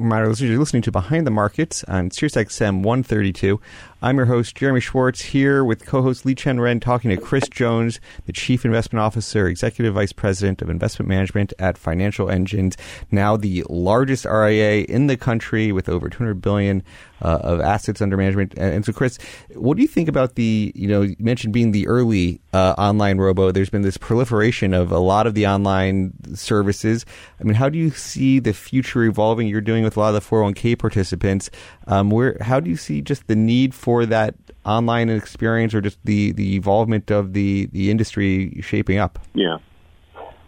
our 0.00 0.28
listeners 0.28 0.50
you're 0.50 0.58
listening 0.58 0.82
to 0.82 0.92
Behind 0.92 1.26
the 1.26 1.30
Markets 1.30 1.84
on 1.84 2.10
SiriusXM 2.10 2.82
132. 2.82 3.60
I'm 4.02 4.16
your 4.18 4.26
host, 4.26 4.54
Jeremy 4.54 4.80
Schwartz, 4.80 5.22
here 5.22 5.64
with 5.64 5.86
co 5.86 6.02
host 6.02 6.24
Liqian 6.24 6.60
Ren, 6.60 6.80
talking 6.80 7.10
to 7.10 7.16
Chris 7.16 7.48
Jones, 7.48 7.98
the 8.26 8.32
Chief 8.32 8.64
Investment 8.64 9.02
Officer, 9.02 9.46
Executive 9.46 9.94
Vice 9.94 10.12
President 10.12 10.60
of 10.60 10.68
Investment 10.68 11.08
Management 11.08 11.54
at 11.58 11.78
Financial 11.78 12.28
Engines, 12.28 12.76
now 13.10 13.36
the 13.36 13.64
largest 13.70 14.24
RIA 14.26 14.82
in 14.82 15.06
the 15.06 15.16
country 15.16 15.72
with 15.72 15.88
over 15.88 16.10
200 16.10 16.42
billion 16.42 16.82
uh, 17.22 17.38
of 17.42 17.60
assets 17.60 18.02
under 18.02 18.16
management. 18.16 18.52
And, 18.54 18.74
and, 18.74 18.84
so, 18.84 18.92
Chris, 18.92 19.18
what 19.54 19.76
do 19.76 19.82
you 19.82 19.88
think 19.88 20.08
about 20.08 20.34
the, 20.34 20.72
you 20.74 20.86
know, 20.86 21.02
you 21.02 21.16
mentioned 21.18 21.54
being 21.54 21.72
the 21.72 21.88
early 21.88 22.40
uh, 22.52 22.74
online 22.76 23.18
robo? 23.18 23.50
There's 23.50 23.70
been 23.70 23.82
this 23.82 23.96
proliferation 23.96 24.74
of 24.74 24.92
a 24.92 24.98
lot 24.98 25.26
of 25.26 25.34
the 25.34 25.46
online 25.46 26.12
services. 26.34 27.06
I 27.40 27.44
mean, 27.44 27.54
how 27.54 27.70
do 27.70 27.78
you 27.78 27.90
see 27.90 28.38
the 28.38 28.52
future 28.66 29.04
evolving? 29.04 29.46
You're 29.48 29.60
doing 29.60 29.84
with 29.84 29.96
a 29.96 30.00
lot 30.00 30.14
of 30.14 30.22
the 30.22 30.28
401k 30.28 30.78
participants. 30.78 31.50
Um, 31.86 32.10
where, 32.10 32.36
how 32.40 32.60
do 32.60 32.68
you 32.68 32.76
see 32.76 33.00
just 33.00 33.26
the 33.26 33.36
need 33.36 33.74
for 33.74 34.06
that 34.06 34.34
online 34.64 35.08
experience 35.08 35.74
or 35.74 35.80
just 35.80 35.98
the, 36.04 36.32
the 36.32 36.56
involvement 36.56 37.10
of 37.10 37.32
the, 37.32 37.66
the 37.66 37.90
industry 37.90 38.60
shaping 38.62 38.98
up? 38.98 39.18
Yeah. 39.34 39.58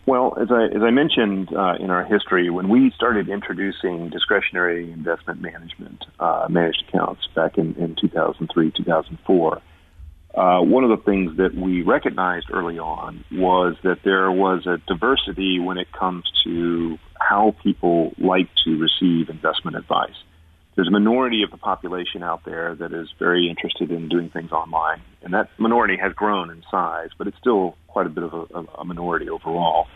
Well, 0.09 0.39
as 0.41 0.49
I, 0.51 0.75
as 0.75 0.83
I 0.83 0.91
mentioned 0.91 1.55
uh, 1.55 1.75
in 1.79 1.91
our 1.91 2.03
history, 2.03 2.49
when 2.49 2.71
we 2.71 2.91
started 2.97 3.29
introducing 3.29 4.09
discretionary 4.09 4.91
investment 4.91 5.43
management, 5.43 6.03
uh, 6.19 6.47
managed 6.49 6.85
accounts 6.89 7.29
back 7.35 7.59
in, 7.59 7.75
in 7.75 7.95
2003, 8.01 8.73
2004, 8.75 9.63
uh, 10.35 10.61
one 10.61 10.85
of 10.85 10.91
the 10.91 11.03
things 11.05 11.37
that 11.39 11.55
we 11.55 11.83
recognized 11.83 12.47
early 12.53 12.79
on 12.79 13.25
was 13.33 13.77
that 13.83 13.99
there 14.05 14.31
was 14.31 14.67
a 14.67 14.79
diversity 14.87 15.59
when 15.59 15.79
it 15.79 15.89
comes 15.93 16.25
to 16.45 16.99
how 17.19 17.55
people 17.63 18.13
like 18.19 18.49
to 18.65 18.79
receive 18.79 19.31
investment 19.31 19.77
advice. 19.77 20.15
There's 20.77 20.89
a 20.89 20.93
minority 20.93 21.43
of 21.43 21.51
the 21.51 21.57
population 21.57 22.23
out 22.23 22.45
there 22.45 22.75
that 22.77 22.93
is 22.93 23.09
very 23.19 23.49
interested 23.49 23.91
in 23.91 24.09
doing 24.09 24.31
things 24.31 24.53
online, 24.53 25.01
and 25.23 25.35
that 25.35 25.49
minority 25.59 25.97
has 26.01 26.13
grown 26.13 26.51
in 26.51 26.63
size, 26.71 27.09
but 27.19 27.27
it's 27.27 27.39
still 27.39 27.77
quite 27.89 28.07
a 28.07 28.11
bit 28.11 28.23
of 28.23 28.33
a, 28.33 28.79
a 28.79 28.85
minority 28.85 29.29
overall. 29.29 29.87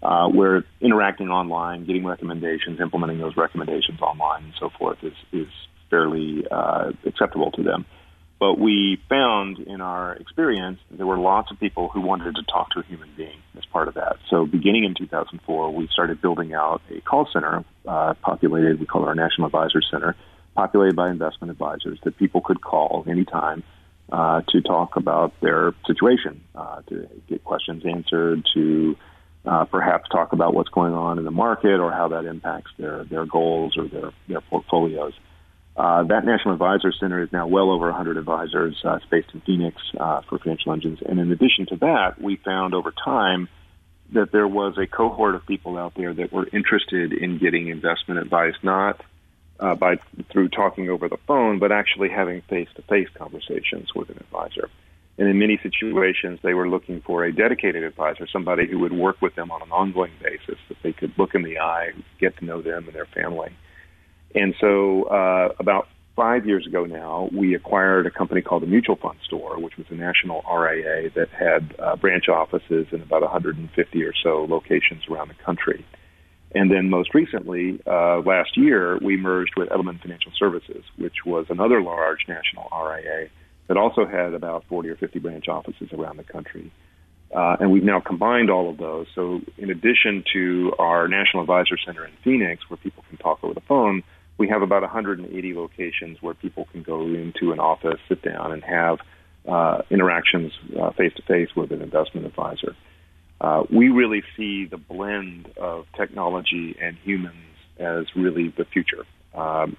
Uh, 0.00 0.28
where 0.28 0.64
interacting 0.80 1.28
online, 1.28 1.84
getting 1.84 2.04
recommendations, 2.04 2.78
implementing 2.80 3.18
those 3.18 3.36
recommendations 3.36 4.00
online, 4.00 4.44
and 4.44 4.52
so 4.60 4.70
forth 4.78 4.98
is 5.02 5.12
is 5.32 5.48
fairly 5.90 6.44
uh, 6.52 6.92
acceptable 7.04 7.50
to 7.50 7.64
them. 7.64 7.84
But 8.38 8.58
we 8.58 9.00
found 9.08 9.58
in 9.58 9.80
our 9.80 10.14
experience 10.14 10.78
there 10.90 11.06
were 11.06 11.18
lots 11.18 11.50
of 11.50 11.58
people 11.58 11.88
who 11.88 12.00
wanted 12.00 12.36
to 12.36 12.42
talk 12.44 12.70
to 12.70 12.80
a 12.80 12.84
human 12.84 13.10
being 13.16 13.38
as 13.56 13.64
part 13.66 13.88
of 13.88 13.94
that. 13.94 14.16
So 14.30 14.46
beginning 14.46 14.84
in 14.84 14.94
2004, 14.94 15.72
we 15.74 15.88
started 15.88 16.22
building 16.22 16.54
out 16.54 16.80
a 16.90 17.00
call 17.00 17.28
center 17.32 17.64
uh, 17.86 18.14
populated, 18.22 18.78
we 18.78 18.86
call 18.86 19.02
it 19.02 19.08
our 19.08 19.14
National 19.16 19.46
Advisor 19.46 19.82
Center, 19.82 20.14
populated 20.54 20.94
by 20.94 21.10
investment 21.10 21.50
advisors 21.50 21.98
that 22.04 22.16
people 22.16 22.40
could 22.40 22.60
call 22.60 23.04
anytime 23.08 23.64
uh, 24.10 24.42
to 24.48 24.60
talk 24.62 24.96
about 24.96 25.32
their 25.40 25.74
situation, 25.86 26.40
uh, 26.54 26.82
to 26.88 27.08
get 27.28 27.44
questions 27.44 27.84
answered, 27.84 28.46
to 28.54 28.96
uh, 29.44 29.64
perhaps 29.64 30.08
talk 30.10 30.32
about 30.32 30.54
what's 30.54 30.68
going 30.70 30.94
on 30.94 31.18
in 31.18 31.24
the 31.24 31.30
market 31.30 31.80
or 31.80 31.90
how 31.90 32.08
that 32.08 32.24
impacts 32.24 32.70
their, 32.78 33.04
their 33.04 33.26
goals 33.26 33.76
or 33.76 33.88
their, 33.88 34.12
their 34.28 34.40
portfolios. 34.42 35.12
Uh, 35.78 36.02
that 36.02 36.24
National 36.24 36.54
Advisor 36.54 36.92
Center 36.92 37.22
is 37.22 37.32
now 37.32 37.46
well 37.46 37.70
over 37.70 37.86
100 37.86 38.16
advisors. 38.16 38.76
Uh, 38.84 38.98
based 39.10 39.28
in 39.32 39.40
Phoenix 39.42 39.80
uh, 39.98 40.22
for 40.22 40.38
financial 40.38 40.72
engines. 40.72 40.98
And 41.06 41.20
in 41.20 41.30
addition 41.30 41.66
to 41.66 41.76
that, 41.76 42.20
we 42.20 42.34
found 42.36 42.74
over 42.74 42.92
time 43.04 43.48
that 44.12 44.32
there 44.32 44.48
was 44.48 44.76
a 44.76 44.88
cohort 44.88 45.36
of 45.36 45.46
people 45.46 45.78
out 45.78 45.94
there 45.94 46.12
that 46.12 46.32
were 46.32 46.48
interested 46.52 47.12
in 47.12 47.38
getting 47.38 47.68
investment 47.68 48.20
advice, 48.20 48.54
not 48.62 49.00
uh, 49.60 49.76
by 49.76 49.98
through 50.32 50.48
talking 50.48 50.90
over 50.90 51.08
the 51.08 51.18
phone, 51.28 51.60
but 51.60 51.70
actually 51.70 52.08
having 52.08 52.40
face-to-face 52.42 53.08
conversations 53.14 53.94
with 53.94 54.08
an 54.10 54.16
advisor. 54.16 54.68
And 55.16 55.28
in 55.28 55.38
many 55.38 55.60
situations, 55.62 56.40
they 56.42 56.54
were 56.54 56.68
looking 56.68 57.02
for 57.02 57.24
a 57.24 57.32
dedicated 57.32 57.84
advisor, 57.84 58.26
somebody 58.26 58.66
who 58.66 58.80
would 58.80 58.92
work 58.92 59.20
with 59.20 59.36
them 59.36 59.52
on 59.52 59.62
an 59.62 59.70
ongoing 59.70 60.12
basis, 60.22 60.58
that 60.68 60.78
they 60.82 60.92
could 60.92 61.12
look 61.18 61.34
in 61.34 61.42
the 61.42 61.58
eye, 61.58 61.92
get 62.18 62.36
to 62.38 62.44
know 62.44 62.62
them 62.62 62.86
and 62.86 62.94
their 62.94 63.06
family. 63.06 63.50
And 64.34 64.54
so, 64.60 65.04
uh, 65.04 65.54
about 65.58 65.88
five 66.18 66.46
years 66.46 66.66
ago 66.66 66.84
now, 66.84 67.30
we 67.32 67.54
acquired 67.54 68.06
a 68.06 68.10
company 68.10 68.42
called 68.42 68.62
the 68.62 68.66
Mutual 68.66 68.96
Fund 68.96 69.18
Store, 69.24 69.58
which 69.60 69.76
was 69.76 69.86
a 69.90 69.94
national 69.94 70.42
RIA 70.52 71.10
that 71.14 71.28
had 71.30 71.74
uh, 71.78 71.94
branch 71.96 72.28
offices 72.28 72.88
in 72.90 73.00
about 73.02 73.22
150 73.22 74.02
or 74.02 74.12
so 74.22 74.44
locations 74.48 75.06
around 75.08 75.28
the 75.28 75.44
country. 75.44 75.86
And 76.54 76.70
then 76.70 76.90
most 76.90 77.14
recently, 77.14 77.80
uh, 77.86 78.20
last 78.20 78.56
year, 78.56 78.98
we 79.02 79.16
merged 79.16 79.52
with 79.56 79.68
Edelman 79.68 80.00
Financial 80.00 80.32
Services, 80.36 80.82
which 80.96 81.24
was 81.24 81.46
another 81.50 81.82
large 81.82 82.26
national 82.26 82.68
RIA 82.72 83.28
that 83.68 83.76
also 83.76 84.06
had 84.06 84.34
about 84.34 84.64
40 84.68 84.88
or 84.88 84.96
50 84.96 85.18
branch 85.18 85.46
offices 85.48 85.90
around 85.92 86.16
the 86.16 86.24
country. 86.24 86.72
Uh, 87.34 87.56
and 87.60 87.70
we've 87.70 87.84
now 87.84 88.00
combined 88.00 88.50
all 88.50 88.70
of 88.70 88.78
those. 88.78 89.06
So, 89.14 89.40
in 89.58 89.70
addition 89.70 90.24
to 90.32 90.72
our 90.78 91.06
National 91.06 91.42
Advisor 91.42 91.76
Center 91.84 92.06
in 92.06 92.12
Phoenix, 92.24 92.68
where 92.68 92.78
people 92.78 93.04
can 93.08 93.18
talk 93.18 93.38
over 93.44 93.52
the 93.52 93.60
phone, 93.60 94.02
we 94.38 94.48
have 94.48 94.62
about 94.62 94.82
180 94.82 95.54
locations 95.54 96.22
where 96.22 96.34
people 96.34 96.66
can 96.72 96.82
go 96.82 97.02
into 97.02 97.52
an 97.52 97.58
office, 97.58 97.98
sit 98.08 98.22
down, 98.22 98.52
and 98.52 98.62
have 98.62 98.98
uh, 99.46 99.82
interactions 99.90 100.52
face 100.96 101.12
to 101.14 101.22
face 101.22 101.48
with 101.56 101.72
an 101.72 101.82
investment 101.82 102.26
advisor. 102.26 102.76
Uh, 103.40 103.64
we 103.70 103.88
really 103.88 104.22
see 104.36 104.66
the 104.66 104.76
blend 104.76 105.48
of 105.56 105.86
technology 105.96 106.76
and 106.80 106.96
humans 107.04 107.34
as 107.78 108.06
really 108.16 108.52
the 108.56 108.64
future. 108.64 109.04
Um, 109.34 109.76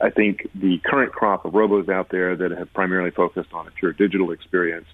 I 0.00 0.10
think 0.10 0.48
the 0.54 0.78
current 0.84 1.12
crop 1.12 1.44
of 1.44 1.52
robos 1.52 1.88
out 1.88 2.10
there 2.10 2.36
that 2.36 2.50
have 2.52 2.72
primarily 2.72 3.10
focused 3.10 3.52
on 3.52 3.66
a 3.66 3.70
pure 3.70 3.92
digital 3.92 4.30
experience 4.30 4.86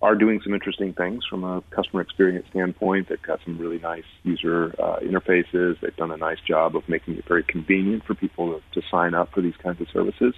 are 0.00 0.14
doing 0.14 0.40
some 0.44 0.54
interesting 0.54 0.92
things 0.92 1.24
from 1.28 1.42
a 1.44 1.62
customer 1.70 2.02
experience 2.02 2.46
standpoint. 2.50 3.08
They've 3.08 3.20
got 3.20 3.40
some 3.44 3.58
really 3.58 3.78
nice 3.78 4.04
user 4.22 4.74
uh, 4.78 4.98
interfaces. 5.00 5.80
They've 5.80 5.96
done 5.96 6.12
a 6.12 6.16
nice 6.16 6.38
job 6.46 6.76
of 6.76 6.88
making 6.88 7.16
it 7.16 7.24
very 7.26 7.42
convenient 7.42 8.04
for 8.04 8.14
people 8.14 8.60
to, 8.74 8.80
to 8.80 8.86
sign 8.90 9.14
up 9.14 9.32
for 9.32 9.40
these 9.40 9.56
kinds 9.62 9.80
of 9.80 9.88
services. 9.92 10.34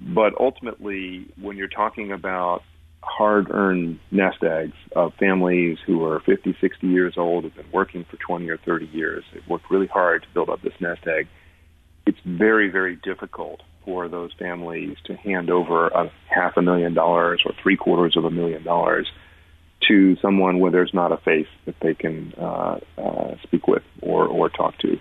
But 0.00 0.32
ultimately, 0.40 1.26
when 1.40 1.58
you're 1.58 1.68
talking 1.68 2.10
about 2.10 2.62
hard-earned 3.02 3.98
nest 4.10 4.42
eggs 4.42 4.76
of 4.96 5.12
families 5.14 5.78
who 5.86 6.04
are 6.04 6.20
50, 6.20 6.56
60 6.58 6.86
years 6.86 7.14
old, 7.16 7.44
have 7.44 7.54
been 7.54 7.70
working 7.72 8.04
for 8.10 8.16
20 8.16 8.48
or 8.48 8.56
30 8.58 8.86
years, 8.86 9.24
they've 9.32 9.46
worked 9.46 9.70
really 9.70 9.86
hard 9.86 10.22
to 10.22 10.28
build 10.32 10.48
up 10.48 10.62
this 10.62 10.74
nest 10.80 11.06
egg, 11.06 11.28
it's 12.06 12.18
very, 12.24 12.68
very 12.68 12.96
difficult 12.96 13.60
for 13.84 14.08
those 14.08 14.32
families 14.38 14.96
to 15.04 15.16
hand 15.16 15.50
over 15.50 15.88
a 15.88 16.10
half 16.28 16.56
a 16.56 16.62
million 16.62 16.94
dollars 16.94 17.42
or 17.44 17.52
three 17.62 17.76
quarters 17.76 18.16
of 18.16 18.24
a 18.24 18.30
million 18.30 18.62
dollars 18.62 19.10
to 19.88 20.16
someone 20.16 20.60
where 20.60 20.70
there's 20.70 20.92
not 20.92 21.12
a 21.12 21.16
face 21.16 21.48
that 21.64 21.74
they 21.80 21.94
can 21.94 22.32
uh, 22.38 22.78
uh, 22.98 23.34
speak 23.42 23.66
with 23.66 23.82
or, 24.02 24.26
or 24.26 24.48
talk 24.48 24.78
to. 24.78 24.98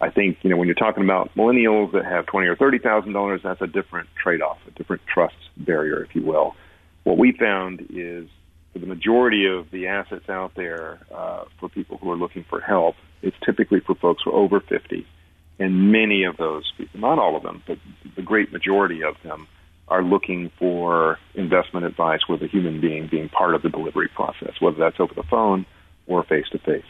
I 0.00 0.10
think 0.10 0.38
you 0.42 0.50
know 0.50 0.56
when 0.56 0.68
you're 0.68 0.76
talking 0.76 1.02
about 1.02 1.34
millennials 1.34 1.92
that 1.92 2.04
have 2.04 2.26
twenty 2.26 2.46
or 2.46 2.54
thirty 2.54 2.78
thousand 2.78 3.14
dollars, 3.14 3.40
that's 3.42 3.60
a 3.60 3.66
different 3.66 4.08
trade-off, 4.22 4.58
a 4.68 4.70
different 4.72 5.02
trust 5.12 5.34
barrier, 5.56 6.04
if 6.04 6.14
you 6.14 6.22
will. 6.22 6.54
What 7.02 7.18
we 7.18 7.32
found 7.32 7.86
is 7.90 8.28
for 8.72 8.78
the 8.78 8.86
majority 8.86 9.46
of 9.46 9.70
the 9.72 9.88
assets 9.88 10.28
out 10.28 10.54
there 10.54 11.00
uh, 11.12 11.44
for 11.58 11.68
people 11.68 11.96
who 11.96 12.12
are 12.12 12.16
looking 12.16 12.44
for 12.48 12.60
help, 12.60 12.94
it's 13.22 13.36
typically 13.44 13.80
for 13.80 13.96
folks 13.96 14.22
who 14.24 14.30
are 14.30 14.34
over 14.36 14.60
fifty 14.60 15.04
and 15.58 15.92
many 15.92 16.24
of 16.24 16.36
those 16.36 16.72
people, 16.76 17.00
not 17.00 17.18
all 17.18 17.36
of 17.36 17.42
them, 17.42 17.62
but 17.66 17.78
the 18.16 18.22
great 18.22 18.52
majority 18.52 19.02
of 19.02 19.16
them, 19.22 19.46
are 19.88 20.02
looking 20.02 20.50
for 20.58 21.18
investment 21.34 21.86
advice 21.86 22.20
with 22.28 22.42
a 22.42 22.46
human 22.46 22.80
being 22.80 23.08
being 23.10 23.28
part 23.28 23.54
of 23.54 23.62
the 23.62 23.70
delivery 23.70 24.08
process, 24.08 24.52
whether 24.60 24.76
that's 24.76 25.00
over 25.00 25.14
the 25.14 25.22
phone 25.22 25.64
or 26.06 26.22
face 26.22 26.46
to 26.52 26.58
face. 26.58 26.84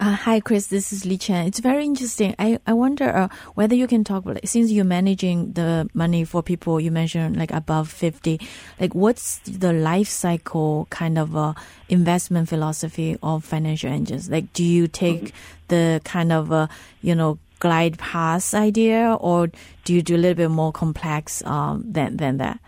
Uh, 0.00 0.12
hi, 0.16 0.40
Chris. 0.40 0.66
This 0.66 0.92
is 0.92 1.04
Liqian. 1.04 1.46
It's 1.46 1.60
very 1.60 1.84
interesting. 1.84 2.34
I, 2.36 2.58
I 2.66 2.72
wonder 2.72 3.08
uh, 3.08 3.28
whether 3.54 3.76
you 3.76 3.86
can 3.86 4.02
talk 4.02 4.24
about, 4.24 4.40
since 4.46 4.72
you're 4.72 4.84
managing 4.84 5.52
the 5.52 5.88
money 5.94 6.24
for 6.24 6.42
people 6.42 6.80
you 6.80 6.90
mentioned 6.90 7.36
like 7.36 7.52
above 7.52 7.90
50, 7.90 8.40
like 8.80 8.92
what's 8.92 9.38
the 9.38 9.72
life 9.72 10.08
cycle 10.08 10.88
kind 10.90 11.16
of 11.16 11.36
uh, 11.36 11.54
investment 11.88 12.48
philosophy 12.48 13.16
of 13.22 13.44
financial 13.44 13.90
engines? 13.90 14.28
Like, 14.28 14.52
do 14.52 14.64
you 14.64 14.88
take 14.88 15.26
mm-hmm. 15.26 15.36
the 15.68 16.00
kind 16.04 16.32
of, 16.32 16.50
uh, 16.50 16.66
you 17.00 17.14
know, 17.14 17.38
glide 17.60 17.96
path 17.98 18.52
idea 18.52 19.16
or 19.20 19.50
do 19.84 19.94
you 19.94 20.02
do 20.02 20.16
a 20.16 20.18
little 20.18 20.34
bit 20.34 20.50
more 20.50 20.72
complex 20.72 21.44
um, 21.46 21.84
than, 21.86 22.16
than 22.16 22.38
that? 22.38 22.58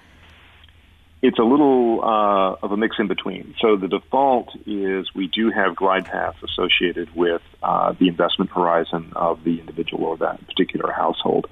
It's 1.23 1.39
a 1.39 1.43
little 1.43 2.03
uh, 2.03 2.57
of 2.63 2.73
a 2.73 2.77
mix 2.77 2.97
in 2.99 3.09
between. 3.09 3.55
So 3.61 3.77
the 3.77 3.89
default 3.89 4.51
is 4.67 5.09
we 5.15 5.29
do 5.29 5.51
have 5.51 5.75
glide 5.75 6.05
paths 6.05 6.39
associated 6.43 7.15
with 7.15 7.43
uh, 7.63 7.95
the 7.99 8.09
investment 8.09 8.51
horizon 8.51 9.13
of 9.17 9.43
the 9.43 9.59
individual 9.59 10.05
or 10.05 10.17
that 10.19 10.47
particular 10.47 10.93
household. 10.93 11.47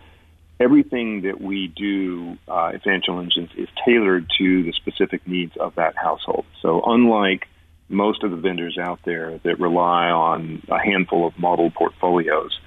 Everything 0.61 1.23
that 1.23 1.41
we 1.41 1.69
do 1.69 2.37
uh, 2.47 2.73
in 2.75 2.81
financial 2.81 3.19
engines 3.19 3.51
is 3.57 3.69
tailored 3.85 4.31
to 4.39 4.63
the 4.63 4.73
specific 4.73 5.27
needs 5.27 5.57
of 5.57 5.75
that 5.77 5.97
household. 5.97 6.45
So 6.63 6.83
unlike 6.87 7.49
most 7.89 8.23
of 8.23 8.31
the 8.31 8.37
vendors 8.37 8.79
out 8.79 9.01
there 9.05 9.39
that 9.45 9.59
rely 9.59 10.11
on 10.11 10.63
a 10.69 10.79
handful 10.79 11.27
of 11.27 11.39
model 11.39 11.71
portfolios, 11.71 12.59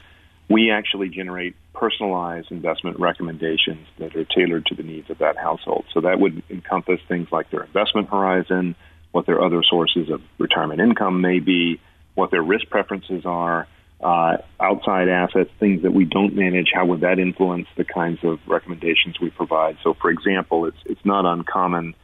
we 0.50 0.72
actually 0.72 1.10
generate 1.10 1.56
personalized 1.78 2.52
investment 2.52 3.00
recommendations 3.00 3.88
that 4.00 4.16
are 4.16 4.26
tailored 4.26 4.66
to 4.66 4.76
the 4.76 4.84
needs 4.84 5.10
of 5.10 5.20
that 5.20 5.38
household. 5.38 5.86
So 5.94 6.02
that 6.02 6.20
would 6.20 6.42
encompass 6.50 7.00
things 7.08 7.28
like 7.32 7.52
their 7.52 7.63
investment 7.63 8.10
horizon, 8.10 8.76
what 9.12 9.26
their 9.26 9.42
other 9.44 9.62
sources 9.63 10.10
of 10.10 10.22
retirement 10.40 10.82
income 10.82 11.22
may 11.22 11.40
be, 11.40 11.80
what 12.16 12.32
their 12.32 12.42
risk 12.42 12.70
preferences 12.70 13.24
are, 13.26 13.68
uh, 14.02 14.38
outside 14.60 15.08
assets, 15.08 15.50
things 15.60 15.84
that 15.84 15.92
we 15.92 16.06
don't 16.06 16.36
manage, 16.36 16.70
how 16.74 16.86
would 16.86 17.02
that 17.02 17.20
influence 17.20 17.68
the 17.78 17.84
kinds 17.84 18.20
of 18.24 18.40
recommendations 18.48 19.20
we 19.20 19.30
provide? 19.30 19.78
So, 19.84 19.96
for 19.96 20.10
example, 20.10 20.66
it's 20.66 20.78
it's 20.86 21.04
not 21.04 21.26
uncommon 21.26 21.96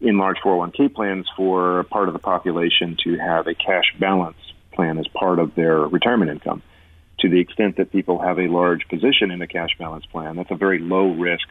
in 0.00 0.16
large 0.16 0.38
401k 0.44 0.94
plans 0.94 1.26
for 1.36 1.80
a 1.80 1.84
part 1.84 2.08
of 2.08 2.14
the 2.14 2.20
population 2.20 2.96
to 3.04 3.18
have 3.18 3.46
a 3.46 3.54
cash 3.54 3.94
balance 3.98 4.38
plan 4.72 4.98
as 4.98 5.06
part 5.08 5.38
of 5.38 5.54
their 5.54 5.78
retirement 5.80 6.30
income 6.30 6.62
to 7.20 7.28
the 7.28 7.40
extent 7.40 7.76
that 7.76 7.92
people 7.92 8.18
have 8.20 8.38
a 8.38 8.48
large 8.48 8.86
position 8.88 9.30
in 9.30 9.42
a 9.42 9.46
cash 9.46 9.70
balance 9.78 10.06
plan, 10.06 10.36
that's 10.36 10.50
a 10.50 10.56
very 10.56 10.78
low 10.78 11.12
risk, 11.12 11.46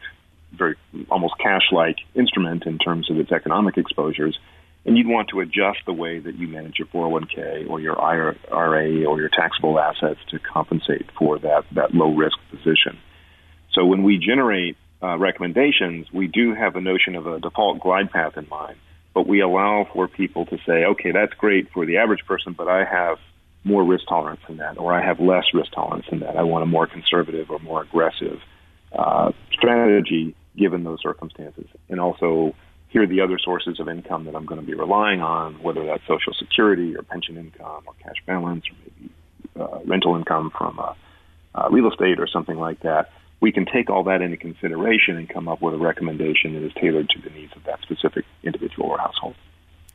very 0.52 0.76
almost 1.10 1.34
cash 1.38 1.72
like 1.72 1.96
instrument 2.14 2.66
in 2.66 2.78
terms 2.78 3.10
of 3.10 3.18
its 3.18 3.32
economic 3.32 3.76
exposures. 3.76 4.38
and 4.86 4.96
you'd 4.96 5.06
want 5.06 5.28
to 5.28 5.40
adjust 5.40 5.78
the 5.84 5.92
way 5.92 6.18
that 6.18 6.36
you 6.36 6.48
manage 6.48 6.78
your 6.78 6.88
401k 6.88 7.68
or 7.68 7.80
your 7.80 8.00
IRA 8.00 9.04
or 9.04 9.20
your 9.20 9.28
taxable 9.28 9.78
assets 9.78 10.18
to 10.30 10.38
compensate 10.38 11.06
for 11.18 11.38
that, 11.38 11.64
that 11.72 11.94
low 11.94 12.14
risk 12.14 12.38
position. 12.50 12.98
So 13.72 13.84
when 13.84 14.02
we 14.02 14.16
generate 14.16 14.78
uh, 15.02 15.18
recommendations, 15.18 16.06
we 16.12 16.28
do 16.28 16.54
have 16.54 16.76
a 16.76 16.80
notion 16.80 17.14
of 17.14 17.26
a 17.26 17.38
default 17.40 17.80
glide 17.80 18.10
path 18.10 18.38
in 18.38 18.48
mind, 18.48 18.78
but 19.14 19.26
we 19.26 19.40
allow 19.40 19.86
for 19.92 20.08
people 20.08 20.46
to 20.46 20.56
say, 20.66 20.84
okay, 20.86 21.12
that's 21.12 21.34
great 21.34 21.70
for 21.72 21.84
the 21.84 21.98
average 21.98 22.24
person, 22.26 22.54
but 22.56 22.66
I 22.66 22.84
have 22.84 23.18
more 23.64 23.84
risk 23.84 24.04
tolerance 24.08 24.40
than 24.48 24.56
that, 24.58 24.78
or 24.78 24.92
I 24.92 25.04
have 25.04 25.20
less 25.20 25.44
risk 25.52 25.72
tolerance 25.72 26.06
than 26.08 26.20
that. 26.20 26.36
I 26.36 26.42
want 26.42 26.62
a 26.62 26.66
more 26.66 26.86
conservative 26.86 27.50
or 27.50 27.58
more 27.58 27.82
aggressive 27.82 28.40
uh, 28.92 29.32
strategy 29.52 30.34
given 30.56 30.84
those 30.84 31.00
circumstances. 31.02 31.66
And 31.88 32.00
also, 32.00 32.54
here 32.88 33.02
are 33.02 33.06
the 33.06 33.20
other 33.20 33.38
sources 33.38 33.78
of 33.78 33.88
income 33.88 34.24
that 34.24 34.34
I'm 34.34 34.46
going 34.46 34.60
to 34.60 34.66
be 34.66 34.74
relying 34.74 35.20
on, 35.20 35.62
whether 35.62 35.84
that's 35.86 36.02
Social 36.08 36.32
Security 36.38 36.96
or 36.96 37.02
pension 37.02 37.36
income 37.36 37.84
or 37.86 37.94
cash 38.02 38.16
balance 38.26 38.64
or 38.68 38.76
maybe 38.84 39.12
uh, 39.58 39.78
rental 39.84 40.16
income 40.16 40.50
from 40.56 40.78
uh, 40.78 40.94
uh, 41.54 41.68
real 41.70 41.88
estate 41.90 42.18
or 42.18 42.26
something 42.26 42.56
like 42.56 42.80
that. 42.80 43.10
We 43.40 43.52
can 43.52 43.64
take 43.64 43.88
all 43.88 44.04
that 44.04 44.20
into 44.20 44.36
consideration 44.36 45.16
and 45.16 45.28
come 45.28 45.48
up 45.48 45.62
with 45.62 45.74
a 45.74 45.78
recommendation 45.78 46.54
that 46.54 46.64
is 46.64 46.72
tailored 46.74 47.08
to 47.10 47.22
the 47.22 47.30
needs 47.30 47.52
of 47.56 47.64
that 47.64 47.80
specific 47.82 48.24
individual 48.42 48.90
or 48.90 48.98
household. 48.98 49.34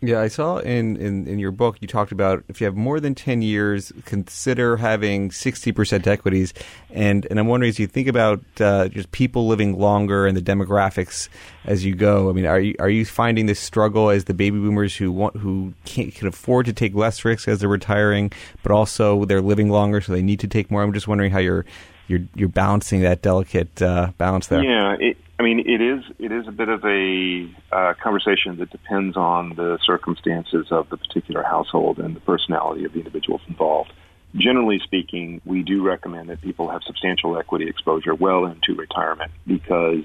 Yeah, 0.07 0.21
I 0.21 0.27
saw 0.27 0.57
in, 0.57 0.97
in, 0.97 1.27
in 1.27 1.39
your 1.39 1.51
book 1.51 1.77
you 1.81 1.87
talked 1.87 2.11
about 2.11 2.43
if 2.47 2.61
you 2.61 2.65
have 2.65 2.75
more 2.75 2.99
than 2.99 3.15
10 3.15 3.41
years, 3.41 3.91
consider 4.05 4.77
having 4.77 5.29
60% 5.29 6.07
equities. 6.07 6.53
And, 6.91 7.25
and 7.29 7.39
I'm 7.39 7.47
wondering, 7.47 7.69
as 7.69 7.79
you 7.79 7.87
think 7.87 8.07
about 8.07 8.43
uh, 8.59 8.87
just 8.89 9.11
people 9.11 9.47
living 9.47 9.79
longer 9.79 10.27
and 10.27 10.37
the 10.37 10.41
demographics 10.41 11.29
as 11.65 11.83
you 11.83 11.95
go, 11.95 12.29
I 12.29 12.33
mean, 12.33 12.45
are 12.45 12.59
you, 12.59 12.75
are 12.79 12.89
you 12.89 13.05
finding 13.05 13.47
this 13.47 13.59
struggle 13.59 14.09
as 14.09 14.25
the 14.25 14.33
baby 14.33 14.59
boomers 14.59 14.95
who 14.95 15.11
want 15.11 15.37
who 15.37 15.73
can't, 15.85 16.13
can 16.13 16.27
afford 16.27 16.67
to 16.67 16.73
take 16.73 16.93
less 16.93 17.25
risk 17.25 17.47
as 17.47 17.59
they're 17.59 17.69
retiring, 17.69 18.31
but 18.63 18.71
also 18.71 19.25
they're 19.25 19.41
living 19.41 19.69
longer, 19.69 20.01
so 20.01 20.11
they 20.11 20.21
need 20.21 20.39
to 20.41 20.47
take 20.47 20.69
more? 20.69 20.83
I'm 20.83 20.93
just 20.93 21.07
wondering 21.07 21.31
how 21.31 21.39
you're 21.39 21.65
you're 22.07 22.21
you're 22.35 22.49
balancing 22.49 23.01
that 23.01 23.21
delicate 23.21 23.81
uh, 23.81 24.11
balance 24.17 24.47
there. 24.47 24.63
Yeah, 24.63 24.95
it, 24.99 25.17
I 25.37 25.43
mean, 25.43 25.59
it 25.59 25.81
is 25.81 26.03
it 26.17 26.31
is 26.31 26.47
a 26.47 26.51
bit 26.51 26.69
of 26.69 26.83
a 26.85 27.49
uh, 27.71 27.93
conversation 28.01 28.57
that 28.57 28.69
depends 28.69 29.17
on 29.17 29.49
the 29.55 29.77
circumstances 29.85 30.67
of 30.71 30.89
the 30.89 30.97
particular 30.97 31.43
household 31.43 31.99
and 31.99 32.15
the 32.15 32.21
personality 32.21 32.85
of 32.85 32.93
the 32.93 32.99
individuals 32.99 33.41
involved. 33.47 33.91
Generally 34.35 34.79
speaking, 34.79 35.41
we 35.45 35.63
do 35.63 35.83
recommend 35.83 36.29
that 36.29 36.41
people 36.41 36.69
have 36.69 36.83
substantial 36.83 37.37
equity 37.37 37.67
exposure 37.67 38.15
well 38.15 38.45
into 38.45 38.75
retirement 38.75 39.31
because 39.45 40.03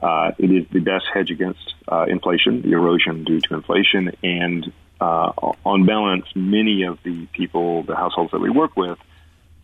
uh, 0.00 0.32
it 0.38 0.50
is 0.50 0.66
the 0.72 0.80
best 0.80 1.06
hedge 1.12 1.30
against 1.30 1.74
uh, 1.88 2.06
inflation, 2.08 2.62
the 2.62 2.72
erosion 2.72 3.24
due 3.24 3.40
to 3.40 3.54
inflation, 3.54 4.12
and 4.22 4.72
uh, 5.00 5.32
on 5.64 5.86
balance, 5.86 6.26
many 6.34 6.84
of 6.84 6.98
the 7.02 7.26
people, 7.32 7.82
the 7.82 7.96
households 7.96 8.30
that 8.30 8.40
we 8.40 8.50
work 8.50 8.76
with, 8.76 8.98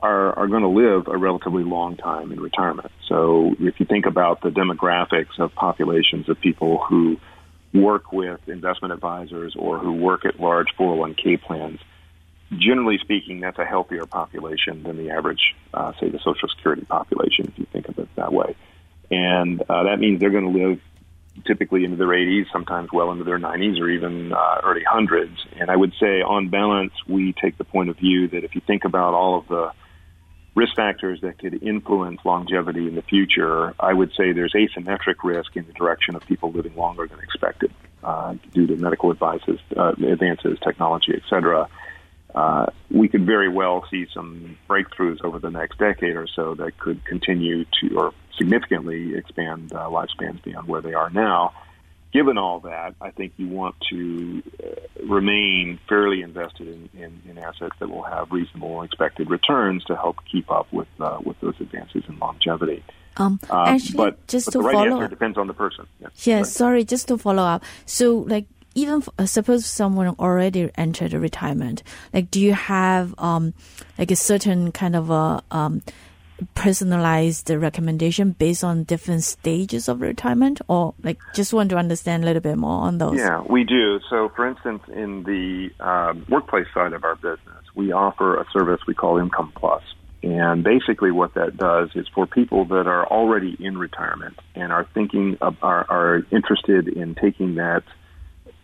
are, 0.00 0.38
are 0.38 0.46
going 0.46 0.62
to 0.62 0.68
live 0.68 1.08
a 1.08 1.16
relatively 1.16 1.64
long 1.64 1.96
time 1.96 2.32
in 2.32 2.40
retirement. 2.40 2.92
So 3.08 3.54
if 3.58 3.80
you 3.80 3.86
think 3.86 4.06
about 4.06 4.42
the 4.42 4.50
demographics 4.50 5.38
of 5.38 5.54
populations 5.54 6.28
of 6.28 6.40
people 6.40 6.78
who 6.88 7.18
work 7.74 8.12
with 8.12 8.40
investment 8.48 8.92
advisors 8.94 9.54
or 9.58 9.78
who 9.78 9.92
work 9.92 10.24
at 10.24 10.38
large 10.38 10.68
401k 10.78 11.42
plans, 11.42 11.80
generally 12.56 12.98
speaking, 12.98 13.40
that's 13.40 13.58
a 13.58 13.64
healthier 13.64 14.06
population 14.06 14.82
than 14.84 14.96
the 14.96 15.10
average, 15.10 15.54
uh, 15.74 15.92
say, 16.00 16.08
the 16.08 16.18
Social 16.18 16.48
Security 16.48 16.84
population, 16.84 17.46
if 17.48 17.58
you 17.58 17.66
think 17.72 17.88
of 17.88 17.98
it 17.98 18.08
that 18.16 18.32
way. 18.32 18.56
And 19.10 19.60
uh, 19.68 19.84
that 19.84 19.98
means 19.98 20.20
they're 20.20 20.30
going 20.30 20.52
to 20.52 20.66
live 20.66 20.80
typically 21.46 21.84
into 21.84 21.96
their 21.96 22.08
80s, 22.08 22.46
sometimes 22.52 22.90
well 22.92 23.10
into 23.12 23.24
their 23.24 23.38
90s 23.38 23.80
or 23.80 23.88
even 23.88 24.32
uh, 24.32 24.60
early 24.64 24.84
hundreds. 24.84 25.44
And 25.58 25.70
I 25.70 25.76
would 25.76 25.92
say, 26.00 26.22
on 26.22 26.48
balance, 26.48 26.92
we 27.06 27.32
take 27.32 27.58
the 27.58 27.64
point 27.64 27.90
of 27.90 27.96
view 27.96 28.28
that 28.28 28.44
if 28.44 28.54
you 28.54 28.60
think 28.66 28.84
about 28.84 29.14
all 29.14 29.38
of 29.38 29.48
the 29.48 29.72
risk 30.58 30.74
factors 30.74 31.20
that 31.22 31.38
could 31.38 31.62
influence 31.62 32.20
longevity 32.24 32.88
in 32.88 32.96
the 32.96 33.02
future, 33.02 33.74
I 33.78 33.92
would 33.92 34.10
say 34.16 34.32
there's 34.32 34.54
asymmetric 34.54 35.16
risk 35.22 35.56
in 35.56 35.64
the 35.66 35.72
direction 35.72 36.16
of 36.16 36.22
people 36.26 36.50
living 36.50 36.74
longer 36.74 37.06
than 37.06 37.20
expected 37.20 37.72
uh, 38.02 38.34
due 38.52 38.66
to 38.66 38.76
medical 38.76 39.12
advices, 39.12 39.60
uh, 39.76 39.92
advances, 40.06 40.58
technology, 40.62 41.12
et 41.14 41.22
cetera. 41.30 41.68
Uh, 42.34 42.66
we 42.90 43.08
could 43.08 43.24
very 43.24 43.48
well 43.48 43.84
see 43.90 44.06
some 44.12 44.58
breakthroughs 44.68 45.24
over 45.24 45.38
the 45.38 45.50
next 45.50 45.78
decade 45.78 46.16
or 46.16 46.26
so 46.26 46.54
that 46.54 46.76
could 46.78 47.04
continue 47.04 47.64
to 47.80 47.96
or 47.96 48.12
significantly 48.36 49.14
expand 49.14 49.72
uh, 49.72 49.86
lifespans 49.86 50.42
beyond 50.42 50.66
where 50.66 50.82
they 50.82 50.94
are 50.94 51.10
now 51.10 51.52
given 52.12 52.38
all 52.38 52.60
that, 52.60 52.94
I 53.00 53.10
think 53.10 53.32
you 53.36 53.48
want 53.48 53.76
to 53.90 54.42
uh, 54.62 55.06
remain 55.06 55.78
fairly 55.88 56.22
invested 56.22 56.68
in, 56.68 56.88
in, 57.00 57.22
in, 57.28 57.38
assets 57.38 57.74
that 57.78 57.88
will 57.88 58.02
have 58.02 58.30
reasonable 58.30 58.82
expected 58.82 59.30
returns 59.30 59.84
to 59.84 59.96
help 59.96 60.16
keep 60.30 60.50
up 60.50 60.72
with 60.72 60.88
uh, 61.00 61.18
with 61.24 61.38
those 61.40 61.54
advances 61.60 62.04
in 62.08 62.18
longevity. 62.18 62.82
Um, 63.16 63.40
uh, 63.50 63.64
actually, 63.68 63.96
but, 63.96 64.26
just 64.26 64.46
but 64.46 64.52
to 64.52 64.58
the 64.58 64.64
right 64.64 64.72
follow 64.74 64.92
answer 64.92 65.04
up. 65.04 65.10
depends 65.10 65.38
on 65.38 65.46
the 65.46 65.54
person. 65.54 65.86
Yeah, 66.00 66.08
yeah 66.22 66.42
sorry, 66.42 66.84
just 66.84 67.08
to 67.08 67.18
follow 67.18 67.42
up. 67.42 67.64
So, 67.84 68.18
like, 68.18 68.46
even 68.74 69.02
uh, 69.18 69.26
suppose 69.26 69.66
someone 69.66 70.08
already 70.18 70.70
entered 70.76 71.12
retirement, 71.12 71.82
like, 72.14 72.30
do 72.30 72.40
you 72.40 72.54
have 72.54 73.14
um, 73.18 73.54
like 73.98 74.10
a 74.10 74.16
certain 74.16 74.72
kind 74.72 74.94
of 74.94 75.10
a 75.10 75.42
um, 75.50 75.82
personalized 76.54 77.50
recommendation 77.50 78.32
based 78.32 78.62
on 78.62 78.84
different 78.84 79.24
stages 79.24 79.88
of 79.88 80.00
retirement 80.00 80.60
or 80.68 80.94
like 81.02 81.18
just 81.34 81.52
want 81.52 81.70
to 81.70 81.76
understand 81.76 82.22
a 82.22 82.26
little 82.26 82.42
bit 82.42 82.56
more 82.56 82.82
on 82.82 82.98
those? 82.98 83.16
Yeah 83.16 83.42
we 83.48 83.64
do. 83.64 84.00
So 84.08 84.30
for 84.34 84.46
instance 84.46 84.82
in 84.88 85.24
the 85.24 85.70
um, 85.80 86.24
workplace 86.28 86.66
side 86.72 86.92
of 86.92 87.04
our 87.04 87.16
business 87.16 87.64
we 87.74 87.92
offer 87.92 88.40
a 88.40 88.46
service 88.52 88.80
we 88.86 88.94
call 88.94 89.18
income 89.18 89.52
plus. 89.54 89.82
And 90.22 90.64
basically 90.64 91.10
what 91.10 91.34
that 91.34 91.56
does 91.56 91.90
is 91.94 92.06
for 92.14 92.26
people 92.26 92.64
that 92.66 92.86
are 92.86 93.06
already 93.06 93.56
in 93.58 93.78
retirement 93.78 94.38
and 94.54 94.72
are 94.72 94.86
thinking 94.92 95.38
of, 95.40 95.56
are, 95.62 95.86
are 95.88 96.26
interested 96.32 96.88
in 96.88 97.14
taking 97.14 97.56
that 97.56 97.84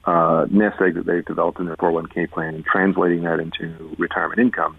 uh, 0.05 0.47
nest 0.51 0.81
egg 0.81 0.95
that 0.95 1.07
they've 1.07 1.25
developed 1.25 1.61
in 1.61 1.67
their 1.67 1.77
401k 1.77 2.31
plan 2.31 2.55
and 2.55 2.65
translating 2.65 3.23
that 3.23 3.41
into 3.41 3.95
retirement 3.99 4.41
income 4.41 4.77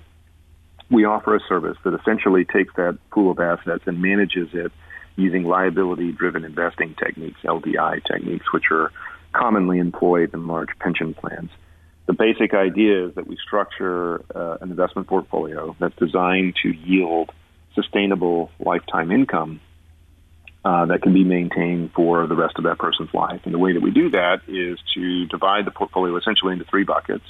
we 0.90 1.06
offer 1.06 1.36
a 1.36 1.40
service 1.48 1.78
that 1.84 1.94
essentially 1.94 2.46
takes 2.46 2.74
that 2.76 2.98
pool 3.12 3.32
of 3.32 3.40
assets 3.40 3.84
and 3.88 4.02
manages 4.02 4.50
it 4.54 4.72
using 5.16 5.44
liability 5.44 6.12
driven 6.12 6.44
investing 6.44 6.96
techniques, 6.96 7.40
LDI 7.44 8.04
techniques, 8.06 8.52
which 8.54 8.66
are 8.72 8.92
commonly 9.34 9.80
employed 9.80 10.34
in 10.34 10.48
large 10.48 10.70
pension 10.80 11.14
plans. 11.14 11.50
The 12.06 12.14
basic 12.14 12.54
idea 12.54 13.08
is 13.08 13.16
that 13.16 13.26
we 13.26 13.38
structure 13.38 14.24
uh, 14.36 14.58
an 14.62 14.70
investment 14.70 15.08
portfolio 15.08 15.76
that's 15.80 15.96
designed 15.96 16.56
to 16.64 16.70
yield 16.70 17.32
sustainable 17.74 18.52
lifetime 18.60 19.12
income 19.12 19.60
uh, 20.64 20.86
that 20.86 21.02
can 21.02 21.14
be 21.14 21.24
maintained 21.24 21.92
for 21.94 22.28
the 22.28 22.36
rest 22.36 22.56
of 22.58 22.64
that 22.66 22.78
person's 22.78 23.14
life. 23.14 23.42
And 23.46 23.54
the 23.54 23.60
way 23.60 23.74
that 23.74 23.82
we 23.82 23.92
do 23.92 24.10
that 24.12 24.42
is 24.48 24.80
to 24.96 25.26
divide 25.28 25.66
the 25.66 25.72
portfolio 25.72 26.16
essentially 26.18 26.54
into 26.54 26.66
three 26.66 26.84
buckets. 26.84 27.26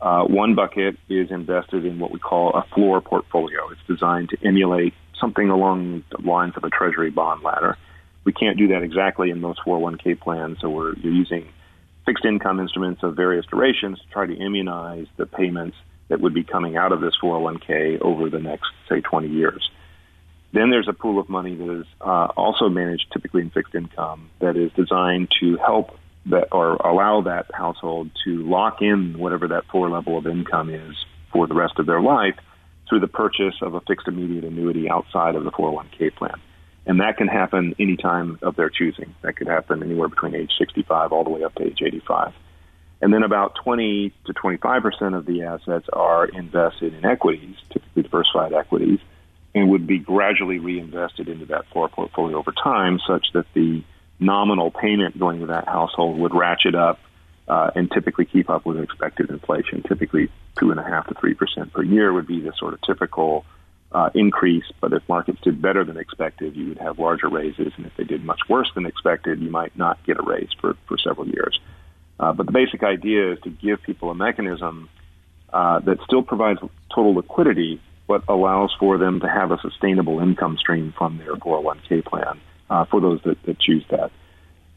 Uh, 0.00 0.24
one 0.24 0.54
bucket 0.54 0.96
is 1.08 1.30
invested 1.30 1.84
in 1.84 1.98
what 1.98 2.10
we 2.10 2.18
call 2.18 2.52
a 2.54 2.62
floor 2.74 3.00
portfolio. 3.00 3.68
It's 3.70 3.80
designed 3.86 4.30
to 4.30 4.38
emulate 4.46 4.94
something 5.20 5.50
along 5.50 6.04
the 6.10 6.26
lines 6.26 6.54
of 6.56 6.64
a 6.64 6.70
treasury 6.70 7.10
bond 7.10 7.42
ladder. 7.42 7.76
We 8.24 8.32
can't 8.32 8.56
do 8.56 8.68
that 8.68 8.82
exactly 8.82 9.30
in 9.30 9.40
most 9.40 9.60
401k 9.66 10.20
plans, 10.20 10.58
so 10.60 10.70
we're 10.70 10.94
you're 10.96 11.12
using 11.12 11.48
fixed 12.06 12.24
income 12.24 12.60
instruments 12.60 13.02
of 13.02 13.14
various 13.14 13.44
durations 13.46 13.98
to 13.98 14.06
try 14.10 14.26
to 14.26 14.34
immunize 14.34 15.06
the 15.16 15.26
payments 15.26 15.76
that 16.08 16.20
would 16.20 16.34
be 16.34 16.44
coming 16.44 16.76
out 16.76 16.92
of 16.92 17.00
this 17.00 17.14
401k 17.22 18.00
over 18.00 18.28
the 18.28 18.40
next, 18.40 18.66
say, 18.88 19.00
20 19.00 19.28
years. 19.28 19.70
Then 20.52 20.70
there's 20.70 20.88
a 20.88 20.92
pool 20.92 21.20
of 21.20 21.28
money 21.28 21.54
that 21.54 21.80
is 21.80 21.86
uh, 22.00 22.28
also 22.36 22.68
managed 22.68 23.06
typically 23.12 23.42
in 23.42 23.50
fixed 23.50 23.74
income 23.74 24.30
that 24.40 24.56
is 24.56 24.72
designed 24.72 25.28
to 25.40 25.56
help 25.58 25.96
that 26.26 26.48
or 26.52 26.76
allow 26.76 27.22
that 27.22 27.46
household 27.54 28.10
to 28.24 28.48
lock 28.48 28.82
in 28.82 29.18
whatever 29.18 29.48
that 29.48 29.66
floor 29.66 29.88
level 29.88 30.18
of 30.18 30.26
income 30.26 30.68
is 30.68 30.94
for 31.32 31.46
the 31.46 31.54
rest 31.54 31.74
of 31.78 31.86
their 31.86 32.00
life 32.00 32.34
through 32.88 33.00
the 33.00 33.08
purchase 33.08 33.54
of 33.62 33.74
a 33.74 33.80
fixed 33.82 34.08
immediate 34.08 34.44
annuity 34.44 34.90
outside 34.90 35.34
of 35.34 35.44
the 35.44 35.50
401k 35.50 36.14
plan. 36.14 36.40
And 36.86 37.00
that 37.00 37.16
can 37.16 37.28
happen 37.28 37.74
any 37.78 37.96
time 37.96 38.38
of 38.42 38.56
their 38.56 38.70
choosing. 38.70 39.14
That 39.22 39.36
could 39.36 39.46
happen 39.46 39.82
anywhere 39.82 40.08
between 40.08 40.34
age 40.34 40.50
65 40.58 41.12
all 41.12 41.24
the 41.24 41.30
way 41.30 41.44
up 41.44 41.54
to 41.56 41.64
age 41.64 41.78
85. 41.82 42.32
And 43.02 43.14
then 43.14 43.22
about 43.22 43.54
20 43.62 44.12
to 44.26 44.32
25 44.32 44.82
percent 44.82 45.14
of 45.14 45.24
the 45.24 45.42
assets 45.42 45.86
are 45.92 46.26
invested 46.26 46.94
in 46.94 47.04
equities, 47.04 47.56
typically 47.72 48.02
diversified 48.02 48.52
equities, 48.52 48.98
and 49.54 49.70
would 49.70 49.86
be 49.86 49.98
gradually 49.98 50.58
reinvested 50.58 51.28
into 51.28 51.46
that 51.46 51.68
portfolio 51.70 52.38
over 52.38 52.52
time, 52.52 52.98
such 53.06 53.26
that 53.34 53.46
the 53.54 53.82
nominal 54.20 54.70
payment 54.70 55.18
going 55.18 55.40
to 55.40 55.46
that 55.46 55.66
household 55.66 56.18
would 56.18 56.34
ratchet 56.34 56.74
up 56.74 57.00
uh, 57.48 57.70
and 57.74 57.90
typically 57.90 58.26
keep 58.26 58.48
up 58.48 58.64
with 58.64 58.78
expected 58.78 59.30
inflation. 59.30 59.82
Typically, 59.82 60.30
two 60.58 60.70
and 60.70 60.78
a 60.78 60.84
half 60.84 61.08
to 61.08 61.14
three 61.14 61.34
percent 61.34 61.72
per 61.72 61.82
year 61.82 62.12
would 62.12 62.26
be 62.26 62.40
the 62.40 62.52
sort 62.58 62.74
of 62.74 62.80
typical 62.82 63.44
uh, 63.92 64.10
increase. 64.14 64.64
But 64.80 64.92
if 64.92 65.02
markets 65.08 65.40
did 65.42 65.60
better 65.60 65.84
than 65.84 65.96
expected, 65.96 66.54
you 66.54 66.68
would 66.68 66.78
have 66.78 66.98
larger 66.98 67.28
raises, 67.28 67.72
and 67.76 67.86
if 67.86 67.96
they 67.96 68.04
did 68.04 68.24
much 68.24 68.40
worse 68.48 68.70
than 68.74 68.86
expected, 68.86 69.40
you 69.40 69.50
might 69.50 69.76
not 69.76 70.04
get 70.04 70.18
a 70.18 70.22
raise 70.22 70.50
for 70.60 70.76
for 70.86 70.96
several 70.98 71.26
years. 71.26 71.58
Uh, 72.20 72.32
but 72.32 72.46
the 72.46 72.52
basic 72.52 72.82
idea 72.82 73.32
is 73.32 73.40
to 73.40 73.50
give 73.50 73.82
people 73.82 74.10
a 74.10 74.14
mechanism 74.14 74.88
uh, 75.52 75.80
that 75.80 75.98
still 76.04 76.22
provides 76.22 76.60
total 76.94 77.14
liquidity, 77.14 77.80
but 78.06 78.22
allows 78.28 78.70
for 78.78 78.98
them 78.98 79.20
to 79.20 79.26
have 79.26 79.50
a 79.50 79.58
sustainable 79.58 80.20
income 80.20 80.58
stream 80.58 80.92
from 80.96 81.16
their 81.16 81.34
401k 81.34 82.04
plan 82.04 82.38
uh, 82.70 82.84
for 82.86 83.00
those 83.00 83.20
that, 83.24 83.42
that 83.42 83.58
choose 83.60 83.84
that. 83.90 84.10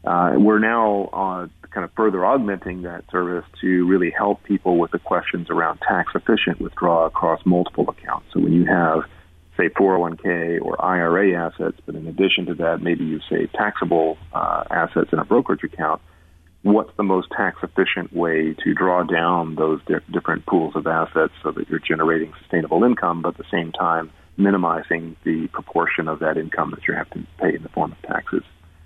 Uh, 0.04 0.34
we're 0.36 0.58
now 0.58 1.08
uh, 1.12 1.46
kind 1.70 1.84
of 1.84 1.92
further 1.96 2.26
augmenting 2.26 2.82
that 2.82 3.04
service 3.10 3.44
to 3.60 3.86
really 3.86 4.10
help 4.10 4.42
people 4.42 4.76
with 4.78 4.90
the 4.90 4.98
questions 4.98 5.48
around 5.48 5.78
tax 5.88 6.12
efficient 6.14 6.60
withdrawal 6.60 7.06
across 7.06 7.40
multiple 7.46 7.88
accounts. 7.88 8.26
So 8.34 8.40
when 8.40 8.52
you 8.52 8.66
have, 8.66 9.04
say, 9.56 9.70
401k 9.70 10.60
or 10.60 10.82
IRA 10.84 11.32
assets, 11.32 11.78
but 11.86 11.94
in 11.94 12.06
addition 12.06 12.46
to 12.46 12.54
that, 12.56 12.82
maybe 12.82 13.04
you 13.04 13.20
say 13.30 13.46
taxable 13.46 14.18
uh, 14.34 14.64
assets 14.70 15.10
in 15.12 15.18
a 15.18 15.24
brokerage 15.24 15.64
account, 15.64 16.02
what's 16.62 16.94
the 16.96 17.02
most 17.02 17.28
tax 17.34 17.58
efficient 17.62 18.12
way 18.12 18.54
to 18.62 18.74
draw 18.74 19.04
down 19.04 19.54
those 19.54 19.80
di- 19.86 19.94
different 20.12 20.44
pools 20.44 20.76
of 20.76 20.86
assets 20.86 21.32
so 21.42 21.50
that 21.52 21.70
you're 21.70 21.78
generating 21.78 22.32
sustainable 22.40 22.84
income, 22.84 23.22
but 23.22 23.30
at 23.30 23.36
the 23.38 23.44
same 23.50 23.72
time 23.72 24.10
minimizing 24.36 25.16
the 25.24 25.46
proportion 25.48 26.08
of 26.08 26.18
that 26.18 26.36
income 26.36 26.70
that 26.70 26.86
you 26.86 26.94
have 26.94 27.08
to 27.10 27.24
pay 27.38 27.54
in 27.54 27.62
the 27.62 27.68
form 27.68 27.92
of 27.92 28.02
taxes 28.02 28.42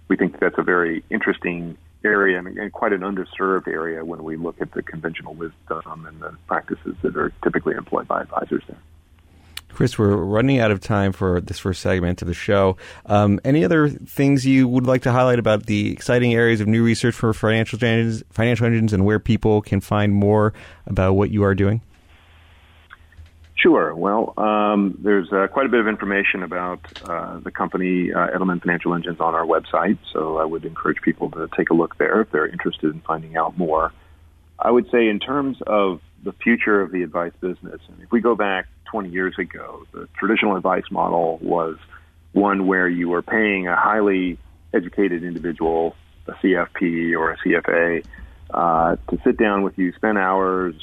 we 0.09 0.17
think 0.17 0.41
that's 0.41 0.59
a 0.59 0.63
very 0.63 1.05
interesting 1.11 1.77
area 2.05 2.39
and 2.39 2.73
quite 2.73 2.93
an 2.93 3.01
underserved 3.01 3.69
area 3.69 4.05
when 4.05 4.25
we 4.25 4.37
look 4.37 4.61
at 4.61 4.73
the 4.73 4.83
conventional 4.83 5.35
wisdom 5.35 6.07
and 6.07 6.21
the 6.21 6.35
practices 6.47 6.97
that 7.03 7.17
are 7.17 7.33
typically 7.43 7.75
employed 7.75 8.09
by 8.09 8.23
advisors 8.23 8.63
there. 8.67 8.79
Chris, 9.69 9.99
we're 9.99 10.17
running 10.17 10.59
out 10.59 10.71
of 10.71 10.81
time 10.81 11.13
for 11.13 11.41
this 11.41 11.59
first 11.59 11.83
segment 11.83 12.23
of 12.23 12.27
the 12.27 12.35
show. 12.35 12.77
Um, 13.07 13.39
any 13.45 13.65
other 13.65 13.89
things 13.89 14.47
you 14.47 14.67
would 14.67 14.87
like 14.87 15.03
to 15.03 15.13
highlight 15.13 15.39
about 15.39 15.67
the 15.67 15.93
exciting 15.93 16.35
areas 16.35 16.61
of 16.61 16.67
new 16.67 16.83
research 16.83 17.15
for 17.15 17.33
financial 17.35 17.79
engines, 17.85 18.25
financial 18.31 18.67
engines, 18.67 18.93
and 18.93 19.05
where 19.05 19.21
people 19.21 19.61
can 19.61 19.81
find 19.81 20.15
more 20.15 20.55
about 20.87 21.15
what 21.15 21.31
you 21.31 21.45
are 21.45 21.55
doing? 21.55 21.83
Sure. 23.59 23.93
Well, 23.93 24.35
um, 24.37 24.97
there's 25.03 25.33
uh, 25.33 25.49
quite 25.49 25.67
a 25.67 25.69
bit 25.69 25.81
of 25.81 25.89
information 25.89 26.45
about 26.45 26.81
uh, 27.03 27.41
the 27.41 27.51
company 27.51 28.13
uh, 28.13 28.29
Edelman 28.29 28.61
Financial 28.61 28.95
Engines 28.95 29.19
on 29.19 29.35
our 29.35 29.45
website, 29.45 29.99
so 30.13 30.39
I 30.39 30.45
would 30.45 30.65
encourage 30.65 31.03
people 31.03 31.29
to 31.33 31.49
take 31.57 31.71
a 31.71 31.75
look 31.75 31.99
there 31.99 32.21
if 32.21 32.31
they're 32.31 32.47
interested 32.47 32.95
in 32.95 33.01
finding 33.01 33.37
out 33.37 33.59
more. 33.59 33.93
I 34.61 34.71
would 34.71 34.89
say, 34.93 35.09
in 35.09 35.19
terms 35.19 35.59
of 35.67 36.01
the 36.23 36.33
future 36.33 36.81
of 36.81 36.93
the 36.93 37.03
advice 37.03 37.33
business, 37.41 37.81
if 38.01 38.13
we 38.13 38.21
go 38.21 38.37
back 38.37 38.69
20 38.93 39.09
years 39.09 39.35
ago, 39.39 39.85
the 39.91 40.09
traditional 40.17 40.57
advice 40.57 40.89
model 40.93 41.39
was 41.43 41.79
one 42.33 42.69
where 42.69 42.89
you 42.89 43.09
were 43.09 43.23
paying 43.23 43.67
a 43.67 43.75
highly 43.75 44.39
educated 44.73 45.25
individual, 45.25 45.97
a 46.29 46.33
CFP 46.33 47.19
or 47.19 47.33
a 47.33 47.37
CFA, 47.39 48.05
uh, 48.51 48.97
to 49.11 49.19
sit 49.25 49.37
down 49.37 49.63
with 49.63 49.77
you, 49.79 49.93
spend 49.95 50.17
hours 50.17 50.75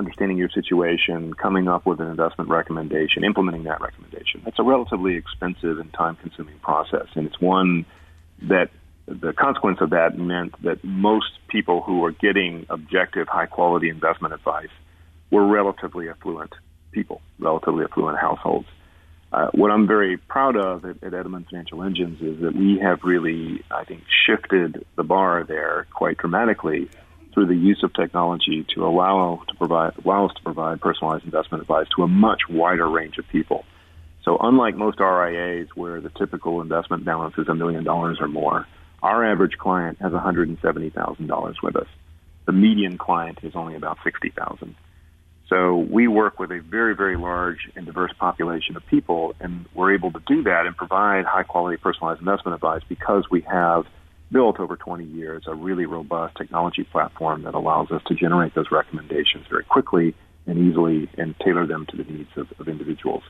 understanding 0.00 0.36
your 0.36 0.48
situation, 0.48 1.34
coming 1.34 1.68
up 1.68 1.86
with 1.86 2.00
an 2.00 2.08
investment 2.08 2.50
recommendation, 2.50 3.22
implementing 3.22 3.64
that 3.64 3.80
recommendation. 3.80 4.42
That's 4.44 4.58
a 4.58 4.64
relatively 4.64 5.14
expensive 5.14 5.78
and 5.78 5.92
time 5.92 6.16
consuming 6.16 6.58
process. 6.58 7.06
And 7.14 7.26
it's 7.26 7.40
one 7.40 7.86
that 8.42 8.70
the 9.06 9.32
consequence 9.32 9.78
of 9.80 9.90
that 9.90 10.18
meant 10.18 10.60
that 10.62 10.82
most 10.82 11.38
people 11.48 11.82
who 11.82 12.00
were 12.00 12.12
getting 12.12 12.66
objective, 12.70 13.28
high 13.28 13.46
quality 13.46 13.88
investment 13.88 14.34
advice 14.34 14.74
were 15.30 15.46
relatively 15.46 16.08
affluent 16.08 16.52
people, 16.92 17.20
relatively 17.38 17.84
affluent 17.84 18.18
households. 18.18 18.66
Uh, 19.32 19.48
what 19.52 19.70
I'm 19.70 19.86
very 19.86 20.16
proud 20.16 20.56
of 20.56 20.84
at, 20.84 21.02
at 21.04 21.12
Edelman 21.12 21.48
Financial 21.48 21.82
Engines 21.84 22.20
is 22.20 22.40
that 22.40 22.54
we 22.54 22.78
have 22.78 23.04
really, 23.04 23.62
I 23.70 23.84
think, 23.84 24.02
shifted 24.26 24.84
the 24.96 25.04
bar 25.04 25.44
there 25.44 25.86
quite 25.92 26.18
dramatically 26.18 26.88
through 27.32 27.46
the 27.46 27.54
use 27.54 27.82
of 27.82 27.92
technology 27.94 28.66
to 28.74 28.86
allow 28.86 29.42
to 29.48 29.54
provide 29.54 29.92
allow 30.04 30.26
us 30.26 30.34
to 30.36 30.42
provide 30.42 30.80
personalized 30.80 31.24
investment 31.24 31.62
advice 31.62 31.86
to 31.96 32.02
a 32.02 32.08
much 32.08 32.42
wider 32.48 32.88
range 32.88 33.18
of 33.18 33.28
people. 33.28 33.64
So 34.24 34.36
unlike 34.38 34.76
most 34.76 35.00
RIAs 35.00 35.68
where 35.74 36.00
the 36.00 36.10
typical 36.10 36.60
investment 36.60 37.04
balance 37.04 37.34
is 37.38 37.48
a 37.48 37.54
million 37.54 37.84
dollars 37.84 38.18
or 38.20 38.28
more, 38.28 38.66
our 39.02 39.24
average 39.24 39.56
client 39.56 39.98
has 40.00 40.12
$170,000 40.12 41.54
with 41.62 41.76
us. 41.76 41.88
The 42.46 42.52
median 42.52 42.98
client 42.98 43.38
is 43.42 43.52
only 43.54 43.76
about 43.76 43.98
60,000. 44.04 44.74
So 45.48 45.76
we 45.76 46.06
work 46.06 46.38
with 46.38 46.52
a 46.52 46.60
very, 46.60 46.94
very 46.94 47.16
large 47.16 47.70
and 47.74 47.84
diverse 47.84 48.12
population 48.18 48.76
of 48.76 48.86
people, 48.86 49.34
and 49.40 49.66
we're 49.74 49.94
able 49.94 50.12
to 50.12 50.20
do 50.26 50.44
that 50.44 50.66
and 50.66 50.76
provide 50.76 51.24
high 51.24 51.42
quality 51.42 51.76
personalized 51.76 52.20
investment 52.20 52.54
advice 52.54 52.82
because 52.88 53.24
we 53.30 53.40
have 53.42 53.84
built 54.32 54.60
over 54.60 54.76
20 54.76 55.04
years 55.04 55.44
a 55.46 55.54
really 55.54 55.86
robust 55.86 56.36
technology 56.36 56.84
platform 56.84 57.42
that 57.42 57.54
allows 57.54 57.90
us 57.90 58.02
to 58.06 58.14
generate 58.14 58.54
those 58.54 58.70
recommendations 58.70 59.46
very 59.48 59.64
quickly 59.64 60.14
and 60.46 60.58
easily 60.58 61.08
and 61.18 61.34
tailor 61.44 61.66
them 61.66 61.86
to 61.86 61.96
the 61.96 62.04
needs 62.04 62.30
of, 62.36 62.48
of 62.58 62.68
individuals. 62.68 63.22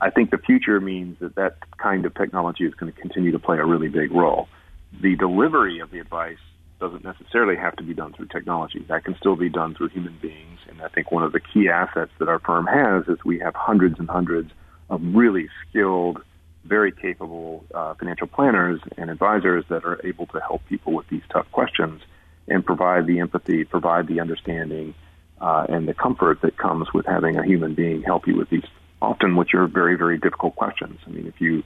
I 0.00 0.10
think 0.10 0.30
the 0.30 0.38
future 0.38 0.80
means 0.80 1.18
that 1.20 1.34
that 1.34 1.56
kind 1.76 2.06
of 2.06 2.14
technology 2.14 2.64
is 2.64 2.74
going 2.74 2.92
to 2.92 2.98
continue 2.98 3.32
to 3.32 3.38
play 3.38 3.58
a 3.58 3.64
really 3.64 3.88
big 3.88 4.12
role. 4.12 4.48
The 5.00 5.16
delivery 5.16 5.80
of 5.80 5.90
the 5.90 5.98
advice 5.98 6.38
doesn't 6.80 7.04
necessarily 7.04 7.56
have 7.56 7.76
to 7.76 7.82
be 7.82 7.92
done 7.92 8.14
through 8.14 8.26
technology. 8.26 8.84
That 8.88 9.04
can 9.04 9.14
still 9.16 9.36
be 9.36 9.50
done 9.50 9.74
through 9.74 9.88
human 9.90 10.16
beings. 10.20 10.58
And 10.68 10.80
I 10.80 10.88
think 10.88 11.12
one 11.12 11.22
of 11.22 11.32
the 11.32 11.40
key 11.40 11.68
assets 11.68 12.10
that 12.18 12.28
our 12.28 12.38
firm 12.38 12.66
has 12.66 13.06
is 13.06 13.22
we 13.24 13.38
have 13.40 13.54
hundreds 13.54 13.98
and 13.98 14.08
hundreds 14.08 14.50
of 14.88 15.00
really 15.02 15.48
skilled 15.68 16.22
very 16.64 16.92
capable 16.92 17.64
uh, 17.74 17.94
financial 17.94 18.26
planners 18.26 18.80
and 18.96 19.10
advisors 19.10 19.64
that 19.68 19.84
are 19.84 20.00
able 20.04 20.26
to 20.26 20.40
help 20.40 20.64
people 20.68 20.92
with 20.92 21.08
these 21.08 21.22
tough 21.30 21.50
questions 21.52 22.02
and 22.48 22.64
provide 22.64 23.06
the 23.06 23.20
empathy, 23.20 23.64
provide 23.64 24.06
the 24.06 24.20
understanding, 24.20 24.94
uh, 25.40 25.66
and 25.68 25.88
the 25.88 25.94
comfort 25.94 26.40
that 26.42 26.56
comes 26.56 26.92
with 26.92 27.06
having 27.06 27.36
a 27.36 27.44
human 27.44 27.74
being 27.74 28.02
help 28.02 28.26
you 28.26 28.36
with 28.36 28.50
these 28.50 28.64
often 29.02 29.36
which 29.36 29.54
are 29.54 29.66
very, 29.66 29.96
very 29.96 30.18
difficult 30.18 30.54
questions. 30.56 31.00
I 31.06 31.10
mean, 31.10 31.26
if 31.26 31.40
you 31.40 31.62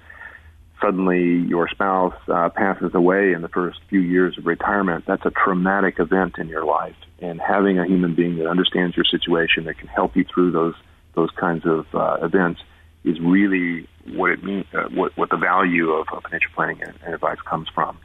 suddenly 0.80 1.44
your 1.48 1.68
spouse 1.68 2.14
uh, 2.28 2.48
passes 2.50 2.94
away 2.94 3.32
in 3.32 3.42
the 3.42 3.48
first 3.48 3.80
few 3.88 4.00
years 4.00 4.36
of 4.38 4.46
retirement, 4.46 5.04
that's 5.06 5.24
a 5.24 5.30
traumatic 5.30 5.98
event 5.98 6.34
in 6.38 6.48
your 6.48 6.64
life. 6.64 6.96
And 7.20 7.40
having 7.40 7.78
a 7.78 7.86
human 7.86 8.14
being 8.14 8.36
that 8.36 8.46
understands 8.46 8.96
your 8.96 9.04
situation, 9.04 9.64
that 9.64 9.78
can 9.78 9.88
help 9.88 10.16
you 10.16 10.24
through 10.24 10.52
those 10.52 10.74
those 11.14 11.30
kinds 11.30 11.64
of 11.64 11.86
uh, 11.94 12.18
events, 12.22 12.60
is 13.04 13.20
really 13.20 13.88
what 14.06 14.30
it 14.30 14.44
means, 14.44 14.66
uh, 14.74 14.88
what 14.92 15.16
what 15.16 15.30
the 15.30 15.36
value 15.36 15.92
of, 15.92 16.06
of 16.12 16.22
financial 16.22 16.50
planning 16.54 16.82
and, 16.82 16.94
and, 17.04 17.14
advice 17.14 17.38
comes 17.48 17.68
from. 17.74 17.98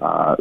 Uh, 0.00 0.36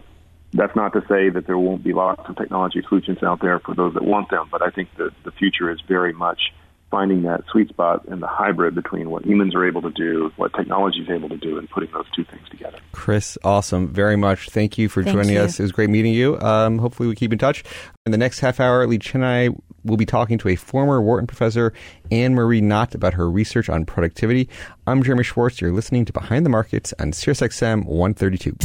that's 0.54 0.76
not 0.76 0.94
to 0.94 1.02
say 1.10 1.30
that 1.30 1.48
there 1.48 1.58
won't 1.58 1.84
be 1.84 1.94
lots 1.94 2.22
of 2.30 2.38
technology 2.38 2.82
solutions 2.88 3.22
out 3.24 3.42
there 3.42 3.60
for 3.60 3.76
those 3.76 3.94
that 3.94 4.04
want 4.04 4.30
them, 4.30 4.48
but 4.50 4.62
I 4.62 4.70
think 4.70 4.90
that 4.98 5.12
the 5.24 5.32
future 5.32 5.70
is 5.70 5.82
very 5.88 6.14
much 6.14 6.54
finding 6.92 7.24
that 7.24 7.44
sweet 7.52 7.68
spot 7.68 8.06
and 8.08 8.22
the 8.22 8.28
hybrid 8.28 8.74
between 8.76 9.10
what 9.10 9.26
humans 9.26 9.54
are 9.54 9.68
able 9.68 9.82
to 9.82 9.90
do, 9.90 10.32
what 10.38 10.54
technology 10.54 11.00
is 11.00 11.10
able 11.10 11.28
to 11.28 11.38
do, 11.38 11.58
and 11.58 11.70
putting 11.70 11.92
those 11.92 12.06
two 12.16 12.24
things 12.24 12.48
together. 12.50 12.78
Chris, 12.94 13.38
awesome. 13.44 13.90
Very 13.90 14.16
much. 14.16 14.50
Thank 14.50 14.78
you 14.78 14.88
for 14.88 15.04
Thank 15.04 15.16
joining 15.16 15.34
you. 15.34 15.42
us. 15.42 15.60
It 15.60 15.64
was 15.64 15.74
great 15.74 15.90
meeting 15.90 16.14
you. 16.14 16.40
Um, 16.40 16.78
hopefully, 16.78 17.10
we 17.10 17.16
keep 17.16 17.34
in 17.34 17.40
touch. 17.40 17.64
In 18.06 18.12
the 18.14 18.18
next 18.18 18.40
half 18.40 18.60
hour, 18.60 18.86
Liqian 18.88 19.16
and 19.16 19.26
I 19.26 19.50
will 19.86 19.98
be 19.98 20.06
talking 20.06 20.38
to 20.40 20.50
a 20.50 20.56
former 20.56 21.02
Wharton 21.02 21.28
professor, 21.28 21.74
Anne 22.12 22.34
Marie 22.34 22.62
Knott, 22.62 22.96
about 22.96 23.14
her 23.14 23.30
research 23.30 23.70
on 23.70 23.86
productivity. 23.86 24.50
I'm 24.88 25.04
Jeremy 25.04 25.24
Schwartz. 25.24 25.62
You're 25.62 25.72
listening 25.72 26.06
to 26.06 26.14
Behind 26.14 26.46
the 26.46 26.50
Markets 26.50 26.94
on 27.00 27.12
SiriusXM 27.12 27.86
132. 27.86 28.56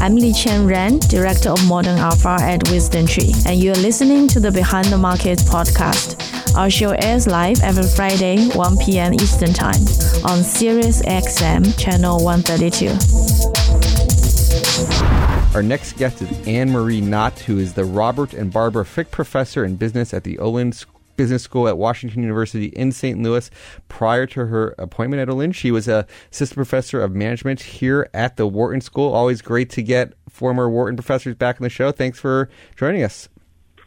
I'm 0.00 0.16
Liqian 0.16 0.68
Ren, 0.68 0.98
Director 1.00 1.50
of 1.50 1.68
Modern 1.68 1.98
Alpha 1.98 2.38
at 2.40 2.60
WisdomTree, 2.62 3.46
and 3.46 3.62
you're 3.62 3.74
listening 3.74 4.28
to 4.28 4.40
the 4.40 4.50
Behind 4.50 4.86
the 4.88 4.98
Markets 4.98 5.42
podcast. 5.42 6.56
Our 6.56 6.70
show 6.70 6.90
airs 6.90 7.26
live 7.26 7.60
every 7.62 7.86
Friday, 7.86 8.48
1 8.48 8.78
p.m. 8.78 9.14
Eastern 9.14 9.52
Time 9.52 9.80
on 10.24 10.42
Sirius 10.42 11.02
XM 11.02 11.78
channel 11.78 12.24
132. 12.24 15.17
Our 15.54 15.62
next 15.62 15.96
guest 15.96 16.20
is 16.20 16.46
Anne 16.46 16.70
Marie 16.70 17.00
Knott, 17.00 17.38
who 17.40 17.58
is 17.58 17.72
the 17.72 17.84
Robert 17.84 18.34
and 18.34 18.52
Barbara 18.52 18.84
Frick 18.84 19.10
Professor 19.10 19.64
in 19.64 19.76
Business 19.76 20.12
at 20.12 20.22
the 20.22 20.38
Olin 20.38 20.74
Business 21.16 21.42
School 21.42 21.66
at 21.66 21.78
Washington 21.78 22.22
University 22.22 22.66
in 22.66 22.92
St. 22.92 23.20
Louis. 23.20 23.50
Prior 23.88 24.26
to 24.26 24.46
her 24.46 24.74
appointment 24.78 25.22
at 25.22 25.30
Olin, 25.30 25.52
she 25.52 25.70
was 25.70 25.88
a 25.88 26.06
assistant 26.30 26.56
professor 26.56 27.00
of 27.00 27.14
management 27.14 27.60
here 27.60 28.10
at 28.12 28.36
the 28.36 28.46
Wharton 28.46 28.82
School. 28.82 29.12
Always 29.12 29.40
great 29.40 29.70
to 29.70 29.82
get 29.82 30.12
former 30.28 30.68
Wharton 30.68 30.96
professors 30.96 31.34
back 31.34 31.56
on 31.56 31.64
the 31.64 31.70
show. 31.70 31.92
Thanks 31.92 32.18
for 32.18 32.50
joining 32.76 33.02
us. 33.02 33.28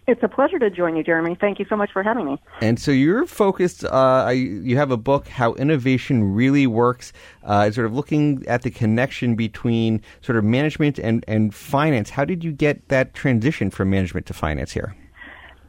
It's 0.07 0.23
a 0.23 0.27
pleasure 0.27 0.57
to 0.57 0.69
join 0.69 0.95
you, 0.95 1.03
Jeremy. 1.03 1.37
Thank 1.39 1.59
you 1.59 1.65
so 1.69 1.75
much 1.75 1.91
for 1.91 2.01
having 2.01 2.25
me. 2.25 2.41
And 2.59 2.79
so 2.79 2.91
you're 2.91 3.27
focused. 3.27 3.85
Uh, 3.85 4.29
you 4.33 4.75
have 4.75 4.89
a 4.89 4.97
book, 4.97 5.27
"How 5.27 5.53
Innovation 5.53 6.33
Really 6.33 6.65
Works," 6.65 7.13
uh, 7.43 7.69
sort 7.69 7.85
of 7.85 7.93
looking 7.93 8.43
at 8.47 8.63
the 8.63 8.71
connection 8.71 9.35
between 9.35 10.01
sort 10.21 10.37
of 10.37 10.43
management 10.43 10.97
and 10.97 11.23
and 11.27 11.53
finance. 11.53 12.09
How 12.09 12.25
did 12.25 12.43
you 12.43 12.51
get 12.51 12.87
that 12.89 13.13
transition 13.13 13.69
from 13.69 13.91
management 13.91 14.25
to 14.25 14.33
finance 14.33 14.71
here? 14.71 14.95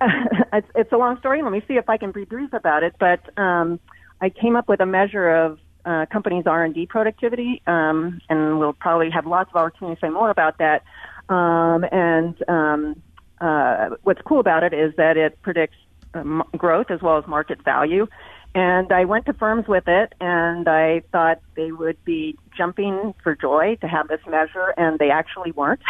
it's, 0.53 0.69
it's 0.75 0.93
a 0.93 0.97
long 0.97 1.19
story. 1.19 1.43
Let 1.43 1.53
me 1.53 1.63
see 1.69 1.75
if 1.75 1.89
I 1.89 1.97
can 1.97 2.13
be 2.13 2.25
brief 2.25 2.53
about 2.53 2.83
it. 2.83 2.95
But 2.99 3.21
um, 3.39 3.81
I 4.21 4.31
came 4.31 4.57
up 4.57 4.69
with 4.69 4.81
a 4.81 4.87
measure 4.87 5.29
of 5.29 5.59
uh, 5.85 6.07
companies' 6.11 6.47
R 6.47 6.65
and 6.65 6.75
D 6.75 6.87
productivity, 6.87 7.63
um, 7.67 8.21
and 8.29 8.59
we'll 8.59 8.73
probably 8.73 9.11
have 9.11 9.27
lots 9.27 9.51
of 9.51 9.57
opportunity 9.57 10.01
to 10.01 10.07
say 10.07 10.11
more 10.11 10.31
about 10.31 10.59
that. 10.59 10.83
Um, 11.29 11.85
and 11.91 12.37
um, 12.49 13.03
uh, 13.43 13.97
what's 14.05 14.23
cool 14.23 14.39
about 14.39 14.63
it 14.63 14.73
is 14.73 14.95
that 14.97 15.17
it 15.17 15.41
predicts 15.43 15.77
um, 16.15 16.45
growth 16.57 16.91
as 16.91 17.03
well 17.03 17.19
as 17.19 17.27
market 17.27 17.63
value. 17.65 18.07
And 18.55 18.93
I 18.93 19.07
went 19.07 19.27
to 19.27 19.33
firms 19.33 19.67
with 19.67 19.89
it, 19.89 20.15
and 20.21 20.69
I 20.69 21.01
thought 21.11 21.41
they 21.57 21.73
would 21.73 22.03
be 22.05 22.39
jumping 22.57 23.15
for 23.23 23.35
joy 23.35 23.79
to 23.81 23.89
have 23.89 24.09
this 24.09 24.21
measure, 24.29 24.75
and 24.77 24.99
they 24.99 25.11
actually 25.11 25.53
weren't. 25.53 25.81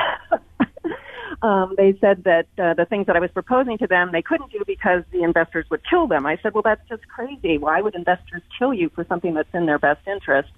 um, 1.42 1.74
they 1.76 1.98
said 2.00 2.22
that 2.24 2.46
uh, 2.56 2.74
the 2.74 2.86
things 2.88 3.06
that 3.08 3.16
I 3.16 3.18
was 3.18 3.32
proposing 3.32 3.78
to 3.78 3.88
them 3.88 4.12
they 4.12 4.22
couldn't 4.22 4.52
do 4.52 4.62
because 4.64 5.02
the 5.10 5.24
investors 5.24 5.66
would 5.70 5.82
kill 5.88 6.06
them. 6.06 6.24
I 6.24 6.38
said, 6.40 6.54
well, 6.54 6.62
that's 6.62 6.88
just 6.88 7.06
crazy. 7.08 7.58
Why 7.58 7.80
would 7.80 7.96
investors 7.96 8.42
kill 8.56 8.72
you 8.72 8.90
for 8.90 9.04
something 9.08 9.34
that's 9.34 9.52
in 9.52 9.66
their 9.66 9.80
best 9.80 10.06
interest? 10.06 10.50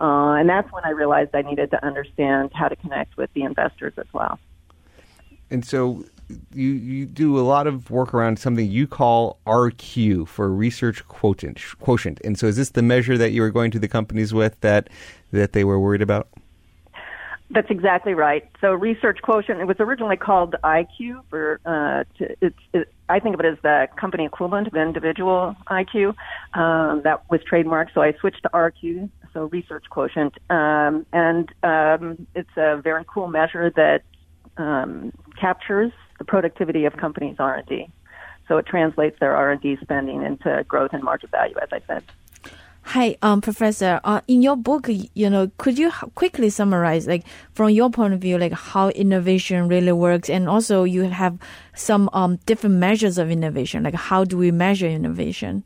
Uh, 0.00 0.34
and 0.34 0.48
that's 0.48 0.72
when 0.72 0.84
I 0.84 0.90
realized 0.90 1.34
I 1.34 1.42
needed 1.42 1.72
to 1.72 1.84
understand 1.84 2.52
how 2.54 2.68
to 2.68 2.76
connect 2.76 3.16
with 3.16 3.30
the 3.34 3.42
investors 3.42 3.92
as 3.98 4.06
well. 4.14 4.38
And 5.50 5.64
so 5.64 6.04
you 6.52 6.70
you 6.70 7.06
do 7.06 7.38
a 7.38 7.42
lot 7.42 7.66
of 7.66 7.90
work 7.90 8.14
around 8.14 8.38
something 8.38 8.70
you 8.70 8.86
call 8.86 9.38
RQ 9.46 10.28
for 10.28 10.52
research 10.52 11.06
quotient 11.08 11.60
quotient. 11.80 12.20
And 12.24 12.38
so 12.38 12.46
is 12.46 12.56
this 12.56 12.70
the 12.70 12.82
measure 12.82 13.16
that 13.18 13.32
you 13.32 13.42
were 13.42 13.50
going 13.50 13.70
to 13.72 13.78
the 13.78 13.88
companies 13.88 14.32
with 14.34 14.60
that 14.60 14.88
that 15.32 15.52
they 15.52 15.64
were 15.64 15.78
worried 15.78 16.02
about? 16.02 16.28
That's 17.52 17.70
exactly 17.70 18.14
right. 18.14 18.48
So 18.60 18.72
research 18.72 19.18
quotient, 19.22 19.60
it 19.60 19.64
was 19.64 19.76
originally 19.80 20.16
called 20.16 20.54
IQ 20.62 21.22
for, 21.28 21.60
uh, 21.64 22.04
to, 22.18 22.36
it's, 22.40 22.58
it, 22.72 22.92
I 23.08 23.18
think 23.18 23.34
of 23.34 23.40
it 23.40 23.46
as 23.46 23.58
the 23.62 23.88
company 23.96 24.24
equivalent 24.24 24.68
of 24.68 24.76
individual 24.76 25.56
IQ. 25.66 26.14
Um, 26.54 27.02
that 27.02 27.28
was 27.28 27.40
trademarked, 27.50 27.92
so 27.92 28.02
I 28.02 28.12
switched 28.20 28.44
to 28.44 28.50
RQ, 28.50 29.10
so 29.34 29.46
research 29.46 29.84
quotient. 29.90 30.34
Um, 30.48 31.04
and 31.12 31.52
um, 31.64 32.24
it's 32.36 32.56
a 32.56 32.80
very 32.80 33.04
cool 33.12 33.26
measure 33.26 33.70
that 33.70 34.02
um, 34.56 35.12
captures 35.40 35.90
the 36.20 36.24
productivity 36.24 36.84
of 36.84 36.96
companies' 36.96 37.36
R&D. 37.40 37.88
So 38.46 38.58
it 38.58 38.66
translates 38.66 39.18
their 39.18 39.34
R&D 39.34 39.78
spending 39.80 40.22
into 40.22 40.64
growth 40.68 40.90
and 40.92 41.02
market 41.02 41.30
value, 41.30 41.56
as 41.60 41.70
I 41.72 41.80
said. 41.86 42.04
Hi, 42.82 43.16
um, 43.22 43.40
Professor. 43.40 44.00
Uh, 44.04 44.20
in 44.28 44.42
your 44.42 44.56
book, 44.56 44.88
you 44.88 45.30
know, 45.30 45.50
could 45.58 45.78
you 45.78 45.90
quickly 46.14 46.50
summarize, 46.50 47.06
like, 47.06 47.24
from 47.52 47.70
your 47.70 47.90
point 47.90 48.12
of 48.14 48.20
view, 48.20 48.36
like 48.36 48.52
how 48.52 48.88
innovation 48.90 49.68
really 49.68 49.92
works, 49.92 50.28
and 50.28 50.48
also 50.48 50.84
you 50.84 51.04
have 51.04 51.38
some 51.74 52.10
um, 52.12 52.36
different 52.46 52.76
measures 52.76 53.16
of 53.16 53.30
innovation, 53.30 53.82
like 53.82 53.94
how 53.94 54.24
do 54.24 54.36
we 54.36 54.50
measure 54.50 54.88
innovation? 54.88 55.62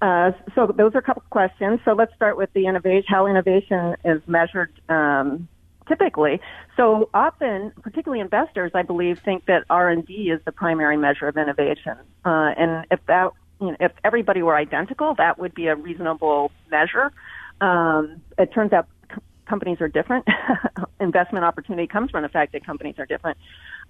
Uh, 0.00 0.32
so 0.54 0.66
those 0.76 0.94
are 0.94 0.98
a 0.98 1.02
couple 1.02 1.22
questions. 1.30 1.78
So 1.84 1.92
let's 1.92 2.14
start 2.14 2.36
with 2.36 2.52
the 2.54 2.66
innovation, 2.66 3.04
how 3.08 3.26
innovation 3.26 3.96
is 4.04 4.20
measured 4.26 4.72
um, 4.88 5.46
typically. 5.92 6.40
So 6.76 7.10
often, 7.12 7.72
particularly 7.82 8.20
investors, 8.20 8.72
I 8.74 8.82
believe, 8.82 9.18
think 9.24 9.44
that 9.46 9.64
R 9.68 9.90
and 9.90 10.06
D 10.06 10.30
is 10.30 10.40
the 10.44 10.52
primary 10.52 10.96
measure 10.96 11.28
of 11.28 11.36
innovation. 11.36 11.96
Uh, 12.24 12.52
and 12.56 12.86
if 12.90 13.00
that, 13.06 13.32
you 13.60 13.68
know, 13.68 13.76
if 13.78 13.92
everybody 14.02 14.42
were 14.42 14.56
identical, 14.56 15.14
that 15.16 15.38
would 15.38 15.54
be 15.54 15.66
a 15.66 15.76
reasonable 15.76 16.50
measure. 16.70 17.12
Um, 17.60 18.22
it 18.38 18.52
turns 18.52 18.72
out 18.72 18.88
c- 19.10 19.20
companies 19.46 19.80
are 19.80 19.88
different. 19.88 20.26
Investment 21.00 21.44
opportunity 21.44 21.86
comes 21.86 22.10
from 22.10 22.22
the 22.22 22.28
fact 22.28 22.52
that 22.52 22.64
companies 22.64 22.94
are 22.98 23.06
different. 23.06 23.36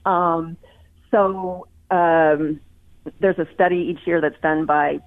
Um, 0.04 0.56
so 1.10 1.68
um, 1.90 2.60
there's 3.20 3.38
a 3.38 3.46
study 3.54 3.94
each 3.94 4.06
year 4.06 4.20
that's 4.20 4.40
done 4.42 4.66
by 4.66 5.00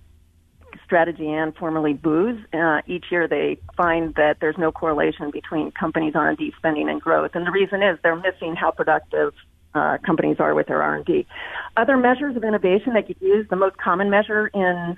strategy 0.85 1.27
and 1.29 1.55
formerly 1.55 1.93
Booz. 1.93 2.39
Uh, 2.53 2.81
each 2.87 3.05
year 3.11 3.27
they 3.27 3.59
find 3.75 4.15
that 4.15 4.37
there's 4.39 4.57
no 4.57 4.71
correlation 4.71 5.31
between 5.31 5.71
companies' 5.71 6.15
R&D 6.15 6.53
spending 6.57 6.87
and 6.89 7.01
growth, 7.01 7.31
and 7.33 7.45
the 7.45 7.51
reason 7.51 7.83
is 7.83 7.99
they're 8.03 8.15
missing 8.15 8.55
how 8.55 8.71
productive 8.71 9.33
uh, 9.73 9.97
companies 10.05 10.37
are 10.39 10.55
with 10.55 10.67
their 10.67 10.81
R&D. 10.81 11.27
Other 11.75 11.97
measures 11.97 12.37
of 12.37 12.43
innovation 12.43 12.93
that 12.93 13.09
you 13.09 13.15
use, 13.19 13.45
the 13.49 13.57
most 13.57 13.77
common 13.77 14.09
measure 14.09 14.47
in 14.47 14.95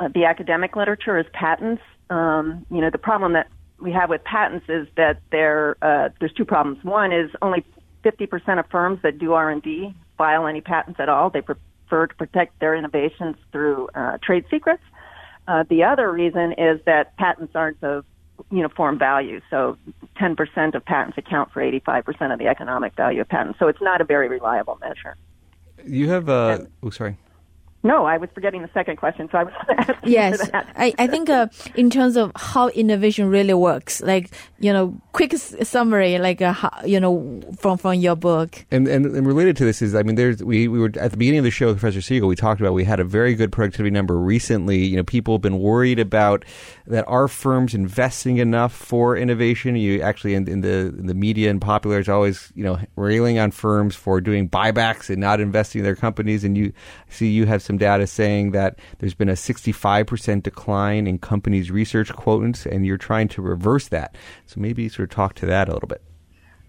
uh, 0.00 0.08
the 0.14 0.24
academic 0.24 0.76
literature 0.76 1.18
is 1.18 1.26
patents. 1.32 1.82
Um, 2.08 2.64
you 2.70 2.80
know, 2.80 2.90
the 2.90 2.98
problem 2.98 3.34
that 3.34 3.48
we 3.78 3.92
have 3.92 4.08
with 4.08 4.24
patents 4.24 4.66
is 4.68 4.88
that 4.96 5.18
uh, 5.32 6.08
there's 6.18 6.32
two 6.32 6.44
problems. 6.44 6.82
One 6.82 7.12
is 7.12 7.30
only 7.42 7.64
50% 8.04 8.58
of 8.58 8.66
firms 8.70 9.00
that 9.02 9.18
do 9.18 9.34
R&D 9.34 9.94
file 10.16 10.46
any 10.46 10.60
patents 10.60 10.98
at 11.00 11.08
all. 11.08 11.30
They 11.30 11.42
prefer 11.42 12.06
to 12.06 12.14
protect 12.14 12.58
their 12.60 12.74
innovations 12.74 13.36
through 13.52 13.88
uh, 13.94 14.18
trade 14.22 14.44
secrets. 14.50 14.82
Uh, 15.48 15.64
the 15.68 15.84
other 15.84 16.10
reason 16.10 16.52
is 16.52 16.80
that 16.86 17.16
patents 17.16 17.54
aren't 17.54 17.82
of 17.82 18.04
uniform 18.50 18.98
value. 18.98 19.40
So 19.50 19.76
10% 20.20 20.74
of 20.74 20.84
patents 20.84 21.18
account 21.18 21.52
for 21.52 21.62
85% 21.62 22.32
of 22.32 22.38
the 22.38 22.46
economic 22.46 22.94
value 22.94 23.20
of 23.20 23.28
patents. 23.28 23.58
So 23.58 23.68
it's 23.68 23.80
not 23.80 24.00
a 24.00 24.04
very 24.04 24.28
reliable 24.28 24.78
measure. 24.80 25.16
You 25.84 26.08
have 26.10 26.28
a. 26.28 26.66
oh, 26.82 26.90
sorry. 26.90 27.16
No, 27.82 28.04
I 28.04 28.16
was 28.16 28.28
forgetting 28.34 28.62
the 28.62 28.70
second 28.74 28.96
question, 28.96 29.28
so 29.30 29.38
I 29.38 29.44
was 29.44 29.52
yes. 30.04 30.50
I, 30.52 30.92
I 30.98 31.06
think 31.06 31.30
uh, 31.30 31.46
in 31.76 31.88
terms 31.88 32.16
of 32.16 32.32
how 32.34 32.68
innovation 32.68 33.28
really 33.28 33.54
works, 33.54 34.00
like 34.00 34.30
you 34.58 34.72
know, 34.72 35.00
quick 35.12 35.36
summary, 35.36 36.18
like 36.18 36.42
uh, 36.42 36.52
how, 36.52 36.70
you 36.84 36.98
know, 36.98 37.40
from 37.58 37.78
from 37.78 37.94
your 37.94 38.16
book. 38.16 38.64
And, 38.70 38.88
and, 38.88 39.06
and 39.06 39.26
related 39.26 39.56
to 39.58 39.64
this 39.64 39.82
is, 39.82 39.94
I 39.94 40.02
mean, 40.02 40.16
there's 40.16 40.42
we 40.42 40.66
we 40.66 40.80
were 40.80 40.90
at 40.98 41.12
the 41.12 41.16
beginning 41.16 41.38
of 41.38 41.44
the 41.44 41.50
show, 41.50 41.72
Professor 41.72 42.00
Siegel. 42.00 42.28
We 42.28 42.34
talked 42.34 42.60
about 42.60 42.72
we 42.72 42.84
had 42.84 42.98
a 42.98 43.04
very 43.04 43.34
good 43.34 43.52
productivity 43.52 43.92
number 43.92 44.18
recently. 44.18 44.84
You 44.84 44.96
know, 44.96 45.04
people 45.04 45.34
have 45.34 45.42
been 45.42 45.58
worried 45.58 45.98
about 45.98 46.44
that. 46.86 47.04
Are 47.06 47.28
firms 47.28 47.74
investing 47.74 48.38
enough 48.38 48.72
for 48.72 49.16
innovation? 49.16 49.76
You 49.76 50.00
actually 50.02 50.34
in, 50.34 50.48
in 50.48 50.60
the 50.62 50.94
in 50.98 51.06
the 51.06 51.14
media 51.14 51.50
and 51.50 51.60
popular 51.60 52.00
is 52.00 52.08
always 52.08 52.52
you 52.56 52.64
know 52.64 52.78
railing 52.96 53.38
on 53.38 53.52
firms 53.52 53.94
for 53.94 54.20
doing 54.20 54.48
buybacks 54.48 55.08
and 55.08 55.18
not 55.18 55.40
investing 55.40 55.80
in 55.80 55.84
their 55.84 55.96
companies. 55.96 56.42
And 56.42 56.56
you 56.56 56.72
see, 57.10 57.28
you 57.28 57.46
have 57.46 57.62
some 57.66 57.76
data 57.76 58.06
saying 58.06 58.52
that 58.52 58.78
there's 58.98 59.14
been 59.14 59.28
a 59.28 59.32
65% 59.32 60.42
decline 60.42 61.06
in 61.06 61.18
companies' 61.18 61.70
research 61.70 62.12
quotients, 62.12 62.64
and 62.64 62.86
you're 62.86 62.96
trying 62.96 63.28
to 63.28 63.42
reverse 63.42 63.88
that. 63.88 64.16
So 64.46 64.60
maybe 64.60 64.88
sort 64.88 65.10
of 65.10 65.14
talk 65.14 65.34
to 65.34 65.46
that 65.46 65.68
a 65.68 65.72
little 65.72 65.88
bit. 65.88 66.02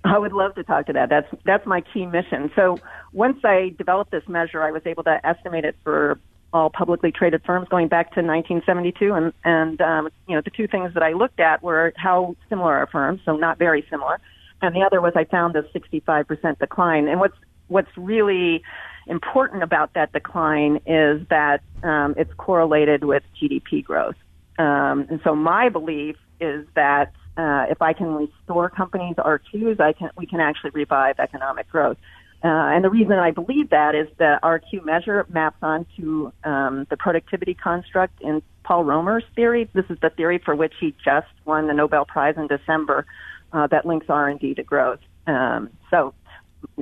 I 0.04 0.18
would 0.18 0.34
love 0.34 0.56
to 0.56 0.64
talk 0.64 0.86
to 0.88 0.94
that. 0.94 1.10
That's 1.10 1.28
that's 1.44 1.66
my 1.66 1.82
key 1.82 2.06
mission. 2.06 2.52
So 2.56 2.80
once 3.14 3.40
I 3.44 3.74
developed 3.78 4.12
this 4.12 4.28
measure, 4.28 4.62
I 4.62 4.72
was 4.72 4.82
able 4.86 5.04
to 5.04 5.20
estimate 5.26 5.66
it 5.66 5.76
for 5.84 6.20
all 6.54 6.70
publicly 6.70 7.12
traded 7.12 7.44
firms 7.46 7.68
going 7.68 7.88
back 7.88 8.14
to 8.14 8.22
1972, 8.22 9.14
and 9.14 9.34
and 9.44 9.82
um, 9.82 10.10
you 10.28 10.36
know 10.36 10.42
the 10.42 10.50
two 10.50 10.68
things 10.68 10.94
that 10.94 11.04
I 11.04 11.14
looked 11.14 11.40
at 11.40 11.62
were 11.62 11.94
how 11.98 12.36
similar 12.50 12.74
are 12.76 12.88
firms, 12.88 13.22
so 13.26 13.36
not 13.36 13.58
very 13.58 13.86
similar, 13.90 14.20
and 14.62 14.76
the 14.76 14.82
other 14.82 15.02
was 15.02 15.14
I 15.16 15.26
found 15.26 15.56
a 15.56 15.64
65% 15.64 16.60
decline. 16.60 17.08
And 17.08 17.20
what's 17.20 17.38
what's 17.68 17.92
really 17.98 18.64
important 19.08 19.64
about 19.64 19.94
that 19.94 20.12
decline 20.14 20.80
is 20.86 21.26
that 21.30 21.62
um, 21.84 22.16
it's 22.18 22.34
correlated 22.36 23.04
with 23.04 23.24
GDP 23.42 23.84
growth. 23.84 24.16
Um, 24.58 25.08
and 25.10 25.20
so 25.24 25.36
my 25.36 25.70
belief 25.70 26.16
is 26.40 26.66
that 26.76 27.14
uh, 27.38 27.66
if 27.70 27.82
I 27.82 27.94
can 27.94 28.14
restore 28.14 28.70
companies' 28.70 29.16
RQs, 29.18 29.80
I 29.80 29.94
can 29.94 30.10
we 30.18 30.26
can 30.26 30.40
actually 30.40 30.72
revive 30.72 31.20
economic 31.20 31.70
growth. 31.70 31.98
Uh, 32.44 32.48
and 32.48 32.84
the 32.84 32.90
reason 32.90 33.14
I 33.14 33.32
believe 33.32 33.72
that 33.72 33.96
is 33.96 34.08
the 34.18 34.40
RQ 34.44 34.86
measure 34.86 35.26
maps 35.30 35.58
onto 35.62 36.32
um, 36.44 36.86
the 36.90 36.98
productivity 36.98 37.56
construct 37.56 38.22
in 38.22 38.44
Paul 38.64 38.84
Romer's 38.84 39.24
theory. 39.36 39.70
This 39.74 39.86
is 39.90 39.98
the 40.02 40.12
theory 40.12 40.40
for 40.44 40.56
which 40.56 40.74
he 40.80 40.94
just 41.04 41.28
won 41.46 41.68
the 41.68 41.74
Nobel 41.74 42.06
Prize 42.06 42.36
in 42.38 42.48
December 42.48 43.06
uh, 43.54 43.66
that 43.68 43.86
links 43.86 44.06
R&D 44.10 44.54
to 44.54 44.64
growth. 44.64 45.00
Um, 45.26 45.72
so 45.90 46.14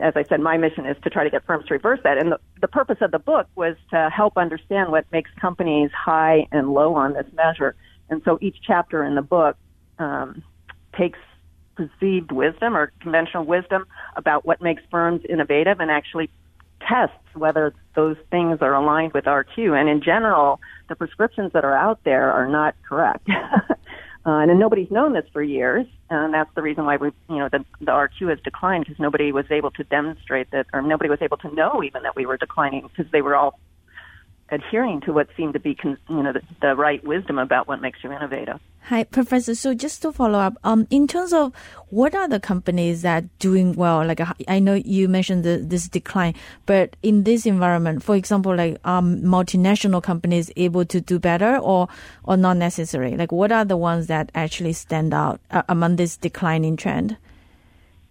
as 0.02 0.14
I 0.16 0.24
said, 0.24 0.40
my 0.42 0.58
mission 0.58 0.86
is 0.86 0.98
to 1.04 1.10
try 1.10 1.24
to 1.24 1.30
get 1.30 1.46
firms 1.46 1.66
to 1.68 1.74
reverse 1.74 2.00
that. 2.04 2.18
And 2.18 2.34
the, 2.34 2.40
the 2.60 2.68
purpose 2.68 2.98
of 3.02 3.12
the 3.12 3.20
book 3.20 3.48
was 3.56 3.76
to 3.92 4.10
help 4.14 4.38
understand 4.38 4.92
what 4.92 5.06
makes 5.12 5.32
companies 5.40 5.90
high 5.92 6.48
and 6.52 6.74
low 6.74 6.96
on 6.96 7.14
this 7.14 7.28
measure. 7.34 7.76
And 8.10 8.22
so 8.26 8.38
each 8.42 8.58
chapter 8.66 9.04
in 9.04 9.16
the 9.16 9.22
book 9.22 9.58
um, 9.98 10.44
takes 10.98 11.20
perceived 11.76 12.32
wisdom 12.32 12.76
or 12.76 12.92
conventional 13.00 13.46
wisdom 13.46 13.86
about 14.16 14.46
what 14.46 14.62
makes 14.62 14.82
firms 14.92 15.22
innovative 15.30 15.80
and 15.80 15.92
actually 15.92 16.30
tests 16.88 17.16
whether 17.34 17.74
those 17.96 18.18
things 18.32 18.60
are 18.62 18.74
aligned 18.74 19.14
with 19.14 19.26
RQ. 19.26 19.80
And 19.80 19.90
in 19.90 20.02
general, 20.02 20.60
the 20.90 20.96
prescriptions 20.96 21.54
that 21.54 21.64
are 21.64 21.76
out 21.76 22.00
there 22.04 22.32
are 22.32 22.48
not 22.48 22.76
correct. 22.88 23.28
Uh, 24.26 24.40
and 24.40 24.60
nobody's 24.60 24.90
known 24.90 25.14
this 25.14 25.26
for 25.32 25.44
years, 25.44 25.86
and 26.10 26.34
that's 26.34 26.50
the 26.56 26.62
reason 26.62 26.84
why 26.86 26.98
we, 26.98 27.12
you 27.30 27.38
know, 27.38 27.48
the, 27.48 27.64
the 27.80 27.92
RQ 27.92 28.30
has 28.30 28.40
declined 28.44 28.86
because 28.86 29.00
nobody 29.00 29.32
was 29.32 29.46
able 29.52 29.70
to 29.72 29.84
demonstrate 29.84 30.50
that, 30.50 30.66
or 30.74 30.82
nobody 30.82 31.12
was 31.12 31.22
able 31.22 31.38
to 31.38 31.54
know 31.54 31.84
even 31.84 32.02
that 32.02 32.16
we 32.16 32.26
were 32.26 32.36
declining 32.36 32.88
because 32.88 33.12
they 33.12 33.22
were 33.22 33.36
all 33.36 33.60
adhering 34.50 35.02
to 35.02 35.14
what 35.14 35.28
seemed 35.38 35.54
to 35.54 35.60
be, 35.60 35.76
con- 35.76 36.00
you 36.10 36.24
know, 36.24 36.34
the, 36.34 36.42
the, 36.60 36.76
right 36.76 37.04
wisdom 37.04 37.38
about 37.38 37.68
what 37.68 37.82
makes 37.82 38.00
you 38.04 38.12
innovative. 38.12 38.60
Hi, 38.90 39.04
Professor. 39.04 39.56
So 39.56 39.74
just 39.74 40.04
to 40.04 40.12
follow 40.12 40.38
up, 40.38 40.60
um, 40.64 40.86
in 40.92 41.08
terms 41.08 41.34
of 41.34 41.56
what 41.90 42.14
are 42.14 42.28
the 42.28 42.40
companies 42.40 43.02
that 43.02 43.24
doing 43.40 43.74
well? 43.74 44.06
Like 44.06 44.22
I 44.48 44.60
know 44.60 44.76
you 44.76 45.10
mentioned 45.10 45.44
the, 45.44 45.58
this 45.58 45.88
decline, 45.88 46.36
but 46.68 46.96
in 47.02 47.24
this 47.24 47.48
environment, 47.48 48.04
for 48.04 48.16
example, 48.16 48.56
like 48.56 48.78
um, 48.86 49.24
multinational 49.24 50.04
companies 50.04 50.52
able 50.56 50.86
to 50.86 51.02
do 51.02 51.18
better 51.18 51.58
or 51.58 51.88
or 52.26 52.38
not 52.38 52.58
necessary? 52.58 53.18
Like 53.18 53.32
what 53.32 53.52
are 53.52 53.66
the 53.66 53.76
ones 53.76 54.06
that 54.06 54.32
actually 54.36 54.74
stand 54.74 55.16
out 55.16 55.42
uh, 55.50 55.64
among 55.68 55.96
this 55.96 56.16
declining 56.16 56.78
trend? 56.78 57.18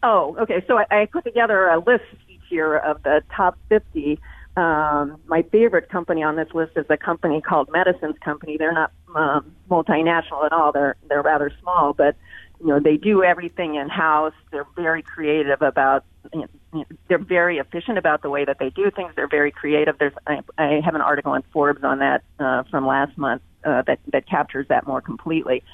Oh, 0.02 0.36
okay. 0.40 0.64
So 0.66 0.78
I, 0.78 1.02
I 1.02 1.06
put 1.06 1.22
together 1.22 1.68
a 1.68 1.78
list 1.78 2.02
here 2.48 2.78
of 2.78 3.00
the 3.04 3.22
top 3.30 3.56
50. 3.68 4.18
Um, 4.56 5.20
my 5.26 5.42
favorite 5.42 5.88
company 5.88 6.22
on 6.22 6.36
this 6.36 6.48
list 6.54 6.72
is 6.76 6.86
a 6.88 6.96
company 6.96 7.40
called 7.40 7.70
Medicines 7.72 8.16
Company. 8.24 8.56
They're 8.56 8.72
not 8.72 8.92
um, 9.14 9.54
multinational 9.68 10.46
at 10.46 10.52
all. 10.52 10.70
They're 10.70 10.96
they're 11.08 11.22
rather 11.22 11.50
small, 11.60 11.92
but 11.92 12.16
you 12.60 12.68
know 12.68 12.78
they 12.78 12.96
do 12.96 13.24
everything 13.24 13.74
in 13.74 13.88
house. 13.88 14.34
They're 14.52 14.66
very 14.76 15.02
creative 15.02 15.60
about. 15.60 16.04
You 16.32 16.48
know, 16.72 16.84
they're 17.08 17.18
very 17.18 17.58
efficient 17.58 17.98
about 17.98 18.22
the 18.22 18.30
way 18.30 18.44
that 18.44 18.58
they 18.58 18.70
do 18.70 18.90
things. 18.90 19.12
They're 19.16 19.28
very 19.28 19.50
creative. 19.50 19.98
There's 19.98 20.14
I, 20.26 20.40
I 20.56 20.80
have 20.84 20.94
an 20.94 21.00
article 21.00 21.34
in 21.34 21.42
Forbes 21.52 21.82
on 21.82 21.98
that 21.98 22.22
uh, 22.38 22.62
from 22.70 22.86
last 22.86 23.18
month 23.18 23.42
uh, 23.64 23.82
that 23.82 23.98
that 24.12 24.28
captures 24.28 24.68
that 24.68 24.86
more 24.86 25.00
completely. 25.00 25.64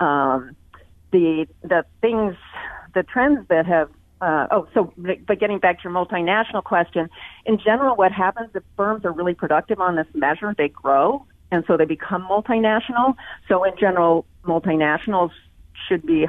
Um, 0.00 0.56
the 1.12 1.46
the 1.62 1.84
things, 2.00 2.34
the 2.94 3.04
trends 3.04 3.46
that 3.48 3.66
have 3.66 3.90
uh, 4.24 4.46
oh, 4.50 4.66
so 4.72 4.90
but 4.96 5.38
getting 5.38 5.58
back 5.58 5.82
to 5.82 5.84
your 5.84 5.92
multinational 5.92 6.64
question, 6.64 7.10
in 7.44 7.58
general, 7.58 7.94
what 7.94 8.10
happens 8.10 8.48
if 8.54 8.62
firms 8.74 9.04
are 9.04 9.12
really 9.12 9.34
productive 9.34 9.80
on 9.80 9.96
this 9.96 10.06
measure? 10.14 10.54
They 10.56 10.68
grow, 10.68 11.26
and 11.50 11.62
so 11.66 11.76
they 11.76 11.84
become 11.84 12.26
multinational. 12.26 13.16
So 13.48 13.64
in 13.64 13.74
general, 13.78 14.24
multinationals 14.44 15.32
should 15.86 16.06
be, 16.06 16.26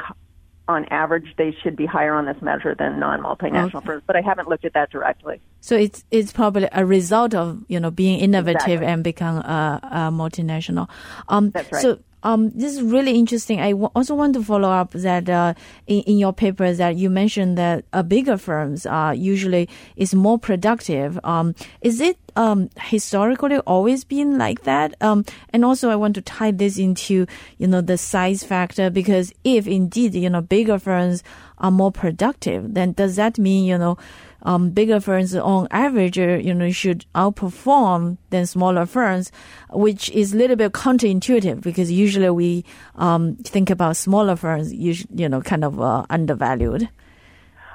on 0.68 0.84
average, 0.86 1.36
they 1.38 1.56
should 1.64 1.78
be 1.78 1.86
higher 1.86 2.14
on 2.14 2.26
this 2.26 2.41
measure 2.41 2.76
than 2.78 3.00
non-multinational 3.00 3.76
okay. 3.76 3.86
firms. 3.86 4.04
But 4.06 4.18
I 4.18 4.22
haven't 4.22 4.50
looked 4.50 4.66
at 4.66 4.74
that 4.74 4.89
directly. 4.89 5.39
So 5.62 5.78
it's 5.78 6.04
it's 6.12 6.34
probably 6.34 6.68
a 6.74 6.86
result 6.86 7.34
of 7.34 7.64
you 7.70 7.80
know 7.80 7.91
being 7.91 8.20
innovative 8.20 8.82
exactly. 8.82 8.88
and 8.88 9.04
become 9.06 9.38
a, 9.38 9.80
a 9.84 9.98
multinational. 10.12 10.89
Um, 11.30 11.52
That's 11.52 11.72
right. 11.72 11.82
So 11.82 12.00
um, 12.26 12.49
this 12.55 12.73
is 12.73 12.82
really 12.82 13.17
interesting. 13.17 13.59
I 13.59 13.69
w- 13.69 13.91
also 13.95 14.15
want 14.15 14.34
to 14.34 14.43
follow 14.43 14.71
up 14.71 14.91
that 14.93 15.30
uh, 15.30 15.53
in, 15.86 16.01
in, 16.01 16.17
your 16.17 16.34
paper 16.34 16.73
that 16.73 16.95
you 16.95 17.07
mentioned 17.07 17.55
that 17.59 17.86
uh, 17.93 18.01
bigger 18.01 18.36
firms 18.36 18.88
uh, 18.88 19.13
usually 19.15 19.69
is 19.95 20.15
more 20.15 20.39
productive. 20.39 21.19
Um, 21.23 21.53
is 21.82 22.01
it 22.01 22.17
um, 22.36 22.71
historically 22.82 23.59
always 23.59 24.03
been 24.03 24.39
like 24.39 24.63
that? 24.63 24.95
Um, 25.01 25.23
and 25.53 25.63
also, 25.63 25.91
I 25.91 25.95
want 25.95 26.15
to 26.15 26.21
tie 26.23 26.49
this 26.49 26.80
into 26.80 27.28
you 27.59 27.67
know 27.67 27.82
the 27.82 27.97
size 27.97 28.43
factor 28.43 28.89
because 28.89 29.32
if 29.43 29.67
indeed 29.67 30.15
you 30.15 30.30
know 30.32 30.41
bigger 30.41 30.80
firms 30.80 31.21
are 31.58 31.72
more 31.72 31.91
productive, 31.91 32.74
then 32.74 32.93
does 32.93 33.16
that 33.16 33.38
mean 33.38 33.66
you 33.66 33.78
know 33.78 33.97
um, 34.45 34.70
bigger 34.70 34.99
firms 34.99 35.36
on 35.36 35.68
average, 35.72 36.18
uh, 36.20 36.38
you 36.38 36.53
know, 36.53 36.70
should 36.72 37.06
outperform 37.16 38.18
than 38.30 38.45
smaller 38.45 38.86
firms, 38.86 39.32
which 39.72 40.10
is 40.12 40.34
a 40.34 40.38
little 40.38 40.56
bit 40.56 40.72
counterintuitive 40.72 41.62
because 41.62 41.91
usually 41.91 42.30
we 42.30 42.64
um, 42.95 43.36
think 43.38 43.72
about 43.72 43.97
smaller 43.97 44.36
firms, 44.36 44.72
you, 44.72 44.93
you 45.14 45.28
know, 45.28 45.41
kind 45.41 45.64
of 45.64 45.82
uh, 45.82 46.06
undervalued. 46.12 46.88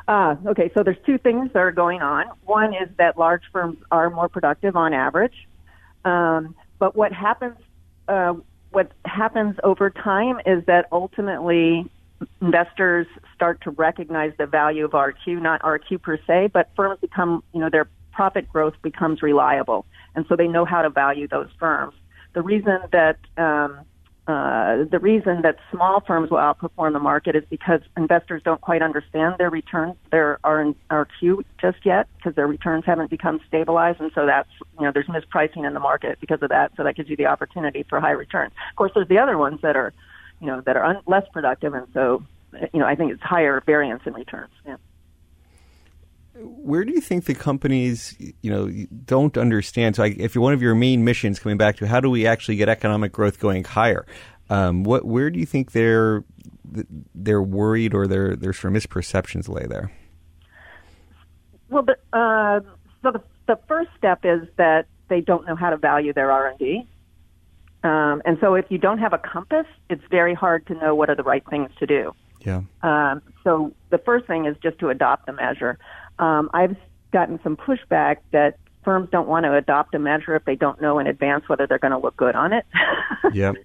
Uh, 0.07 0.37
okay, 0.47 0.70
so 0.74 0.83
there's 0.83 0.97
two 1.05 1.18
things 1.18 1.53
that 1.53 1.59
are 1.59 1.72
going 1.72 2.03
on. 2.03 2.26
One 2.45 2.72
is 2.72 2.89
that 2.99 3.18
large 3.18 3.43
firms 3.53 3.78
are 3.91 4.09
more 4.09 4.28
productive 4.28 4.76
on 4.76 4.95
average, 4.95 5.49
um, 6.05 6.55
but 6.78 6.97
what 6.97 7.12
happens 7.12 7.57
uh, 8.09 8.35
what 8.70 8.91
happens 9.05 9.57
over 9.62 9.91
time 9.91 10.41
is 10.47 10.64
that 10.66 10.87
ultimately 10.91 11.89
investors 12.41 13.07
start 13.35 13.61
to 13.62 13.71
recognize 13.71 14.33
the 14.39 14.47
value 14.47 14.85
of 14.85 14.93
RQ, 14.93 15.41
not 15.41 15.62
RQ 15.62 16.03
per 16.03 16.18
se, 16.27 16.51
but 16.53 16.71
firms 16.77 16.99
become, 17.01 17.43
you 17.53 17.61
know, 17.61 17.71
their 17.71 17.89
profit 18.12 18.49
growth 18.49 18.75
becomes 18.83 19.23
reliable. 19.23 19.87
And 20.14 20.27
so 20.29 20.37
they 20.37 20.49
know 20.49 20.64
how 20.64 20.83
to 20.83 20.91
value 20.91 21.29
those 21.29 21.49
firms. 21.59 21.95
The 22.35 22.43
reason 22.43 22.79
that, 22.93 23.18
um, 23.37 23.81
uh, 24.27 24.85
the 24.85 24.99
reason 25.01 25.43
that 25.43 25.57
small 25.73 26.01
firms 26.07 26.31
will 26.31 26.39
outperform 26.39 26.93
the 26.93 27.01
market 27.01 27.35
is 27.35 27.43
because 27.51 27.81
investors 27.97 28.43
don't 28.45 28.61
quite 28.61 28.83
understand 28.83 29.35
their 29.39 29.51
returns, 29.51 29.97
their 30.12 30.39
RQ 30.45 31.43
just 31.61 31.79
yet, 31.85 32.07
because 32.16 32.37
their 32.37 32.47
returns 32.47 32.85
haven't 32.85 33.11
become 33.11 33.41
stabilized, 33.49 34.01
and 34.01 34.12
so 34.14 34.27
that's 34.27 34.51
you 34.79 34.85
know 34.85 34.93
there's 34.93 35.07
mispricing 35.07 35.66
in 35.66 35.75
the 35.75 35.81
market 35.81 36.21
because 36.21 36.41
of 36.43 36.51
that. 36.51 36.71
So 36.77 36.85
that 36.85 36.95
gives 36.95 37.09
you 37.09 37.16
the 37.16 37.27
opportunity 37.27 37.85
for 37.89 37.99
high 37.99 38.12
returns. 38.12 38.53
Of 38.71 38.77
course, 38.77 38.93
there's 38.95 39.09
the 39.09 39.18
other 39.18 39.37
ones 39.37 39.61
that 39.62 39.75
are 39.75 39.93
you 40.41 40.47
know, 40.47 40.61
that 40.62 40.76
are 40.76 40.84
un- 40.84 41.03
less 41.07 41.24
productive, 41.32 41.74
and 41.74 41.86
so, 41.93 42.22
you 42.72 42.80
know, 42.80 42.86
I 42.86 42.95
think 42.95 43.12
it's 43.12 43.22
higher 43.22 43.62
variance 43.64 44.03
in 44.07 44.14
returns. 44.14 44.53
Yeah. 44.66 44.76
Where 46.34 46.84
do 46.84 46.93
you 46.93 47.01
think 47.01 47.24
the 47.24 47.34
companies, 47.34 48.16
you 48.41 48.51
know, 48.51 48.70
don't 49.05 49.36
understand? 49.36 49.97
So, 49.97 50.05
if 50.05 50.36
one 50.36 50.55
of 50.55 50.62
your 50.62 50.74
main 50.74 51.05
missions 51.05 51.38
coming 51.38 51.59
back 51.59 51.76
to 51.76 51.86
how 51.86 52.01
do 52.01 52.09
we 52.09 52.26
actually 52.26 52.57
get 52.57 52.68
economic 52.68 53.12
growth 53.12 53.38
going 53.38 53.64
higher? 53.64 54.07
Um, 54.49 54.82
what, 54.82 55.05
where 55.05 55.30
do 55.30 55.38
you 55.38 55.47
think 55.47 55.72
they're 55.72 56.24
they're 57.14 57.43
worried 57.43 57.95
or 57.95 58.07
their 58.07 58.36
their 58.36 58.53
sort 58.53 58.74
of 58.74 58.82
misperceptions 58.82 59.49
lay 59.49 59.66
there? 59.66 59.93
Well, 61.68 61.84
the, 61.84 61.97
uh, 62.16 62.61
so 63.03 63.12
the, 63.12 63.22
the 63.47 63.59
first 63.68 63.91
step 63.97 64.20
is 64.24 64.49
that 64.57 64.86
they 65.09 65.20
don't 65.20 65.47
know 65.47 65.57
how 65.57 65.70
to 65.70 65.76
value 65.76 66.12
their 66.12 66.32
R 66.32 66.49
and 66.49 66.59
D. 66.59 66.86
Um, 67.83 68.22
and 68.24 68.37
so 68.41 68.55
if 68.55 68.66
you 68.68 68.78
don't 68.78 68.99
have 68.99 69.12
a 69.12 69.18
compass, 69.18 69.66
it's 69.89 70.03
very 70.11 70.35
hard 70.35 70.66
to 70.66 70.74
know 70.74 70.95
what 70.95 71.09
are 71.09 71.14
the 71.14 71.22
right 71.22 71.45
things 71.49 71.70
to 71.78 71.87
do. 71.87 72.12
Yeah. 72.45 72.62
Um, 72.83 73.22
so 73.45 73.72
the 73.91 73.99
first 73.99 74.26
thing 74.26 74.47
is 74.47 74.57
just 74.62 74.78
to 74.81 74.89
adopt 74.89 75.26
the 75.26 75.33
measure. 75.33 75.78
Um, 76.18 76.51
I've 76.53 76.76
gotten 77.12 77.41
some 77.43 77.57
pushback 77.57 78.16
that 78.33 78.59
firms 78.85 79.09
don't 79.11 79.28
want 79.28 79.45
to 79.45 79.55
adopt 79.55 79.95
a 79.95 79.99
measure 79.99 80.35
if 80.37 80.45
they 80.45 80.57
don't 80.57 80.81
know 80.81 80.99
in 80.99 81.07
advance 81.07 81.49
whether 81.49 81.66
they're 81.66 81.78
going 81.78 81.93
to 81.93 81.99
look 81.99 82.16
good 82.16 82.35
on 82.35 82.53
it. 82.53 82.66
yep. 83.33 83.57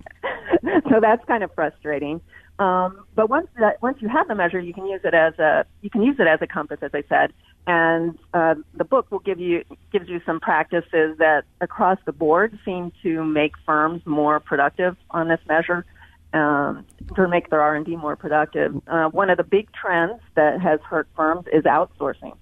so 0.89 0.99
that's 1.01 1.23
kind 1.25 1.43
of 1.43 1.53
frustrating. 1.53 2.21
Um, 2.57 3.05
but 3.15 3.29
once 3.29 3.47
that 3.59 3.81
once 3.81 3.97
you 3.99 4.07
have 4.07 4.27
the 4.29 4.35
measure, 4.35 4.59
you 4.59 4.73
can 4.73 4.85
use 4.85 5.01
it 5.03 5.13
as 5.13 5.37
a 5.39 5.65
you 5.81 5.89
can 5.89 6.01
use 6.03 6.15
it 6.19 6.27
as 6.27 6.41
a 6.41 6.47
compass, 6.47 6.79
as 6.81 6.91
I 6.93 7.03
said, 7.09 7.33
and 7.67 8.17
uh, 8.33 8.55
the 8.75 8.83
book 8.83 9.11
will 9.11 9.19
give 9.19 9.39
you 9.39 9.63
gives 9.91 10.07
you 10.07 10.21
some 10.25 10.39
practices 10.39 11.17
that 11.17 11.45
across 11.61 11.97
the 12.05 12.11
board 12.11 12.57
seem 12.63 12.91
to 13.01 13.23
make 13.23 13.53
firms 13.65 14.05
more 14.05 14.39
productive 14.39 14.95
on 15.09 15.27
this 15.27 15.39
measure 15.47 15.85
um, 16.33 16.85
to 17.15 17.27
make 17.27 17.49
their 17.49 17.61
R 17.61 17.75
and 17.75 17.85
D 17.85 17.95
more 17.95 18.15
productive. 18.15 18.81
Uh, 18.87 19.09
one 19.09 19.29
of 19.29 19.37
the 19.37 19.43
big 19.43 19.71
trends 19.71 20.21
that 20.35 20.61
has 20.61 20.79
hurt 20.81 21.07
firms 21.15 21.45
is 21.51 21.63
outsourcing. 21.63 22.35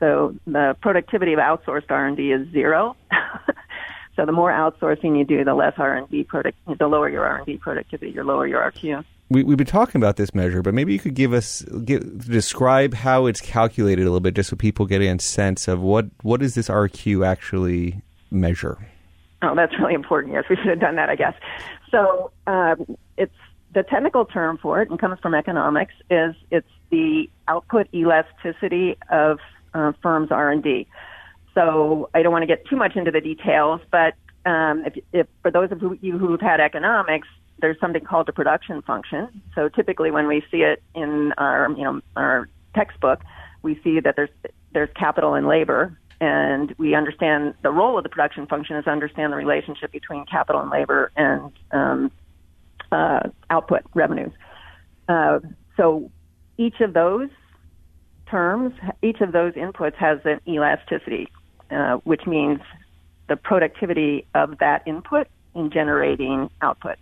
So 0.00 0.34
the 0.46 0.76
productivity 0.80 1.32
of 1.32 1.38
outsourced 1.38 1.90
R 1.90 2.06
and 2.06 2.16
D 2.16 2.32
is 2.32 2.50
zero. 2.52 2.94
so 4.16 4.26
the 4.26 4.32
more 4.32 4.50
outsourcing 4.50 5.16
you 5.16 5.24
do, 5.24 5.44
the 5.44 5.54
less 5.54 5.74
R 5.78 5.96
and 5.96 6.10
D 6.10 6.24
product, 6.24 6.58
the 6.78 6.88
lower 6.88 7.08
your 7.08 7.24
R 7.24 7.38
and 7.38 7.46
D 7.46 7.56
productivity, 7.56 8.12
the 8.12 8.24
lower 8.24 8.46
your 8.46 8.60
RQ 8.60 9.04
we, 9.30 9.42
we've 9.42 9.58
been 9.58 9.66
talking 9.66 10.00
about 10.00 10.16
this 10.16 10.34
measure, 10.34 10.62
but 10.62 10.74
maybe 10.74 10.92
you 10.92 10.98
could 10.98 11.14
give 11.14 11.32
us 11.32 11.60
describe 11.60 12.94
how 12.94 13.26
it's 13.26 13.40
calculated 13.40 14.02
a 14.02 14.04
little 14.04 14.20
bit, 14.20 14.34
just 14.34 14.50
so 14.50 14.56
people 14.56 14.86
get 14.86 15.02
a 15.02 15.18
sense 15.18 15.68
of 15.68 15.80
what 15.80 16.06
what 16.22 16.40
does 16.40 16.54
this 16.54 16.68
RQ 16.68 17.26
actually 17.26 18.00
measure. 18.30 18.78
Oh, 19.42 19.54
that's 19.54 19.78
really 19.78 19.94
important. 19.94 20.34
Yes, 20.34 20.44
we 20.50 20.56
should 20.56 20.66
have 20.66 20.80
done 20.80 20.96
that, 20.96 21.10
I 21.10 21.14
guess. 21.14 21.34
So 21.90 22.32
um, 22.46 22.96
it's 23.16 23.34
the 23.74 23.82
technical 23.82 24.24
term 24.24 24.58
for 24.58 24.80
it, 24.82 24.90
and 24.90 24.98
comes 24.98 25.20
from 25.20 25.34
economics, 25.34 25.94
is 26.10 26.34
it's 26.50 26.68
the 26.90 27.28
output 27.46 27.88
elasticity 27.94 28.96
of 29.10 29.38
uh, 29.74 29.92
firms' 30.02 30.32
R 30.32 30.50
and 30.50 30.62
D. 30.62 30.88
So 31.54 32.08
I 32.14 32.22
don't 32.22 32.32
want 32.32 32.42
to 32.42 32.46
get 32.46 32.66
too 32.66 32.76
much 32.76 32.96
into 32.96 33.10
the 33.10 33.20
details, 33.20 33.80
but 33.90 34.14
um, 34.46 34.84
if, 34.86 34.94
if 35.12 35.26
for 35.42 35.50
those 35.50 35.70
of 35.70 35.82
you 36.00 36.18
who've 36.18 36.40
had 36.40 36.60
economics, 36.60 37.28
there's 37.60 37.78
something 37.80 38.04
called 38.04 38.26
the 38.26 38.32
production 38.32 38.82
function. 38.82 39.42
So 39.54 39.68
typically, 39.68 40.10
when 40.10 40.26
we 40.26 40.42
see 40.50 40.58
it 40.58 40.82
in 40.94 41.32
our 41.38 41.70
you 41.70 41.84
know 41.84 42.00
our 42.16 42.48
textbook, 42.74 43.20
we 43.62 43.80
see 43.82 44.00
that 44.00 44.16
there's 44.16 44.30
there's 44.72 44.90
capital 44.94 45.34
and 45.34 45.46
labor, 45.46 45.98
and 46.20 46.74
we 46.78 46.94
understand 46.94 47.54
the 47.62 47.70
role 47.70 47.96
of 47.98 48.04
the 48.04 48.08
production 48.08 48.46
function 48.46 48.76
is 48.76 48.84
to 48.84 48.90
understand 48.90 49.32
the 49.32 49.36
relationship 49.36 49.92
between 49.92 50.24
capital 50.26 50.60
and 50.60 50.70
labor 50.70 51.10
and 51.16 51.52
um, 51.72 52.10
uh, 52.92 53.20
output 53.50 53.82
revenues. 53.94 54.32
Uh, 55.08 55.40
so 55.76 56.10
each 56.56 56.80
of 56.80 56.92
those 56.92 57.30
terms, 58.30 58.74
each 59.02 59.20
of 59.20 59.32
those 59.32 59.54
inputs 59.54 59.94
has 59.94 60.18
an 60.24 60.40
elasticity, 60.46 61.28
uh, 61.70 61.96
which 62.04 62.26
means 62.26 62.60
the 63.28 63.36
productivity 63.36 64.26
of 64.34 64.58
that 64.58 64.82
input 64.86 65.28
in 65.54 65.70
generating 65.70 66.50
output. 66.60 66.96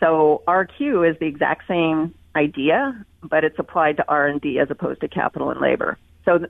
So 0.00 0.42
RQ 0.46 1.10
is 1.10 1.18
the 1.18 1.26
exact 1.26 1.66
same 1.66 2.14
idea, 2.36 3.04
but 3.22 3.44
it's 3.44 3.58
applied 3.58 3.96
to 3.96 4.04
R&D 4.08 4.58
as 4.58 4.70
opposed 4.70 5.00
to 5.00 5.08
capital 5.08 5.50
and 5.50 5.60
labor. 5.60 5.98
So, 6.24 6.46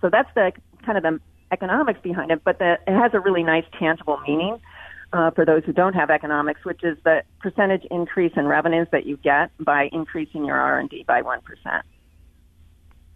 so 0.00 0.10
that's 0.10 0.28
the 0.34 0.52
kind 0.84 0.98
of 0.98 1.04
the 1.04 1.20
economics 1.52 2.00
behind 2.02 2.30
it, 2.30 2.42
but 2.44 2.58
the, 2.58 2.78
it 2.86 2.98
has 2.98 3.12
a 3.14 3.20
really 3.20 3.42
nice 3.42 3.64
tangible 3.78 4.18
meaning 4.26 4.58
uh, 5.12 5.30
for 5.30 5.44
those 5.44 5.62
who 5.64 5.72
don't 5.72 5.94
have 5.94 6.10
economics, 6.10 6.64
which 6.64 6.82
is 6.82 6.96
the 7.04 7.22
percentage 7.40 7.84
increase 7.90 8.32
in 8.36 8.46
revenues 8.46 8.88
that 8.92 9.06
you 9.06 9.16
get 9.18 9.50
by 9.58 9.88
increasing 9.92 10.44
your 10.44 10.56
R&D 10.56 11.04
by 11.06 11.22
1%. 11.22 11.40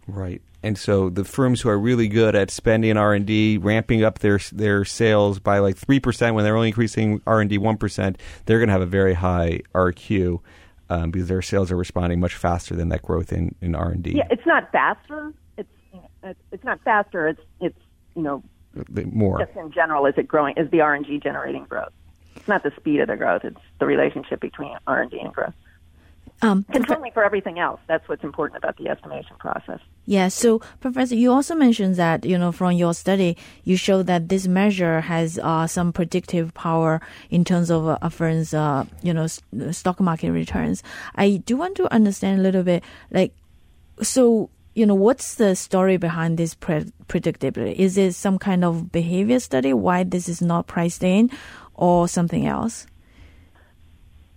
Right. 0.07 0.41
And 0.67 0.77
so 0.77 1.09
the 1.09 1.23
firms 1.23 1.61
who 1.61 1.69
are 1.69 1.79
really 1.79 2.09
good 2.09 2.35
at 2.35 2.51
spending 2.51 2.97
R 2.97 3.13
and 3.13 3.25
D, 3.25 3.57
ramping 3.57 4.03
up 4.03 4.19
their 4.19 4.37
their 4.51 4.83
sales 4.83 5.39
by 5.39 5.59
like 5.59 5.77
three 5.77 6.01
percent 6.01 6.35
when 6.35 6.43
they're 6.43 6.57
only 6.57 6.67
increasing 6.67 7.21
R 7.25 7.39
and 7.39 7.49
D 7.49 7.57
one 7.57 7.77
percent, 7.77 8.19
they're 8.45 8.59
going 8.59 8.67
to 8.67 8.73
have 8.73 8.81
a 8.81 8.85
very 8.85 9.13
high 9.13 9.61
RQ 9.73 10.41
um, 10.89 11.11
because 11.11 11.29
their 11.29 11.41
sales 11.41 11.71
are 11.71 11.77
responding 11.77 12.19
much 12.19 12.35
faster 12.35 12.75
than 12.75 12.89
that 12.89 13.01
growth 13.01 13.31
in 13.31 13.55
in 13.61 13.75
R 13.75 13.91
and 13.91 14.03
D. 14.03 14.11
Yeah, 14.17 14.27
it's 14.29 14.45
not 14.45 14.69
faster. 14.73 15.33
It's 15.55 15.69
you 15.93 16.01
know, 16.01 16.33
it's 16.51 16.65
not 16.65 16.81
faster. 16.83 17.29
It's 17.29 17.41
it's 17.61 17.79
you 18.17 18.23
know 18.23 18.43
more 19.13 19.39
just 19.39 19.57
in 19.57 19.71
general. 19.71 20.05
Is 20.05 20.15
it 20.17 20.27
growing? 20.27 20.55
Is 20.57 20.69
the 20.69 20.81
R 20.81 20.93
and 20.93 21.05
G 21.05 21.17
generating 21.17 21.63
growth? 21.63 21.93
It's 22.35 22.49
not 22.49 22.63
the 22.63 22.73
speed 22.75 22.99
of 22.99 23.07
the 23.07 23.15
growth; 23.15 23.45
it's 23.45 23.61
the 23.79 23.85
relationship 23.85 24.41
between 24.41 24.75
R 24.85 25.01
and 25.01 25.09
D 25.09 25.17
and 25.21 25.33
growth. 25.33 25.53
Um, 26.41 26.65
Controlling 26.71 27.11
for 27.13 27.23
everything 27.23 27.57
else. 27.57 27.79
That's 27.87 28.07
what's 28.07 28.23
important 28.23 28.63
about 28.63 28.77
the 28.77 28.89
estimation 28.89 29.35
process. 29.39 29.79
Yeah. 30.05 30.27
So, 30.27 30.59
Professor, 30.79 31.15
you 31.15 31.31
also 31.31 31.55
mentioned 31.55 31.95
that 31.95 32.25
you 32.25 32.37
know 32.37 32.51
from 32.51 32.73
your 32.73 32.93
study, 32.93 33.37
you 33.63 33.75
show 33.75 34.03
that 34.03 34.29
this 34.29 34.47
measure 34.47 35.01
has 35.01 35.39
uh, 35.41 35.65
some 35.65 35.91
predictive 35.91 36.53
power 36.53 37.01
in 37.31 37.43
terms 37.43 37.71
of 37.71 37.87
uh, 37.87 37.97
a 38.03 38.11
firm's 38.11 38.53
uh, 38.53 38.85
you 39.01 39.13
know 39.13 39.25
stock 39.71 39.99
market 39.99 40.31
returns. 40.31 40.83
I 41.15 41.37
do 41.37 41.57
want 41.57 41.75
to 41.77 41.91
understand 41.91 42.39
a 42.39 42.43
little 42.43 42.63
bit, 42.63 42.83
like, 43.09 43.33
so 44.03 44.51
you 44.75 44.85
know, 44.85 44.93
what's 44.93 45.35
the 45.35 45.55
story 45.55 45.97
behind 45.97 46.37
this 46.37 46.53
pre- 46.53 46.91
predictability? 47.07 47.73
Is 47.73 47.97
it 47.97 48.13
some 48.13 48.37
kind 48.37 48.63
of 48.63 48.91
behavior 48.91 49.39
study 49.39 49.73
why 49.73 50.03
this 50.03 50.29
is 50.29 50.39
not 50.39 50.67
priced 50.67 51.03
in, 51.03 51.31
or 51.73 52.07
something 52.07 52.45
else? 52.45 52.85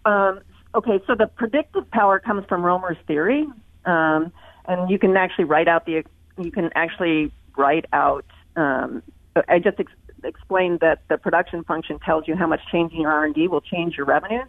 Um, 0.07 0.41
okay, 0.75 1.01
so 1.07 1.14
the 1.14 1.27
predictive 1.27 1.91
power 1.91 2.18
comes 2.18 2.45
from 2.47 2.62
Romer's 2.62 2.97
theory, 3.07 3.47
um, 3.85 4.33
and 4.66 4.91
you 4.91 4.99
can 4.99 5.16
actually 5.16 5.45
write 5.45 5.68
out 5.68 5.87
the 5.87 6.05
you 6.39 6.51
can 6.51 6.71
actually 6.75 7.33
write 7.57 7.87
out. 7.93 8.25
Um, 8.57 9.03
I 9.49 9.59
just 9.59 9.79
ex- 9.79 9.93
explained 10.25 10.81
that 10.81 11.03
the 11.09 11.18
production 11.18 11.64
function 11.64 11.99
tells 11.99 12.27
you 12.27 12.37
how 12.37 12.47
much 12.47 12.61
changing 12.71 13.01
your 13.01 13.11
R 13.11 13.25
and 13.25 13.35
D 13.35 13.49
will 13.49 13.61
change 13.61 13.97
your 13.97 14.07
revenues. 14.07 14.49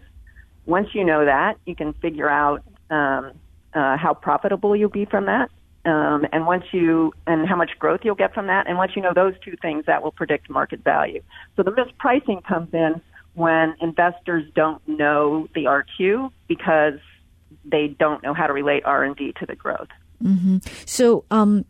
Once 0.65 0.89
you 0.93 1.03
know 1.03 1.25
that, 1.25 1.57
you 1.65 1.75
can 1.75 1.93
figure 1.93 2.29
out 2.29 2.63
um, 2.89 3.31
uh, 3.73 3.97
how 3.97 4.13
profitable 4.13 4.75
you'll 4.75 4.89
be 4.89 5.05
from 5.05 5.25
that. 5.25 5.49
Um, 5.83 6.27
and 6.31 6.45
once 6.45 6.65
you 6.71 7.11
and 7.25 7.47
how 7.47 7.55
much 7.55 7.71
growth 7.79 8.01
you'll 8.03 8.15
get 8.15 8.33
from 8.35 8.47
that, 8.47 8.67
and 8.67 8.77
once 8.77 8.91
you 8.95 9.01
know 9.01 9.13
those 9.15 9.33
two 9.43 9.55
things, 9.61 9.85
that 9.87 10.03
will 10.03 10.11
predict 10.11 10.49
market 10.49 10.83
value. 10.83 11.23
So 11.57 11.63
the 11.63 11.71
mispricing 11.71 12.43
comes 12.43 12.71
in 12.73 13.01
when 13.33 13.75
investors 13.81 14.49
don't 14.55 14.85
know 14.87 15.47
the 15.55 15.65
RQ 15.65 16.31
because 16.47 16.99
they 17.65 17.87
don't 17.87 18.23
know 18.23 18.33
how 18.33 18.47
to 18.47 18.53
relate 18.53 18.83
R 18.85 19.03
and 19.03 19.15
D 19.15 19.33
to 19.39 19.45
the 19.45 19.55
growth. 19.55 19.89
Mm-hmm. 20.23 20.57
So, 20.85 21.25
um, 21.31 21.65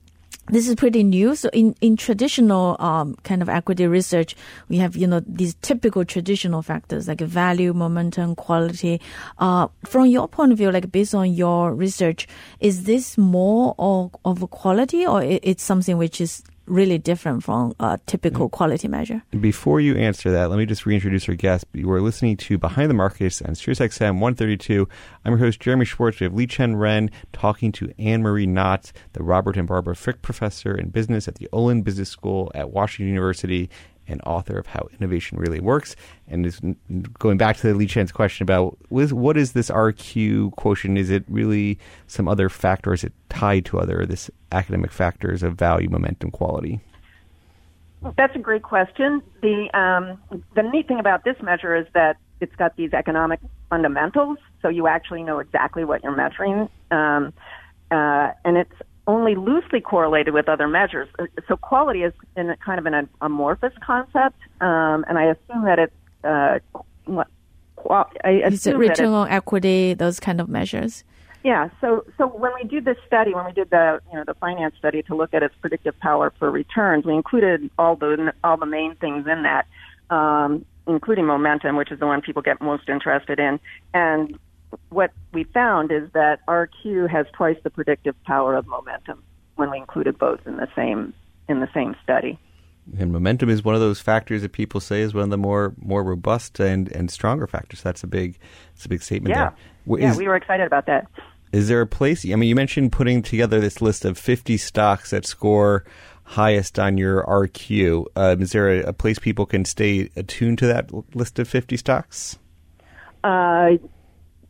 this 0.47 0.67
is 0.67 0.75
pretty 0.75 1.03
new. 1.03 1.35
So 1.35 1.49
in, 1.53 1.75
in 1.81 1.95
traditional 1.95 2.75
um, 2.79 3.15
kind 3.23 3.41
of 3.41 3.49
equity 3.49 3.87
research, 3.87 4.35
we 4.69 4.77
have, 4.77 4.95
you 4.95 5.07
know, 5.07 5.21
these 5.25 5.53
typical 5.61 6.03
traditional 6.03 6.61
factors 6.61 7.07
like 7.07 7.21
value, 7.21 7.73
momentum, 7.73 8.35
quality. 8.35 8.99
Uh, 9.37 9.67
from 9.85 10.07
your 10.07 10.27
point 10.27 10.51
of 10.51 10.57
view, 10.57 10.71
like 10.71 10.91
based 10.91 11.15
on 11.15 11.33
your 11.33 11.73
research, 11.73 12.27
is 12.59 12.83
this 12.83 13.17
more 13.17 13.75
of, 13.79 14.15
of 14.25 14.41
a 14.41 14.47
quality 14.47 15.05
or 15.05 15.23
it's 15.23 15.63
something 15.63 15.97
which 15.97 16.19
is 16.19 16.43
really 16.65 16.97
different 16.97 17.43
from 17.43 17.73
a 17.79 17.99
typical 18.05 18.49
mm. 18.49 18.51
quality 18.51 18.87
measure. 18.87 19.23
Before 19.39 19.79
you 19.79 19.95
answer 19.95 20.31
that, 20.31 20.49
let 20.49 20.57
me 20.57 20.65
just 20.65 20.85
reintroduce 20.85 21.27
our 21.27 21.35
guest. 21.35 21.65
You 21.73 21.91
are 21.91 22.01
listening 22.01 22.37
to 22.37 22.57
Behind 22.57 22.89
the 22.89 22.93
Markets 22.93 23.41
on 23.41 23.55
SiriusXM 23.55 24.19
132. 24.19 24.87
I'm 25.25 25.33
your 25.33 25.39
host, 25.39 25.59
Jeremy 25.59 25.85
Schwartz. 25.85 26.19
We 26.19 26.25
have 26.25 26.33
Liqian 26.33 26.79
Ren 26.79 27.09
talking 27.33 27.71
to 27.73 27.93
Anne 27.99 28.21
Marie 28.21 28.45
Knott, 28.45 28.91
the 29.13 29.23
Robert 29.23 29.57
and 29.57 29.67
Barbara 29.67 29.95
Frick 29.95 30.21
Professor 30.21 30.75
in 30.75 30.89
Business 30.89 31.27
at 31.27 31.35
the 31.35 31.49
Olin 31.51 31.81
Business 31.81 32.09
School 32.09 32.51
at 32.55 32.71
Washington 32.71 33.07
University 33.13 33.69
and 34.11 34.21
author 34.25 34.57
of 34.59 34.67
How 34.67 34.87
Innovation 34.99 35.37
Really 35.37 35.59
Works. 35.59 35.95
And 36.27 36.45
is 36.45 36.59
going 37.17 37.37
back 37.37 37.57
to 37.57 37.73
the 37.73 37.73
Liqian's 37.73 38.11
question 38.11 38.43
about 38.43 38.77
what 38.89 39.37
is 39.37 39.53
this 39.53 39.69
RQ 39.69 40.55
quotient? 40.55 40.97
Is 40.97 41.09
it 41.09 41.23
really 41.27 41.79
some 42.07 42.27
other 42.27 42.49
factor? 42.49 42.93
Is 42.93 43.03
it 43.03 43.13
tied 43.29 43.65
to 43.65 43.79
other 43.79 44.05
this 44.05 44.29
academic 44.51 44.91
factors 44.91 45.43
of 45.43 45.55
value, 45.55 45.89
momentum, 45.89 46.31
quality? 46.31 46.81
That's 48.17 48.35
a 48.35 48.39
great 48.39 48.63
question. 48.63 49.21
The 49.41 49.69
um, 49.77 50.41
the 50.55 50.63
neat 50.63 50.87
thing 50.87 50.99
about 50.99 51.23
this 51.23 51.35
measure 51.41 51.75
is 51.75 51.85
that 51.93 52.17
it's 52.39 52.55
got 52.55 52.75
these 52.75 52.93
economic 52.93 53.39
fundamentals, 53.69 54.39
so 54.61 54.69
you 54.69 54.87
actually 54.87 55.21
know 55.21 55.37
exactly 55.37 55.83
what 55.83 56.03
you're 56.03 56.15
measuring, 56.15 56.67
um, 56.89 57.31
uh, 57.91 58.31
and 58.43 58.57
it's 58.57 58.73
only 59.07 59.35
loosely 59.35 59.81
correlated 59.81 60.33
with 60.33 60.47
other 60.47 60.67
measures. 60.67 61.07
Uh, 61.19 61.25
so 61.47 61.57
quality 61.57 62.03
is 62.03 62.13
in 62.35 62.49
a 62.49 62.57
kind 62.57 62.79
of 62.79 62.85
an 62.85 63.09
amorphous 63.21 63.73
concept, 63.83 64.39
um, 64.61 65.05
and 65.07 65.17
I 65.17 65.25
assume 65.25 65.65
that 65.65 65.79
it's 65.79 65.93
uh, 66.23 66.59
what. 67.05 67.27
I 68.23 68.43
is 68.45 68.67
it 68.67 68.77
return 68.77 69.07
on 69.07 69.27
equity? 69.29 69.95
Those 69.95 70.19
kind 70.19 70.39
of 70.39 70.47
measures. 70.47 71.03
Yeah. 71.43 71.69
So 71.81 72.05
so 72.17 72.27
when 72.27 72.51
we 72.53 72.67
did 72.67 72.85
this 72.85 72.97
study, 73.07 73.33
when 73.33 73.45
we 73.45 73.51
did 73.53 73.71
the 73.71 73.99
you 74.11 74.17
know 74.17 74.23
the 74.23 74.35
finance 74.35 74.75
study 74.77 75.01
to 75.03 75.15
look 75.15 75.33
at 75.33 75.41
its 75.41 75.55
predictive 75.61 75.99
power 75.99 76.31
for 76.37 76.51
returns, 76.51 77.05
we 77.05 77.13
included 77.13 77.69
all 77.79 77.95
the 77.95 78.33
all 78.43 78.57
the 78.57 78.67
main 78.67 78.95
things 78.95 79.25
in 79.27 79.43
that, 79.43 79.65
um, 80.15 80.63
including 80.87 81.25
momentum, 81.25 81.75
which 81.75 81.91
is 81.91 81.99
the 81.99 82.05
one 82.05 82.21
people 82.21 82.43
get 82.43 82.61
most 82.61 82.87
interested 82.87 83.39
in, 83.39 83.59
and 83.93 84.37
what 84.89 85.11
we 85.33 85.43
found 85.45 85.91
is 85.91 86.09
that 86.13 86.45
RQ 86.47 87.09
has 87.09 87.25
twice 87.33 87.57
the 87.63 87.69
predictive 87.69 88.15
power 88.23 88.55
of 88.55 88.67
momentum 88.67 89.23
when 89.55 89.71
we 89.71 89.77
included 89.77 90.17
both 90.17 90.39
in 90.45 90.57
the 90.57 90.67
same 90.75 91.13
in 91.47 91.59
the 91.59 91.69
same 91.73 91.95
study. 92.03 92.39
And 92.97 93.11
momentum 93.11 93.49
is 93.49 93.63
one 93.63 93.75
of 93.75 93.81
those 93.81 93.99
factors 93.99 94.41
that 94.41 94.51
people 94.51 94.79
say 94.79 95.01
is 95.01 95.13
one 95.13 95.25
of 95.25 95.29
the 95.29 95.37
more 95.37 95.73
more 95.77 96.03
robust 96.03 96.59
and, 96.59 96.91
and 96.91 97.11
stronger 97.11 97.47
factors. 97.47 97.81
That's 97.81 98.03
a 98.03 98.07
big 98.07 98.37
it's 98.73 98.85
a 98.85 98.89
big 98.89 99.03
statement 99.03 99.35
yeah. 99.35 99.51
there. 99.87 99.99
Yeah, 99.99 100.15
we 100.15 100.27
were 100.27 100.35
excited 100.35 100.65
about 100.65 100.85
that. 100.87 101.07
Is 101.51 101.67
there 101.67 101.81
a 101.81 101.87
place? 101.87 102.25
I 102.25 102.35
mean, 102.35 102.47
you 102.47 102.55
mentioned 102.55 102.91
putting 102.91 103.21
together 103.21 103.59
this 103.59 103.81
list 103.81 104.05
of 104.05 104.17
50 104.17 104.57
stocks 104.57 105.09
that 105.09 105.25
score 105.25 105.83
highest 106.23 106.79
on 106.79 106.97
your 106.97 107.23
RQ. 107.25 108.05
Um, 108.15 108.41
is 108.41 108.53
there 108.53 108.69
a, 108.69 108.89
a, 108.89 108.93
place 108.93 109.19
people 109.19 109.45
can 109.45 109.65
stay 109.65 110.09
attuned 110.15 110.59
to 110.59 110.67
that 110.67 110.91
list 111.13 111.39
of 111.39 111.49
50 111.49 111.75
stocks? 111.75 112.39
Uh, 113.21 113.71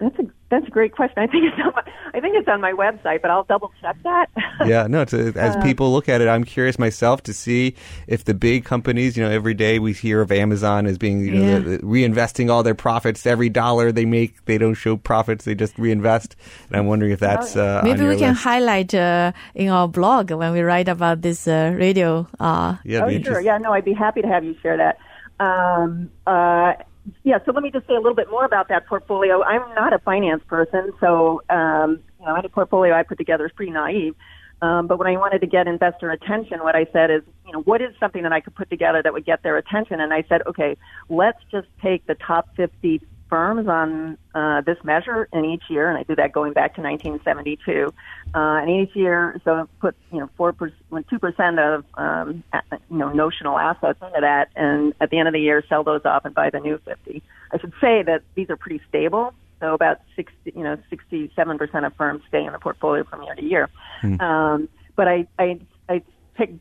that's 0.01 0.17
a 0.17 0.23
that's 0.49 0.67
a 0.67 0.71
great 0.71 0.93
question. 0.93 1.19
I 1.19 1.27
think 1.27 1.45
it's 1.45 1.61
on 1.63 1.73
my, 1.73 1.91
I 2.13 2.19
think 2.19 2.35
it's 2.35 2.47
on 2.47 2.59
my 2.59 2.73
website, 2.73 3.21
but 3.21 3.29
I'll 3.29 3.43
double 3.43 3.71
check 3.81 3.95
that. 4.03 4.29
yeah, 4.65 4.87
no. 4.87 5.01
A, 5.01 5.03
as 5.03 5.55
uh, 5.55 5.61
people 5.61 5.93
look 5.93 6.09
at 6.09 6.21
it, 6.21 6.27
I'm 6.27 6.43
curious 6.43 6.79
myself 6.79 7.21
to 7.23 7.33
see 7.33 7.75
if 8.07 8.25
the 8.25 8.33
big 8.33 8.65
companies, 8.65 9.15
you 9.15 9.23
know, 9.23 9.29
every 9.29 9.53
day 9.53 9.77
we 9.77 9.93
hear 9.93 10.19
of 10.19 10.31
Amazon 10.31 10.87
as 10.87 10.97
being 10.97 11.23
you 11.23 11.31
know, 11.31 11.41
yeah. 11.41 11.59
the, 11.59 11.69
the, 11.69 11.77
reinvesting 11.83 12.49
all 12.49 12.63
their 12.63 12.75
profits. 12.75 13.25
Every 13.25 13.49
dollar 13.49 13.91
they 13.91 14.05
make, 14.05 14.43
they 14.45 14.57
don't 14.57 14.73
show 14.73 14.97
profits; 14.97 15.45
they 15.45 15.55
just 15.55 15.77
reinvest. 15.77 16.35
And 16.67 16.77
I'm 16.77 16.87
wondering 16.87 17.11
if 17.11 17.19
that's 17.19 17.55
uh, 17.55 17.81
maybe 17.83 18.05
we 18.07 18.17
can 18.17 18.31
list. 18.31 18.43
highlight 18.43 18.93
uh, 18.95 19.31
in 19.53 19.69
our 19.69 19.87
blog 19.87 20.31
when 20.31 20.51
we 20.51 20.61
write 20.61 20.89
about 20.89 21.21
this 21.21 21.47
uh, 21.47 21.75
radio. 21.77 22.27
Uh, 22.39 22.77
yeah, 22.83 23.05
oh, 23.05 23.21
sure. 23.21 23.41
Yeah, 23.41 23.59
no, 23.59 23.71
I'd 23.71 23.85
be 23.85 23.93
happy 23.93 24.23
to 24.23 24.27
have 24.27 24.43
you 24.43 24.55
share 24.63 24.77
that. 24.77 24.97
Um, 25.39 26.11
uh, 26.25 26.73
yeah, 27.23 27.39
so 27.45 27.51
let 27.51 27.63
me 27.63 27.71
just 27.71 27.87
say 27.87 27.93
a 27.93 27.99
little 27.99 28.15
bit 28.15 28.29
more 28.29 28.45
about 28.45 28.67
that 28.69 28.87
portfolio. 28.87 29.43
I'm 29.43 29.73
not 29.73 29.93
a 29.93 29.99
finance 29.99 30.43
person, 30.47 30.91
so 30.99 31.41
um, 31.49 31.99
you 32.19 32.25
know, 32.25 32.35
any 32.35 32.47
portfolio 32.47 32.93
I 32.93 33.03
put 33.03 33.17
together 33.17 33.45
is 33.45 33.51
pretty 33.53 33.71
naive. 33.71 34.15
Um, 34.61 34.85
but 34.85 34.99
when 34.99 35.07
I 35.07 35.17
wanted 35.17 35.41
to 35.41 35.47
get 35.47 35.67
investor 35.67 36.11
attention, 36.11 36.59
what 36.59 36.75
I 36.75 36.85
said 36.93 37.09
is, 37.09 37.23
you 37.47 37.51
know, 37.51 37.61
what 37.61 37.81
is 37.81 37.95
something 37.99 38.21
that 38.21 38.31
I 38.31 38.41
could 38.41 38.53
put 38.53 38.69
together 38.69 39.01
that 39.01 39.11
would 39.11 39.25
get 39.25 39.41
their 39.41 39.57
attention? 39.57 39.99
And 39.99 40.13
I 40.13 40.23
said, 40.29 40.41
okay, 40.45 40.77
let's 41.09 41.39
just 41.51 41.67
take 41.81 42.05
the 42.05 42.13
top 42.13 42.55
50 42.55 43.01
firms 43.31 43.67
on 43.69 44.17
uh, 44.35 44.59
this 44.61 44.77
measure 44.83 45.29
in 45.31 45.45
each 45.45 45.63
year, 45.69 45.89
and 45.89 45.97
I 45.97 46.03
do 46.03 46.15
that 46.17 46.33
going 46.33 46.51
back 46.51 46.75
to 46.75 46.81
1972. 46.81 47.93
Uh, 48.35 48.37
and 48.37 48.69
each 48.69 48.93
year, 48.93 49.39
so 49.45 49.67
put 49.79 49.95
you 50.11 50.19
know 50.19 50.29
four 50.35 50.51
percent, 50.51 51.07
two 51.09 51.17
percent 51.17 51.57
of 51.57 51.85
um, 51.95 52.43
you 52.91 52.97
know 52.97 53.11
notional 53.13 53.57
assets 53.57 53.99
into 54.01 54.19
that, 54.19 54.49
and 54.55 54.93
at 54.99 55.09
the 55.09 55.17
end 55.17 55.29
of 55.29 55.33
the 55.33 55.39
year, 55.39 55.63
sell 55.69 55.83
those 55.83 56.01
off 56.03 56.25
and 56.25 56.35
buy 56.35 56.49
the 56.49 56.59
new 56.59 56.77
50. 56.85 57.23
I 57.53 57.57
should 57.57 57.73
say 57.81 58.03
that 58.03 58.21
these 58.35 58.49
are 58.49 58.57
pretty 58.57 58.81
stable. 58.89 59.33
So 59.61 59.73
about 59.73 60.01
60, 60.15 60.53
you 60.55 60.63
know, 60.63 60.77
67 60.89 61.57
percent 61.57 61.85
of 61.85 61.95
firms 61.95 62.23
stay 62.27 62.43
in 62.43 62.51
the 62.51 62.59
portfolio 62.59 63.05
from 63.05 63.23
year 63.23 63.35
to 63.35 63.43
year. 63.43 63.69
Hmm. 64.01 64.19
Um, 64.19 64.69
but 64.95 65.07
I, 65.07 65.27
I, 65.39 65.59
I 65.87 66.01
picked 66.35 66.59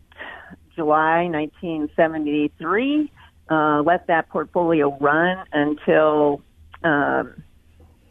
July 0.76 1.24
1973. 1.24 3.10
Uh, 3.50 3.82
let 3.82 4.06
that 4.06 4.28
portfolio 4.28 4.96
run 4.98 5.44
until 5.52 6.40
um, 6.84 7.42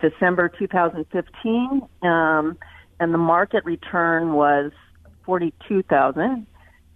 December 0.02 0.50
2015, 0.50 1.82
um, 2.02 2.58
and 3.00 3.14
the 3.14 3.18
market 3.18 3.66
return 3.66 4.34
was 4.34 4.72
42,000. 5.26 6.46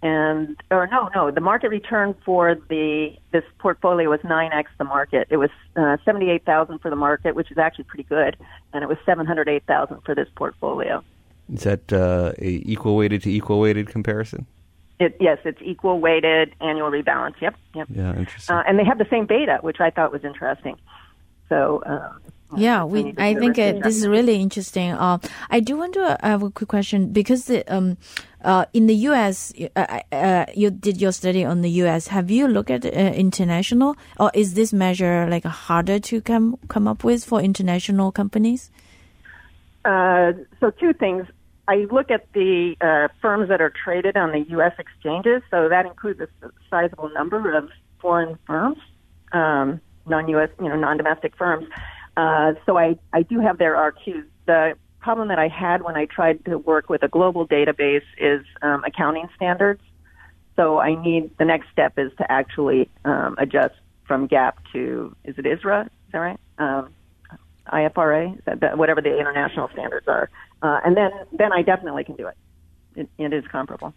And 0.02 0.56
or 0.70 0.86
no, 0.86 1.08
no, 1.14 1.30
the 1.30 1.40
market 1.40 1.70
return 1.70 2.14
for 2.26 2.56
the 2.68 3.16
this 3.32 3.44
portfolio 3.58 4.10
was 4.10 4.20
9x 4.20 4.64
the 4.76 4.84
market. 4.84 5.26
It 5.30 5.38
was 5.38 5.48
uh, 5.76 5.96
78,000 6.04 6.80
for 6.80 6.90
the 6.90 6.96
market, 6.96 7.34
which 7.34 7.50
is 7.50 7.56
actually 7.56 7.84
pretty 7.84 8.02
good, 8.02 8.36
and 8.74 8.82
it 8.82 8.86
was 8.86 8.98
708,000 9.06 10.02
for 10.04 10.14
this 10.14 10.28
portfolio. 10.36 11.02
Is 11.50 11.62
that 11.62 11.90
uh, 11.90 12.32
a 12.38 12.62
equal 12.66 12.96
weighted 12.96 13.22
to 13.22 13.30
equal 13.30 13.60
weighted 13.60 13.88
comparison? 13.88 14.46
It, 15.00 15.16
yes, 15.20 15.38
it's 15.44 15.60
equal 15.62 16.00
weighted 16.00 16.54
annual 16.60 16.90
rebalance. 16.90 17.40
Yep, 17.40 17.56
yep. 17.74 17.86
Yeah, 17.88 18.14
interesting. 18.14 18.54
Uh, 18.54 18.62
and 18.66 18.78
they 18.78 18.84
have 18.84 18.98
the 18.98 19.06
same 19.10 19.26
beta, 19.26 19.58
which 19.62 19.80
I 19.80 19.88
thought 19.90 20.12
was 20.12 20.22
interesting. 20.22 20.76
So. 21.48 21.82
Um, 21.86 22.20
yeah, 22.56 22.84
we. 22.84 23.14
I 23.18 23.34
think 23.34 23.58
uh, 23.58 23.72
this 23.82 23.96
is 23.96 24.06
really 24.06 24.36
interesting. 24.36 24.92
Uh, 24.92 25.18
I 25.50 25.60
do 25.60 25.76
want 25.76 25.94
to 25.94 26.16
have 26.22 26.42
a 26.42 26.50
quick 26.50 26.68
question 26.68 27.12
because 27.12 27.46
the, 27.46 27.64
um, 27.66 27.96
uh, 28.42 28.66
in 28.72 28.86
the 28.86 28.94
U.S., 29.10 29.52
uh, 29.74 30.00
uh, 30.12 30.46
you 30.54 30.70
did 30.70 31.00
your 31.00 31.12
study 31.12 31.44
on 31.44 31.62
the 31.62 31.70
U.S. 31.82 32.08
Have 32.08 32.30
you 32.30 32.46
looked 32.46 32.70
at 32.70 32.84
uh, 32.84 32.88
international, 32.88 33.96
or 34.20 34.30
is 34.34 34.54
this 34.54 34.72
measure 34.72 35.26
like 35.28 35.44
harder 35.44 35.98
to 35.98 36.20
come 36.20 36.58
come 36.68 36.86
up 36.86 37.02
with 37.02 37.24
for 37.24 37.40
international 37.40 38.12
companies? 38.12 38.70
Uh, 39.84 40.32
so 40.60 40.70
two 40.70 40.92
things. 40.92 41.26
I 41.66 41.86
look 41.90 42.10
at 42.10 42.30
the 42.34 42.76
uh, 42.80 43.08
firms 43.22 43.48
that 43.48 43.62
are 43.62 43.72
traded 43.84 44.18
on 44.18 44.32
the 44.32 44.40
U.S. 44.50 44.72
exchanges, 44.78 45.42
so 45.50 45.68
that 45.70 45.86
includes 45.86 46.20
a 46.20 46.28
sizable 46.68 47.10
number 47.14 47.56
of 47.56 47.70
foreign 48.00 48.38
firms, 48.46 48.76
um, 49.32 49.80
non-U.S., 50.06 50.50
you 50.60 50.68
know, 50.68 50.76
non-domestic 50.76 51.36
firms. 51.36 51.66
so 52.16 52.78
I, 52.78 52.98
I 53.12 53.22
do 53.22 53.40
have 53.40 53.58
their 53.58 53.74
RQs. 53.74 54.24
The 54.46 54.74
problem 55.04 55.28
that 55.28 55.38
I 55.38 55.48
had 55.48 55.82
when 55.82 55.96
I 55.96 56.06
tried 56.06 56.44
to 56.46 56.56
work 56.56 56.88
with 56.88 57.02
a 57.02 57.08
global 57.08 57.46
database 57.46 58.08
is 58.18 58.42
um, 58.62 58.82
accounting 58.84 59.28
standards. 59.36 59.82
So 60.56 60.78
I 60.78 60.94
need 60.94 61.36
the 61.38 61.44
next 61.44 61.70
step 61.70 61.98
is 61.98 62.10
to 62.18 62.30
actually 62.32 62.88
um, 63.04 63.36
adjust 63.38 63.74
from 64.06 64.28
GAAP 64.28 64.54
to 64.72 65.14
is 65.24 65.36
it 65.36 65.44
ISRA? 65.44 65.86
Is 65.86 65.90
that 66.12 66.18
right? 66.18 66.40
Um, 66.58 66.94
IFRA, 67.70 68.42
that, 68.44 68.60
that, 68.60 68.78
whatever 68.78 69.00
the 69.00 69.18
international 69.18 69.68
standards 69.72 70.06
are, 70.08 70.30
uh, 70.62 70.80
and 70.84 70.96
then 70.96 71.10
then 71.32 71.52
I 71.52 71.62
definitely 71.62 72.04
can 72.04 72.16
do 72.16 72.28
it. 72.28 72.36
It, 72.96 73.08
it 73.18 73.32
is 73.32 73.44
comparable. 73.50 73.92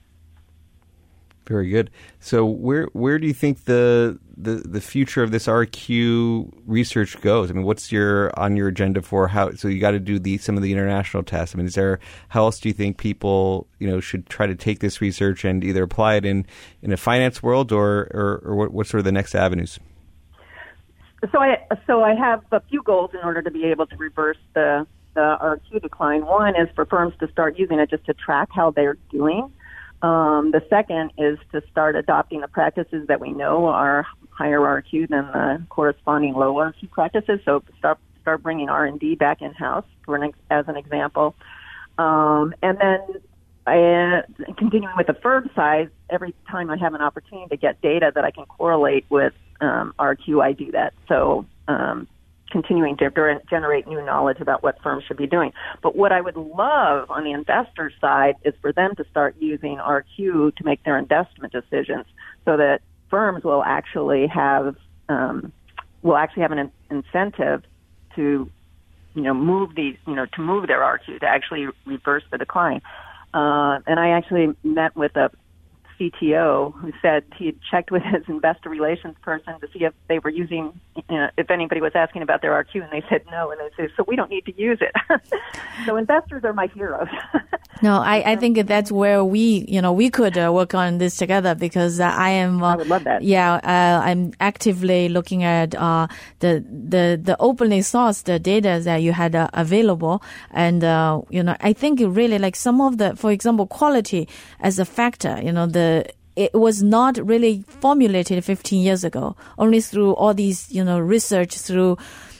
Very 1.48 1.70
good. 1.70 1.90
So 2.20 2.46
where 2.46 2.90
where 2.92 3.18
do 3.18 3.26
you 3.26 3.34
think 3.34 3.64
the, 3.64 4.20
the 4.36 4.56
the 4.56 4.82
future 4.82 5.24
of 5.24 5.32
this 5.32 5.48
RQ 5.48 6.52
research 6.66 7.20
goes? 7.22 7.50
I 7.50 7.54
mean, 7.54 7.64
what's 7.64 7.90
your 7.90 8.38
on 8.38 8.58
your 8.58 8.68
agenda 8.68 9.02
for 9.02 9.30
how? 9.30 9.52
So 9.52 9.70
you 9.70 9.80
got 9.80 9.92
to 9.92 10.00
do 10.00 10.20
the 10.20 10.38
some 10.40 10.58
of 10.58 10.64
the 10.64 10.74
international 10.74 11.24
tests. 11.24 11.56
I 11.56 11.58
mean, 11.58 11.68
is 11.68 11.76
there 11.76 12.00
how 12.30 12.44
else 12.44 12.60
do 12.60 12.68
you 12.68 12.74
think 12.74 12.98
people 12.98 13.66
you 13.80 13.88
know 13.90 14.02
should 14.02 14.28
try 14.28 14.46
to 14.46 14.56
take 14.56 14.80
this 14.80 15.00
research 15.00 15.46
and 15.46 15.64
either 15.64 15.84
apply 15.84 16.16
it 16.16 16.26
in 16.26 16.46
in 16.82 16.92
a 16.92 16.98
finance 16.98 17.42
world 17.42 17.72
or 17.72 18.12
or, 18.14 18.42
or 18.44 18.56
what, 18.56 18.74
what 18.74 18.88
sort 18.88 19.00
of 19.00 19.06
the 19.06 19.14
next 19.14 19.34
avenues? 19.34 19.80
So 21.32 21.40
I 21.40 21.66
so 21.88 22.04
I 22.04 22.14
have 22.14 22.44
a 22.52 22.60
few 22.60 22.84
goals 22.84 23.12
in 23.14 23.22
order 23.24 23.42
to 23.42 23.52
be 23.52 23.64
able 23.66 23.88
to 23.88 23.96
reverse 23.96 24.38
the 24.54 24.86
the 25.14 25.38
RQ 25.42 25.82
decline. 25.82 26.26
One 26.26 26.58
is 26.58 26.68
for 26.76 26.86
firms 26.86 27.14
to 27.22 27.32
start 27.32 27.58
using 27.58 27.80
it 27.80 27.90
just 27.90 28.06
to 28.08 28.14
track 28.14 28.50
how 28.52 28.72
they're 28.72 28.98
doing 29.10 29.50
um, 30.02 30.52
the 30.52 30.64
second 30.70 31.12
is 31.18 31.40
to 31.52 31.62
start 31.72 31.96
adopting 31.96 32.42
the 32.42 32.48
practices 32.48 33.08
that 33.08 33.20
we 33.20 33.32
know 33.32 33.66
are 33.66 34.06
higher 34.30 34.60
RQ 34.60 35.10
than 35.10 35.26
the 35.28 35.66
corresponding 35.70 36.34
low 36.34 36.54
RQ 36.56 36.92
practices. 36.92 37.40
So 37.46 37.64
start 37.80 37.98
start 38.22 38.44
bringing 38.44 38.70
R 38.70 38.86
and 38.86 39.00
D 39.00 39.16
back 39.16 39.42
in 39.42 39.54
house 39.54 39.86
as 40.52 40.66
an 40.68 40.76
example, 40.76 41.36
um, 41.98 42.54
and 42.62 42.78
then 42.78 43.00
uh, 43.66 44.22
continuing 44.58 44.96
with 44.96 45.08
the 45.08 45.16
firm 45.16 45.50
size. 45.56 45.90
Every 46.10 46.36
time 46.50 46.70
I 46.70 46.78
have 46.78 46.94
an 46.94 47.02
opportunity 47.02 47.50
to 47.50 47.58
get 47.58 47.82
data 47.82 48.12
that 48.14 48.24
I 48.24 48.32
can 48.32 48.46
correlate 48.46 49.06
with 49.10 49.34
um, 49.60 49.94
RQ, 50.00 50.44
I 50.44 50.54
do 50.54 50.72
that. 50.72 50.94
So 51.08 51.46
um, 51.68 52.08
continuing 52.50 52.98
to 52.98 53.10
generate 53.50 53.88
new 53.88 54.04
knowledge 54.04 54.40
about 54.40 54.64
what 54.64 54.82
firms 54.82 55.04
should 55.06 55.18
be 55.18 55.28
doing. 55.28 55.52
But 55.82 55.96
what 55.96 56.12
I 56.12 56.22
would 56.22 56.38
love 56.38 57.10
on 57.12 57.24
the 57.24 57.32
investor 57.32 57.92
side 58.00 58.36
is 58.44 58.54
for 58.62 58.72
them 58.72 58.96
to 58.96 59.06
start 59.12 59.36
using 59.40 59.78
RQ 59.78 60.56
to 60.56 60.64
make 60.64 60.84
their 60.84 60.98
investment 60.98 61.54
decisions 61.54 62.06
so 62.46 62.58
that 62.58 62.82
firms 63.10 63.44
will 63.44 63.64
actually 63.64 64.28
have 64.28 64.76
um, 65.10 65.52
will 66.02 66.18
actually 66.18 66.44
have 66.44 66.52
an 66.52 66.72
incentive 66.90 67.64
to 68.16 68.50
you 69.14 69.22
know 69.22 69.34
move 69.34 69.76
these 69.76 69.98
you 70.06 70.16
know 70.16 70.26
to 70.26 70.42
move 70.42 70.68
their 70.68 70.80
RQ 70.80 71.20
to 71.20 71.26
actually 71.26 71.68
reverse 71.86 72.24
the 72.32 72.38
decline. 72.38 72.82
Uh, 73.34 73.80
and 73.86 74.00
I 74.00 74.10
actually 74.10 74.56
met 74.64 74.96
with 74.96 75.16
a 75.16 75.30
CTO 76.00 76.74
who 76.74 76.92
said 77.02 77.24
he 77.38 77.48
had 77.48 77.60
checked 77.70 77.92
with 77.92 78.04
his 78.04 78.24
investor 78.28 78.70
relations 78.70 79.16
person 79.22 79.60
to 79.60 79.68
see 79.72 79.84
if 79.86 79.94
they 80.08 80.20
were 80.20 80.30
using, 80.30 80.80
you 80.96 81.04
know, 81.10 81.30
if 81.38 81.50
anybody 81.50 81.82
was 81.82 81.94
asking 81.96 82.22
about 82.22 82.42
their 82.42 82.52
RQ, 82.52 82.84
and 82.84 82.92
they 82.92 83.04
said 83.10 83.24
no, 83.32 83.52
and 83.52 83.60
they 83.60 83.70
said, 83.76 83.90
so 83.96 84.04
we 84.08 84.16
don't 84.16 84.30
need 84.30 84.46
to 84.46 84.56
use 84.60 84.80
it. 84.82 84.94
so 85.86 85.98
investors 85.98 86.44
are 86.44 86.54
my 86.54 86.68
heroes. 86.68 87.08
no, 87.82 88.00
I, 88.00 88.32
I 88.32 88.36
think 88.36 88.66
that's 88.68 88.92
where 88.92 89.24
we, 89.24 89.66
you 89.68 89.82
know, 89.82 89.92
we 89.92 90.10
could 90.10 90.38
uh, 90.38 90.52
work 90.54 90.74
on 90.74 90.98
this 90.98 91.18
together 91.18 91.56
because 91.56 92.00
uh, 92.00 92.06
I 92.06 92.30
am. 92.30 92.64
Uh, 92.64 92.74
I 92.74 92.76
would 92.78 92.88
love 92.88 93.04
that. 93.04 93.22
Yeah, 93.22 93.56
uh, 93.56 94.02
I'm 94.04 94.34
actively 94.40 95.10
looking 95.10 95.44
at 95.44 95.76
uh, 95.76 96.08
the 96.40 96.64
the 96.70 97.20
the 97.22 97.36
openly 97.40 97.80
sourced 97.80 98.24
data 98.42 98.80
that 98.84 98.98
you 98.98 99.14
had 99.14 99.36
uh, 99.36 99.50
available, 99.54 100.22
and 100.52 100.82
you 101.30 101.44
know, 101.44 101.56
I 101.60 101.74
think 101.74 102.00
really 102.04 102.40
like 102.40 102.56
some 102.56 102.82
of 102.82 102.98
the, 102.98 103.16
for 103.16 103.32
example, 103.32 103.68
quality 103.68 104.28
as 104.60 104.80
a 104.80 104.86
factor. 104.86 105.40
You 105.42 105.52
know, 105.52 105.66
the 105.66 105.87
it 106.36 106.54
was 106.54 106.84
not 106.84 107.18
really 107.18 107.64
formulated 107.68 108.44
15 108.46 108.84
years 108.84 109.04
ago. 109.04 109.36
Only 109.58 109.82
through 109.82 110.14
all 110.14 110.34
these, 110.34 110.72
you 110.72 110.84
know, 110.84 111.00
research 111.00 111.58
through 111.58 111.98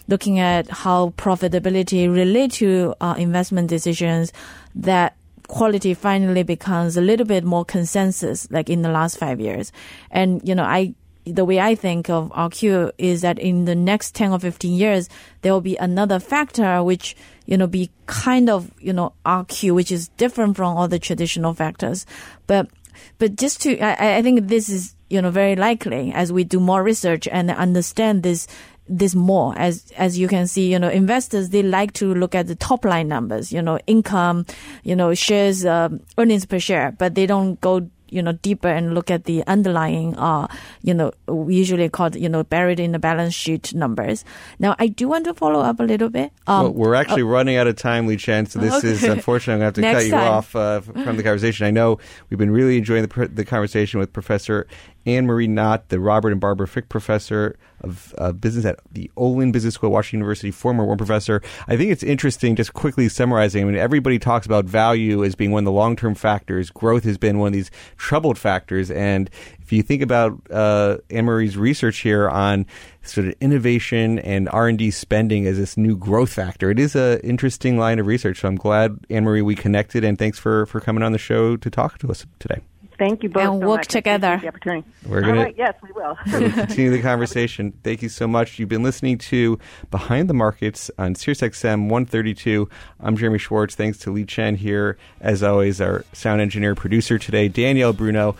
looking 0.08 0.40
at 0.40 0.70
how 0.70 1.10
profitability 1.18 2.12
relate 2.14 2.52
to 2.54 2.94
uh, 3.02 3.16
investment 3.18 3.70
decisions 3.70 4.32
that 4.76 5.16
quality 5.48 5.94
finally 5.94 6.44
becomes 6.44 6.96
a 6.96 7.02
little 7.02 7.26
bit 7.26 7.44
more 7.44 7.66
consensus 7.66 8.50
like 8.52 8.70
in 8.70 8.82
the 8.84 8.90
last 8.90 9.18
five 9.18 9.40
years. 9.40 9.72
And, 10.12 10.48
you 10.48 10.54
know, 10.54 10.64
I, 10.64 10.94
the 11.26 11.44
way 11.44 11.60
I 11.60 11.76
think 11.76 12.10
of 12.10 12.30
RQ 12.32 12.92
is 12.98 13.22
that 13.22 13.40
in 13.40 13.66
the 13.66 13.76
next 13.76 14.14
10 14.16 14.32
or 14.32 14.40
15 14.40 14.74
years, 14.74 15.10
there 15.42 15.54
will 15.54 15.62
be 15.62 15.76
another 15.78 16.20
factor 16.20 16.84
which, 16.84 17.16
you 17.46 17.58
know, 17.58 17.68
be 17.68 17.90
kind 18.06 18.50
of, 18.50 18.72
you 18.80 18.94
know, 18.94 19.14
RQ, 19.26 19.74
which 19.74 19.92
is 19.92 20.10
different 20.10 20.56
from 20.56 20.78
all 20.78 20.88
the 20.88 21.00
traditional 21.00 21.54
factors. 21.54 22.06
But 22.46 22.70
but 23.18 23.36
just 23.36 23.62
to, 23.62 23.80
I, 23.80 24.18
I 24.18 24.22
think 24.22 24.48
this 24.48 24.70
is, 24.70 24.96
you 25.10 25.22
know, 25.22 25.32
very 25.32 25.56
likely 25.56 26.12
as 26.14 26.32
we 26.32 26.44
do 26.44 26.60
more 26.60 26.84
research 26.84 27.28
and 27.28 27.50
understand 27.52 28.24
this 28.24 28.48
this 28.90 29.16
more. 29.16 29.54
As 29.58 29.92
as 29.98 30.18
you 30.18 30.28
can 30.28 30.48
see 30.48 30.72
you 30.72 30.80
know 30.80 30.90
investors 30.90 31.50
they 31.50 31.64
like 31.64 31.94
to 31.94 32.14
look 32.14 32.34
at 32.36 32.48
the 32.48 32.56
top 32.56 32.86
line 32.86 33.08
numbers 33.08 33.52
you 33.52 33.62
know 33.62 33.80
income 33.86 34.46
you 34.84 34.96
know 34.96 35.14
shares 35.14 35.66
uh, 35.66 35.90
earnings 36.18 36.46
per 36.46 36.60
share 36.60 36.94
but 36.98 37.16
they 37.16 37.26
don't 37.26 37.60
go 37.60 37.90
you 38.10 38.22
know 38.22 38.32
deeper 38.32 38.68
and 38.68 38.94
look 38.94 39.12
at 39.12 39.26
the 39.26 39.46
underlying 39.48 40.16
uh 40.18 40.48
you 40.82 40.94
know 40.94 41.12
usually 41.48 41.90
called 41.90 42.16
you 42.16 42.30
know 42.30 42.44
buried 42.44 42.80
in 42.80 42.92
the 42.92 43.00
balance 43.00 43.34
sheet 43.34 43.74
numbers 43.74 44.24
now 44.60 44.76
i 44.80 44.88
do 44.88 45.08
want 45.08 45.26
to 45.26 45.34
follow 45.34 45.60
up 45.60 45.80
a 45.80 45.84
little 45.84 46.10
bit 46.10 46.32
um, 46.48 46.64
well, 46.64 46.74
we're 46.74 46.96
actually 46.96 47.22
uh, 47.22 47.26
running 47.26 47.58
out 47.58 47.68
of 47.68 47.76
time 47.76 48.08
Liqian 48.08 48.48
so 48.48 48.60
this 48.60 48.74
okay. 48.76 48.90
is 48.90 49.04
unfortunately 49.04 49.66
i'm 49.66 49.74
going 49.74 49.74
to 49.74 49.82
have 49.82 49.94
to 49.94 50.00
cut 50.00 50.06
you 50.06 50.12
time. 50.12 50.34
off 50.34 50.56
uh, 50.56 50.82
from 50.82 51.18
the 51.18 51.24
conversation 51.24 51.66
i 51.66 51.72
know 51.72 52.00
we've 52.30 52.40
been 52.40 52.52
really 52.52 52.78
enjoying 52.78 53.06
the, 53.06 53.28
the 53.28 53.46
conversation 53.46 54.00
with 54.00 54.14
professor 54.14 54.68
Anne 55.08 55.26
Marie 55.26 55.48
Knott, 55.48 55.88
the 55.88 56.00
Robert 56.00 56.34
and 56.34 56.42
Barbara 56.42 56.68
Frick 56.68 56.90
Professor 56.90 57.58
of 57.82 58.14
uh, 58.18 58.34
Business 58.34 58.66
at 58.66 58.80
the 58.92 59.10
Olin 59.16 59.54
Business 59.54 59.76
School, 59.76 59.90
at 59.90 59.94
Washington 59.94 60.20
University, 60.20 60.52
former 60.52 60.84
Wharton 60.84 60.98
Professor. 60.98 61.42
I 61.68 61.78
think 61.78 61.92
it's 61.92 62.04
interesting, 62.04 62.58
just 62.58 62.74
quickly 62.74 63.08
summarizing. 63.08 63.64
I 63.64 63.66
mean, 63.66 63.76
everybody 63.76 64.20
talks 64.20 64.46
about 64.46 64.66
value 64.66 65.24
as 65.24 65.34
being 65.34 65.52
one 65.52 65.62
of 65.62 65.66
the 65.66 65.72
long 65.72 65.96
term 65.96 66.14
factors. 66.14 66.70
Growth 66.70 67.06
has 67.06 67.18
been 67.18 67.40
one 67.40 67.48
of 67.48 67.54
these 67.54 67.72
troubled 67.96 68.38
factors. 68.38 68.92
And 68.92 69.30
if 69.62 69.72
you 69.72 69.82
think 69.82 70.02
about 70.02 70.40
uh, 70.52 70.98
Anne 71.10 71.26
Marie's 71.26 71.56
research 71.56 72.00
here 72.00 72.30
on 72.30 72.66
sort 73.04 73.28
of 73.28 73.36
innovation 73.40 74.20
and 74.20 74.50
R 74.50 74.68
and 74.68 74.78
D 74.78 74.92
spending 74.92 75.48
as 75.48 75.58
this 75.58 75.78
new 75.78 75.96
growth 75.96 76.34
factor, 76.34 76.70
it 76.70 76.80
is 76.80 76.96
an 76.96 77.22
interesting 77.22 77.78
line 77.78 78.00
of 78.00 78.08
research. 78.08 78.42
So 78.42 78.50
I'm 78.50 78.56
glad 78.56 79.06
Anne 79.10 79.24
Marie 79.24 79.42
we 79.42 79.56
connected, 79.56 80.04
and 80.04 80.20
thanks 80.20 80.38
for 80.38 80.66
for 80.66 80.82
coming 80.82 81.02
on 81.02 81.14
the 81.14 81.18
show 81.18 81.56
to 81.56 81.70
talk 81.70 81.98
to 82.00 82.12
us 82.12 82.26
today. 82.40 82.62
Thank 82.98 83.24
you 83.24 83.30
both. 83.30 83.44
And 83.44 83.62
so 83.62 83.68
work 83.68 83.80
much. 83.80 83.88
together. 83.88 84.40
The 84.42 84.48
opportunity. 84.48 84.88
We're 85.06 85.22
gonna, 85.22 85.44
right, 85.44 85.56
yes, 85.58 85.76
we 85.84 85.92
will. 85.92 86.18
we'll 86.28 86.52
continue 86.52 86.92
the 86.92 87.02
conversation. 87.02 87.74
Thank 87.84 88.02
you 88.02 88.10
so 88.10 88.28
much. 88.28 88.60
You've 88.60 88.70
been 88.70 88.84
listening 88.84 89.18
to 89.20 89.60
Behind 89.92 90.30
the 90.30 90.34
Markets 90.34 90.90
on 90.98 91.14
SiriusXM 91.14 91.90
132. 91.90 92.68
I'm 93.00 93.16
Jeremy 93.16 93.38
Schwartz. 93.38 93.76
Thanks 93.76 93.98
to 94.00 94.10
Liqian 94.12 94.58
here, 94.58 94.98
as 95.22 95.44
always, 95.44 95.80
our 95.80 96.06
sound 96.14 96.42
engineer 96.42 96.76
producer 96.76 97.20
today, 97.20 97.48
Danielle 97.48 97.94
Bruno. 97.94 98.36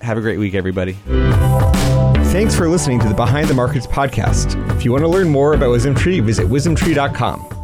Have 0.00 0.18
a 0.18 0.20
great 0.20 0.38
week, 0.38 0.54
everybody. 0.54 0.96
Thanks 2.32 2.56
for 2.56 2.68
listening 2.68 2.98
to 3.00 3.08
the 3.08 3.14
Behind 3.14 3.46
the 3.46 3.54
Markets 3.54 3.86
podcast. 3.86 4.56
If 4.74 4.84
you 4.84 4.90
want 4.90 5.02
to 5.02 5.08
learn 5.08 5.28
more 5.28 5.54
about 5.54 5.68
WisdomTree, 5.68 6.22
visit 6.22 6.46
wisdomtree.com. 6.46 7.61